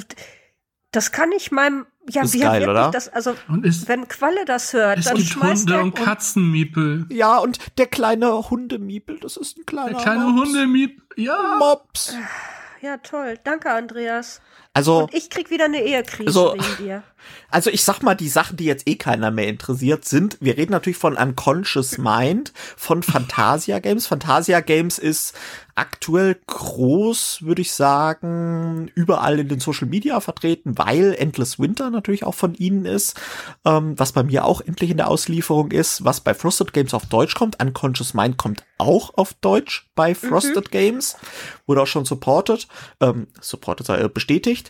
[0.92, 2.92] das kann ich meinem, ja, Ist wir geil, wirklich oder?
[2.92, 5.96] Das, also Und es, wenn Qualle das hört, es dann gibt schmeißt Hunde er und
[5.96, 7.06] Katzenmiepel.
[7.10, 10.48] Ja, und der kleine Hundemiepel, das ist ein kleiner Der kleine Mops.
[10.48, 11.06] Hundemiepel.
[11.18, 11.58] Ja.
[11.60, 12.16] Mops.
[12.82, 13.36] Ja, toll.
[13.44, 14.42] Danke, Andreas.
[14.78, 16.54] Also, Und ich krieg wieder eine Ehekrise So.
[16.54, 17.04] wegen dir.
[17.49, 20.72] Also ich sag mal, die Sachen, die jetzt eh keiner mehr interessiert, sind, wir reden
[20.72, 24.08] natürlich von Unconscious Mind, von Fantasia Games.
[24.08, 25.34] Fantasia Games ist
[25.76, 32.24] aktuell groß, würde ich sagen, überall in den Social Media vertreten, weil Endless Winter natürlich
[32.24, 33.20] auch von ihnen ist,
[33.64, 37.06] ähm, was bei mir auch endlich in der Auslieferung ist, was bei Frosted Games auf
[37.06, 37.62] Deutsch kommt.
[37.62, 41.16] Unconscious Mind kommt auch auf Deutsch bei Frosted Games,
[41.66, 42.68] wurde auch schon supported,
[42.99, 44.66] ähm, supported, äh, bestätigt.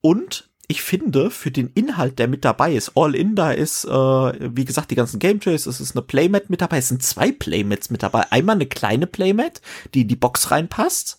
[0.00, 3.88] Und ich finde, für den Inhalt, der mit dabei ist, All In, da ist, äh,
[3.90, 7.32] wie gesagt, die ganzen Game Trays, es ist eine Playmat mit dabei, es sind zwei
[7.32, 8.30] Playmats mit dabei.
[8.30, 9.62] Einmal eine kleine Playmat,
[9.94, 11.16] die in die Box reinpasst,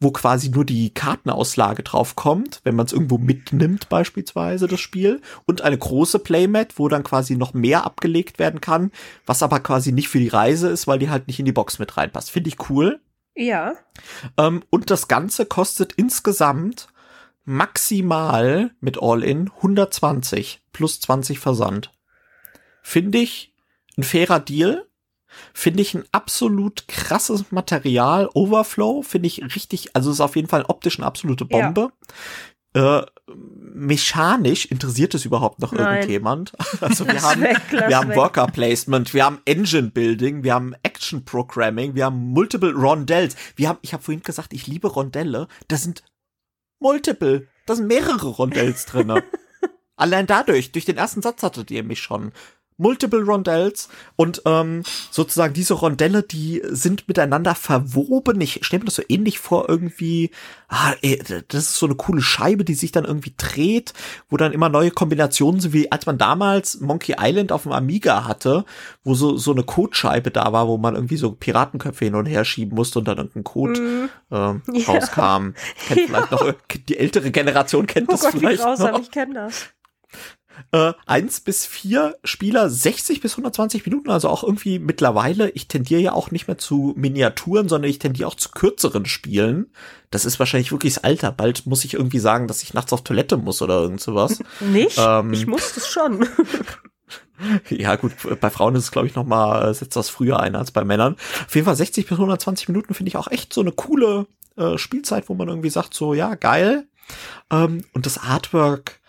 [0.00, 5.20] wo quasi nur die Kartenauslage drauf kommt, wenn man es irgendwo mitnimmt, beispielsweise das Spiel,
[5.46, 8.90] und eine große Playmat, wo dann quasi noch mehr abgelegt werden kann,
[9.24, 11.78] was aber quasi nicht für die Reise ist, weil die halt nicht in die Box
[11.78, 12.32] mit reinpasst.
[12.32, 12.98] Finde ich cool.
[13.36, 13.74] Ja.
[14.36, 16.88] Ähm, und das Ganze kostet insgesamt
[17.50, 21.90] maximal mit All-In 120 plus 20 Versand.
[22.80, 23.52] Finde ich
[23.98, 24.86] ein fairer Deal.
[25.52, 28.28] Finde ich ein absolut krasses Material.
[28.34, 31.92] Overflow finde ich richtig, also ist auf jeden Fall optisch eine absolute Bombe.
[32.72, 35.96] Äh, mechanisch interessiert es überhaupt noch Nein.
[35.96, 36.52] irgendjemand?
[36.80, 38.16] Also wir haben, weg, wir haben weg.
[38.16, 43.34] Worker Placement, wir haben Engine Building, wir haben Action Programming, wir haben Multiple Rondells.
[43.56, 45.48] Wir haben, ich habe vorhin gesagt, ich liebe Rondelle.
[45.68, 46.04] Da sind
[46.80, 49.22] Multiple, da sind mehrere Rondells drinne.
[49.96, 52.32] Allein dadurch, durch den ersten Satz hattet ihr mich schon.
[52.80, 58.40] Multiple Rondells und ähm, sozusagen diese Rondelle, die sind miteinander verwoben.
[58.40, 60.30] Ich stelle mir das so ähnlich vor, irgendwie,
[60.68, 60.94] ah,
[61.48, 63.92] das ist so eine coole Scheibe, die sich dann irgendwie dreht,
[64.28, 68.24] wo dann immer neue Kombinationen sind, wie als man damals Monkey Island auf dem Amiga
[68.26, 68.64] hatte,
[69.04, 72.44] wo so, so eine Codescheibe da war, wo man irgendwie so Piratenköpfe hin und her
[72.44, 74.84] schieben musste und dann irgendein Code ähm, Ja.
[74.86, 75.54] rauskam.
[75.86, 76.52] Kennt vielleicht noch,
[76.88, 79.00] die ältere Generation kennt Oh das Gott, wie vielleicht grausam, noch.
[79.00, 79.66] ich kenne das.
[80.72, 85.50] Äh, eins bis vier Spieler 60 bis 120 Minuten, also auch irgendwie mittlerweile.
[85.50, 89.72] Ich tendiere ja auch nicht mehr zu Miniaturen, sondern ich tendiere auch zu kürzeren Spielen.
[90.10, 91.32] Das ist wahrscheinlich wirklich das Alter.
[91.32, 94.42] Bald muss ich irgendwie sagen, dass ich nachts auf Toilette muss oder irgend sowas.
[94.60, 94.98] Nicht?
[94.98, 95.32] Ähm.
[95.32, 96.26] ich muss das schon.
[97.70, 100.56] ja gut, bei Frauen ist es glaube ich noch mal äh, setzt das früher ein
[100.56, 101.16] als bei Männern.
[101.46, 104.26] Auf jeden Fall 60 bis 120 Minuten finde ich auch echt so eine coole
[104.56, 106.86] äh, Spielzeit, wo man irgendwie sagt so ja geil.
[107.50, 108.99] Ähm, und das Artwork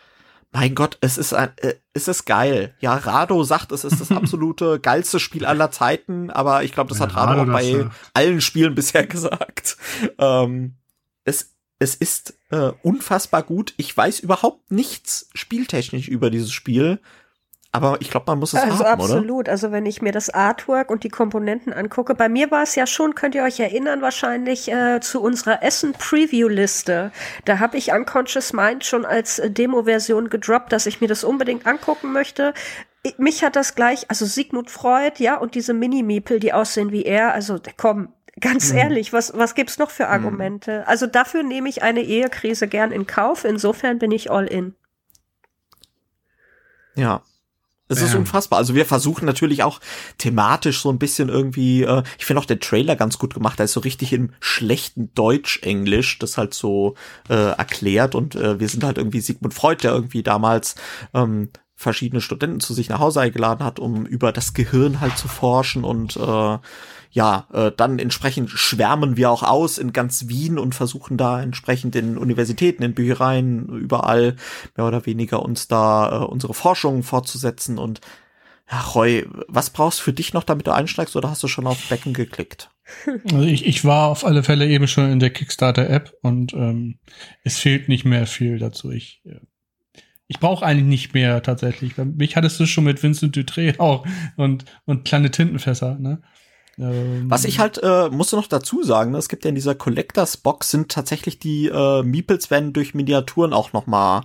[0.51, 2.75] mein Gott, es ist ein, äh, es ist geil.
[2.79, 6.99] Ja, Rado sagt, es ist das absolute geilste Spiel aller Zeiten, aber ich glaube, das
[6.99, 7.95] Wenn hat Rado Rado auch bei sagt.
[8.13, 9.77] allen Spielen bisher gesagt.
[10.17, 10.75] Ähm,
[11.23, 13.73] es, es ist äh, unfassbar gut.
[13.77, 16.99] Ich weiß überhaupt nichts spieltechnisch über dieses Spiel,
[17.73, 19.15] aber ich glaube, man muss es Also haben, oder?
[19.15, 19.47] absolut.
[19.47, 22.85] Also wenn ich mir das Artwork und die Komponenten angucke, bei mir war es ja
[22.85, 27.11] schon, könnt ihr euch erinnern, wahrscheinlich äh, zu unserer Essen-Preview-Liste.
[27.45, 31.65] Da habe ich Unconscious Mind schon als äh, Demo-Version gedroppt, dass ich mir das unbedingt
[31.65, 32.53] angucken möchte.
[33.17, 37.33] Mich hat das gleich, also Sigmund Freud, ja, und diese Mini-Miepel, die aussehen wie er,
[37.33, 38.09] also komm,
[38.41, 40.85] ganz ehrlich, was, was gibt's noch für Argumente?
[40.87, 44.75] Also dafür nehme ich eine Ehekrise gern in Kauf, insofern bin ich all in.
[46.95, 47.23] Ja.
[47.91, 48.59] Es ist unfassbar.
[48.59, 49.79] Also wir versuchen natürlich auch
[50.17, 53.63] thematisch so ein bisschen irgendwie, äh, ich finde auch der Trailer ganz gut gemacht, da
[53.63, 56.95] ist so richtig im schlechten Deutsch-Englisch das halt so
[57.29, 58.15] äh, erklärt.
[58.15, 60.75] Und äh, wir sind halt irgendwie Sigmund Freud, der irgendwie damals
[61.13, 65.27] ähm, verschiedene Studenten zu sich nach Hause eingeladen hat, um über das Gehirn halt zu
[65.27, 66.57] forschen und äh,
[67.11, 71.95] ja, äh, dann entsprechend schwärmen wir auch aus in ganz Wien und versuchen da entsprechend
[71.95, 74.37] in Universitäten, in Büchereien, überall
[74.77, 77.99] mehr oder weniger uns da äh, unsere Forschungen fortzusetzen und
[78.71, 81.67] ja, Roy, was brauchst du für dich noch, damit du einsteigst, oder hast du schon
[81.67, 82.69] auf Becken geklickt?
[83.05, 86.99] Also ich, ich war auf alle Fälle eben schon in der Kickstarter-App und ähm,
[87.43, 88.91] es fehlt nicht mehr viel dazu.
[88.91, 89.39] Ich, äh,
[90.27, 91.95] ich brauche eigentlich nicht mehr tatsächlich.
[91.97, 94.05] Mich hattest du schon mit Vincent Dutré auch
[94.35, 96.21] und, und kleine Tintenfässer, ne?
[96.79, 99.55] Ähm, Was ich halt, äh, musst du noch dazu sagen, ne, es gibt ja in
[99.55, 104.23] dieser Collectors Box sind tatsächlich die äh, Meeples werden durch Miniaturen auch noch mal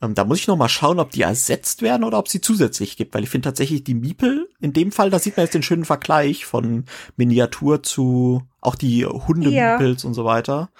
[0.00, 2.96] ähm, da muss ich noch mal schauen, ob die ersetzt werden oder ob sie zusätzlich
[2.96, 5.64] gibt, weil ich finde tatsächlich die Miepel in dem Fall, da sieht man jetzt den
[5.64, 6.84] schönen Vergleich von
[7.16, 9.72] Miniatur zu auch die Hunde Ja.
[9.76, 10.70] Miepels und so weiter.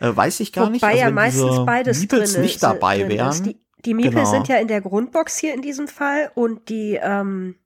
[0.00, 0.80] äh, weiß ich gar nicht.
[0.80, 3.16] Wobei Also ja meistens beides Meeples drin nicht dabei drin ist.
[3.18, 3.44] wären.
[3.44, 4.30] Die, die Miepel Genau.
[4.30, 7.56] sind ja in der Grundbox hier in diesem Fall und die, ähm,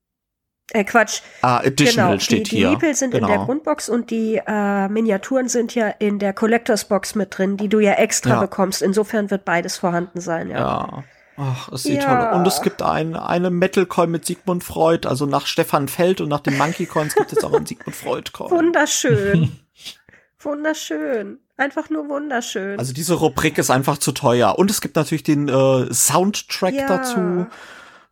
[0.72, 2.68] äh, Quatsch, ah, Additional genau, steht die, hier.
[2.68, 3.46] die Miepel sind in der Genau.
[3.46, 7.80] Grundbox und die äh, Miniaturen sind ja in der Collectors Box mit drin, die du
[7.80, 8.40] ja extra Ja.
[8.40, 8.82] bekommst.
[8.82, 10.58] Insofern wird beides vorhanden sein, ja.
[10.58, 11.04] Ja.
[11.36, 12.06] Ach, es sieht Ja.
[12.06, 12.36] toll aus.
[12.36, 16.28] Und es gibt ein, eine Metal Coin mit Sigmund Freud, also nach Stefan Feld und
[16.28, 18.50] nach den Monkey Coins gibt es auch einen Sigmund Freud Coin.
[18.50, 19.58] Wunderschön.
[20.40, 21.38] wunderschön.
[21.56, 22.78] Einfach nur wunderschön.
[22.78, 24.58] Also diese Rubrik ist einfach zu teuer.
[24.58, 26.86] Und es gibt natürlich den äh, Soundtrack Ja.
[26.86, 27.46] dazu.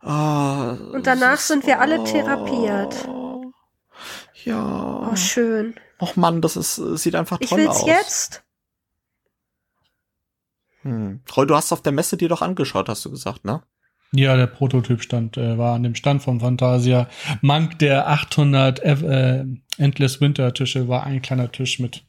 [0.01, 3.07] Ah, Und danach ist- sind wir alle therapiert.
[3.07, 3.51] Oh,
[4.45, 5.09] ja.
[5.11, 5.75] oh, schön.
[5.99, 7.85] Och Mann, das ist, äh, sieht einfach Ich toll will's aus.
[7.87, 8.43] jetzt.
[10.83, 11.21] Hm.
[11.35, 13.61] Roy, du hast auf der Messe dir doch angeschaut, hast du gesagt, ne?
[14.11, 17.07] Ja, der Prototyp stand, äh, war an dem Stand vom Fantasia.
[17.41, 19.45] Mank der 800 F äh,
[19.77, 22.03] Endless Winter Tische war ein kleiner Tisch mit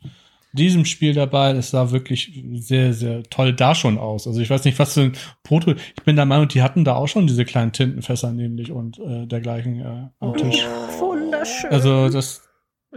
[0.53, 1.53] diesem Spiel dabei.
[1.53, 4.27] Es sah wirklich sehr, sehr toll da schon aus.
[4.27, 5.13] Also ich weiß nicht, was für ein
[5.43, 5.73] Proto.
[5.97, 9.27] Ich bin der Meinung, die hatten da auch schon diese kleinen Tintenfässer nämlich und äh,
[9.27, 10.65] dergleichen äh, am Tisch.
[10.99, 11.71] Wunderschön.
[11.71, 12.43] Also das,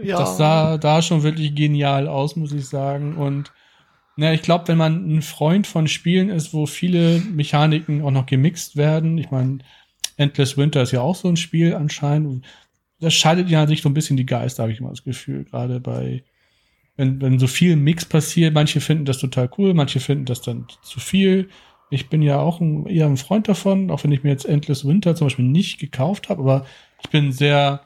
[0.02, 0.18] Ja.
[0.18, 3.16] das sah da schon wirklich genial aus, muss ich sagen.
[3.16, 3.52] Und
[4.16, 8.26] na, ich glaube, wenn man ein Freund von Spielen ist, wo viele Mechaniken auch noch
[8.26, 9.58] gemixt werden, ich meine,
[10.16, 12.44] Endless Winter ist ja auch so ein Spiel anscheinend.
[13.00, 15.44] Das scheidet ja sich so ein bisschen die Geister, habe ich immer das Gefühl.
[15.44, 16.22] Gerade bei,
[16.96, 20.66] wenn, wenn so viel Mix passiert, manche finden das total cool, manche finden das dann
[20.82, 21.48] zu viel.
[21.90, 24.86] Ich bin ja auch ein, eher ein Freund davon, auch wenn ich mir jetzt Endless
[24.86, 26.66] Winter zum Beispiel nicht gekauft habe, aber
[27.02, 27.82] ich bin sehr,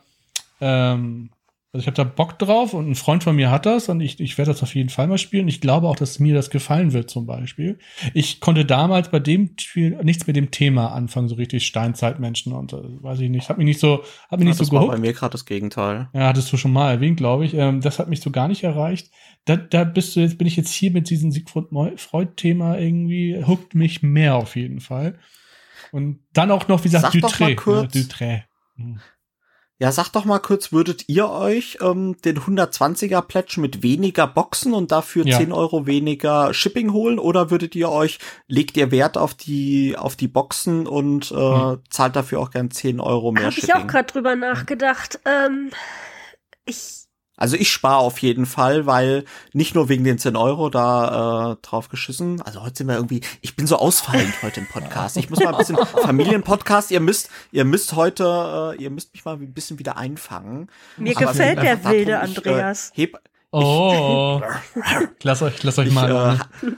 [0.60, 1.30] ähm,
[1.72, 4.18] also ich habe da Bock drauf und ein Freund von mir hat das und ich,
[4.20, 5.48] ich werde das auf jeden Fall mal spielen.
[5.48, 7.78] Ich glaube auch, dass mir das gefallen wird zum Beispiel.
[8.14, 12.72] Ich konnte damals bei dem Spiel nichts mit dem Thema anfangen, so richtig Steinzeitmenschen und
[12.72, 14.80] äh, weiß ich nicht, hat mich nicht so, hat mich Ja, nicht so das war
[14.80, 14.94] gehuckt.
[14.96, 16.08] bei mir gerade das Gegenteil.
[16.14, 17.52] Ja, hattest du schon mal erwähnt, glaube ich.
[17.52, 19.10] Ähm, das hat mich so gar nicht erreicht.
[19.44, 21.66] Da, da bist du jetzt, bin ich jetzt hier mit diesem Siegfried
[21.96, 25.18] Freud-Thema irgendwie, huckt mich mehr auf jeden Fall.
[25.92, 27.54] Und dann auch noch, wie gesagt, Sag doch mal Dutré.
[27.56, 27.94] kurz.
[27.94, 28.42] Ne, Dutré.
[28.76, 29.00] Hm.
[29.80, 34.74] Ja, sag doch mal kurz, würdet ihr euch ähm, den 120er Pledge mit weniger Boxen
[34.74, 35.38] und dafür Ja.
[35.38, 38.18] 10 Euro weniger Shipping holen oder würdet ihr euch,
[38.48, 41.78] legt ihr Wert auf die, auf die Boxen und äh, Hm.
[41.90, 43.82] zahlt dafür auch gern 10 Euro mehr Habe ich Shipping?
[43.82, 45.20] auch gerade drüber nachgedacht.
[45.24, 45.70] Ähm,
[46.64, 47.06] ich
[47.38, 49.24] Also ich spare auf jeden Fall, weil
[49.54, 52.42] nicht nur wegen den 10 Euro da äh, drauf geschissen.
[52.42, 55.16] Also heute sind wir irgendwie, ich bin so ausfallend heute im Podcast.
[55.16, 56.90] Ich muss mal ein bisschen Familienpodcast.
[56.90, 60.68] Ihr müsst, ihr müsst heute, äh, ihr müsst mich mal ein bisschen wieder einfangen.
[60.98, 62.92] Mir Aber gefällt der wilde darum, ich, äh, Andreas.
[62.94, 63.18] heb,
[63.50, 64.42] Oh,
[65.16, 66.38] ich lass euch, lass euch ich, mal.
[66.62, 66.70] äh,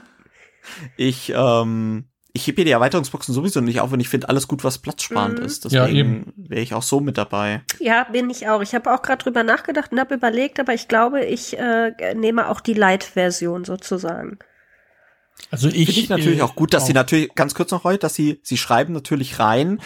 [0.95, 4.63] ich, ähm, ich heb hier die Erweiterungsboxen sowieso nicht auf und ich finde alles gut,
[4.63, 5.45] was platzsparend Mhm.
[5.45, 5.65] ist.
[5.71, 7.61] Ja, Deswegen wäre ich auch so mit dabei.
[7.79, 8.61] Ja, bin ich auch.
[8.61, 12.47] Ich habe auch gerade drüber nachgedacht und habe überlegt, aber ich glaube, ich äh, nehme
[12.49, 14.39] auch die Light-Version sozusagen.
[15.49, 17.99] also ich, Finde ich natürlich äh, auch gut, dass sie natürlich, ganz kurz noch heute,
[17.99, 19.81] dass sie, sie schreiben natürlich rein,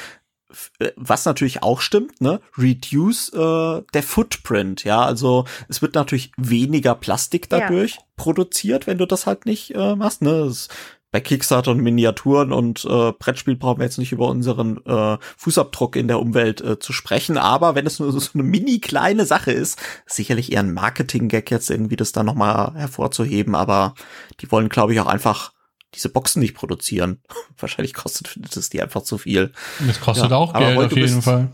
[0.80, 2.42] äh, was natürlich auch stimmt, ne?
[2.58, 5.04] Reduce äh, der Footprint, ja.
[5.04, 7.60] Also es wird natürlich weniger Plastik Ja.
[7.62, 10.46] dadurch produziert, wenn du das halt nicht äh, machst, ne?
[10.46, 10.68] Das,
[11.11, 15.95] bei Kickstarter und Miniaturen und äh, Brettspiel brauchen wir jetzt nicht über unseren äh, Fußabdruck
[15.95, 19.52] in der Umwelt äh, zu sprechen, aber wenn es nur so eine mini kleine Sache
[19.53, 23.95] ist, sicherlich eher ein Marketing-Gag jetzt irgendwie das da nochmal hervorzuheben, aber
[24.41, 25.53] die wollen, glaube ich, auch einfach
[25.94, 27.22] diese Boxen nicht produzieren.
[27.57, 29.53] Wahrscheinlich kostet es die einfach zu viel.
[29.88, 31.48] Das kostet Ja, auch aber Geld auf jeden bist- Fall.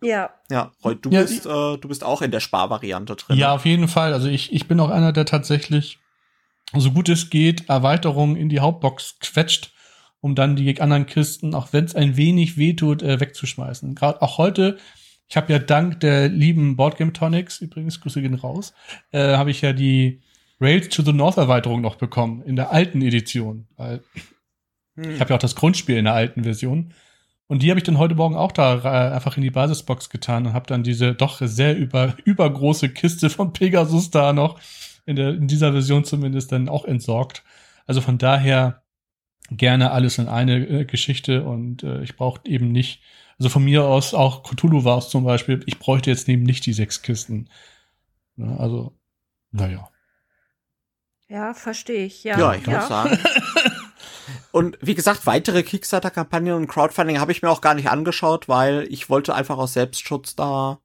[0.00, 0.30] Ja.
[0.50, 3.36] Ja, Roy, du Ja, bist, äh, du bist auch in der Sparvariante drin.
[3.36, 4.12] Ja, auf jeden Fall.
[4.12, 5.98] Also ich, ich bin auch einer, der tatsächlich,
[6.74, 9.72] so gut es geht, Erweiterungen in die Hauptbox quetscht,
[10.20, 13.94] um dann die anderen Kisten, auch wenn es ein wenig wehtut, äh, wegzuschmeißen.
[13.94, 14.78] Gerade auch heute,
[15.28, 18.74] ich habe ja dank der lieben Boardgame Tonics, übrigens, Grüße gehen raus,
[19.12, 20.20] äh, habe ich ja die
[20.60, 23.68] Rails to the North Erweiterung noch bekommen, in der alten Edition.
[23.76, 24.02] Weil
[24.98, 25.12] Hm.
[25.12, 26.92] ich habe ja auch das Grundspiel in der alten Version.
[27.46, 30.46] Und die habe ich dann heute Morgen auch da äh, einfach in die Basisbox getan
[30.46, 34.60] und habe dann diese doch sehr über, übergroße Kiste von Pegasus da noch
[35.08, 37.42] in, der, in dieser Version zumindest dann auch entsorgt.
[37.86, 38.82] Also von daher
[39.50, 43.00] gerne alles in eine äh, Geschichte und äh, ich brauche eben nicht,
[43.38, 46.66] also von mir aus auch Cthulhu war es zum Beispiel, ich bräuchte jetzt eben nicht
[46.66, 47.48] die sechs Kisten.
[48.36, 48.94] Ja, also,
[49.50, 49.88] naja.
[51.28, 52.24] Ja, verstehe ich.
[52.24, 53.18] Ja, Ja, ich muss sagen.
[54.52, 58.86] Und wie gesagt, weitere Kickstarter-Kampagnen und Crowdfunding habe ich mir auch gar nicht angeschaut, weil
[58.90, 60.80] ich wollte einfach aus Selbstschutz da.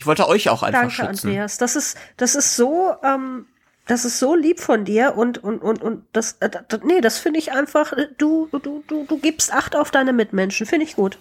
[0.00, 1.28] Ich wollte euch auch einfach Danke, schützen.
[1.28, 1.58] Andreas.
[1.58, 3.46] Das ist, das ist so, ähm,
[3.86, 7.18] das ist so lieb von dir und und und und das, äh, das nee, das
[7.18, 7.92] finde ich einfach.
[7.92, 10.66] äh, Du du du du gibst Acht auf deine Mitmenschen.
[10.66, 11.18] Finde ich gut.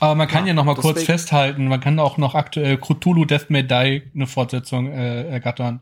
[0.00, 2.76] Aber man kann ja, Ja, noch mal kurz deswegen- festhalten, man kann auch noch aktuell
[2.78, 5.80] Cthulhu Death May Die eine Fortsetzung äh, ergattern.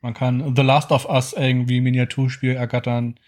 [0.00, 3.18] Man kann The Last of Us irgendwie Miniaturspiel ergattern.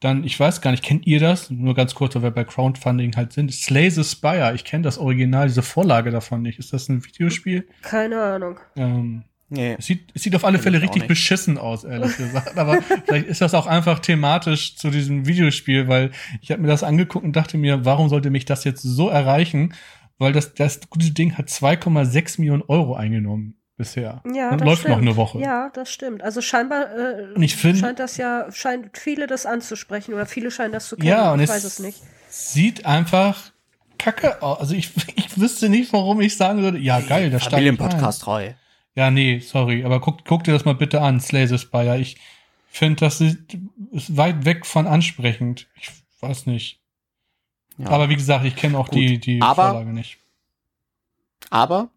[0.00, 1.50] Dann, ich weiß gar nicht, kennt ihr das?
[1.50, 3.52] Nur ganz kurz, weil wir bei Crowdfunding halt sind.
[3.52, 4.54] Slay the Spire.
[4.54, 6.58] Ich kenne das Original, diese Vorlage davon nicht.
[6.60, 7.66] Ist das ein Videospiel?
[7.82, 8.58] Keine Ahnung.
[8.76, 9.76] Ähm, Nee.
[9.78, 11.08] es sieht, es sieht auf alle Fälle richtig nicht.
[11.08, 12.58] beschissen aus, ehrlich gesagt.
[12.58, 16.10] Aber vielleicht ist das auch einfach thematisch zu diesem Videospiel, weil
[16.42, 19.72] ich habe mir das angeguckt und dachte mir, warum sollte mich das jetzt so erreichen?
[20.18, 24.20] Weil das, das gute Ding hat 2,6 Millionen Euro eingenommen bisher.
[24.34, 24.94] Ja, und das läuft stimmt.
[24.96, 25.38] noch eine Woche.
[25.38, 26.22] Ja, das stimmt.
[26.22, 30.50] Also scheinbar äh, Und ich find- scheint das ja, scheint viele das anzusprechen oder viele
[30.50, 31.08] scheinen das zu kennen.
[31.08, 32.02] Ja, und ich es weiß es nicht.
[32.28, 33.52] sieht einfach
[33.96, 34.58] kacke aus.
[34.60, 37.54] Also ich, ich wüsste nicht, warum ich sagen würde, ja geil, das steigt.
[37.54, 38.50] Familienpodcast treu.
[38.94, 41.98] Ja, nee, sorry, aber guck, guck dir das mal bitte an, Slay the Spire.
[41.98, 42.16] Ich
[42.68, 43.38] finde, das ist,
[43.92, 45.68] ist weit weg von ansprechend.
[45.76, 45.90] Ich
[46.20, 46.80] weiß nicht.
[47.76, 47.90] Ja.
[47.90, 50.18] Aber wie gesagt, ich kenne auch Gut, die, die aber- Vorlage nicht.
[51.50, 51.90] Aber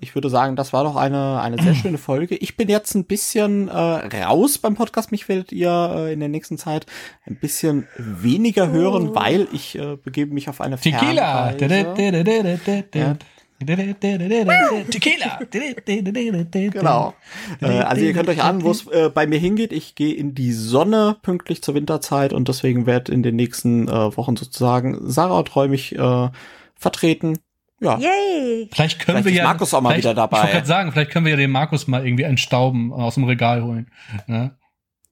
[0.00, 2.34] ich würde sagen, das war doch eine, eine sehr schöne Folge.
[2.36, 5.12] Ich bin jetzt ein bisschen äh, raus beim Podcast.
[5.12, 6.86] Mich werdet ihr äh, in der nächsten Zeit
[7.26, 9.14] ein bisschen weniger hören, Oh.
[9.14, 11.52] weil ich äh, begebe mich auf eine Tequila!
[11.58, 11.68] Fernreise.
[14.90, 15.38] Tequila!
[16.80, 17.14] Genau.
[17.60, 19.72] Äh, also ihr könnt euch an, wo es äh, bei mir hingeht.
[19.72, 24.16] Ich gehe in die Sonne pünktlich zur Winterzeit und deswegen werde in den nächsten äh,
[24.16, 26.28] Wochen sozusagen Sarah mich äh,
[26.74, 27.38] vertreten.
[27.80, 27.98] Ja.
[27.98, 28.68] Yay!
[28.72, 29.44] Vielleicht können Vielleicht wir ja.
[29.44, 30.36] Markus auch mal wieder dabei.
[30.36, 33.24] Ich wollte gerade sagen, vielleicht können wir ja den Markus mal irgendwie entstauben aus dem
[33.24, 33.90] Regal holen.
[34.26, 34.54] Ne?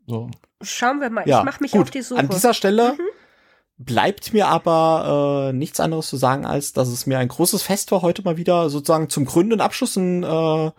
[0.06, 0.30] So.
[0.62, 1.26] Schauen wir mal.
[1.26, 1.82] Ja, ich mache mich gut.
[1.82, 2.20] auf die Suche.
[2.20, 3.84] An dieser Stelle Mhm.
[3.84, 7.90] bleibt mir aber äh, nichts anderes zu sagen, als dass es mir ein großes Fest
[7.92, 10.72] war, heute mal wieder sozusagen zum Gründen und Abschluss ein, äh, ein,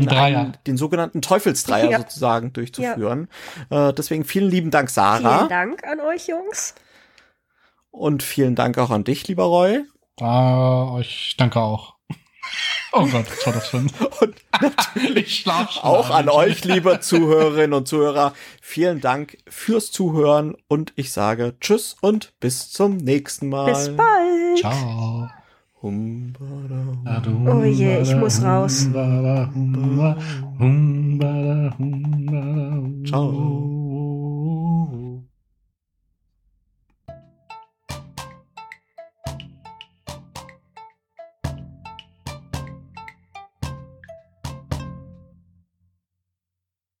[0.00, 0.40] Ein Dreier.
[0.40, 1.98] ein, den sogenannten Teufelsdreier Ja.
[1.98, 3.28] sozusagen durchzuführen.
[3.70, 5.36] Äh, deswegen vielen lieben Dank, Sarah.
[5.38, 6.74] Vielen Dank an euch, Jungs.
[7.92, 9.84] Und vielen Dank auch an dich, lieber Roy.
[10.20, 11.94] Ah, ich danke auch.
[12.92, 13.88] Oh Gott, war das ein...
[14.20, 14.34] Und
[15.14, 15.82] ich schlaf schon.
[15.84, 18.34] auch an euch, liebe Zuhörerinnen und Zuhörer.
[18.60, 23.66] Vielen Dank fürs Zuhören und ich sage Tschüss und bis zum nächsten Mal.
[23.66, 24.58] Bis bald.
[24.58, 25.30] Ciao.
[25.82, 28.88] Oh je, ich muss raus.
[33.06, 33.86] Ciao.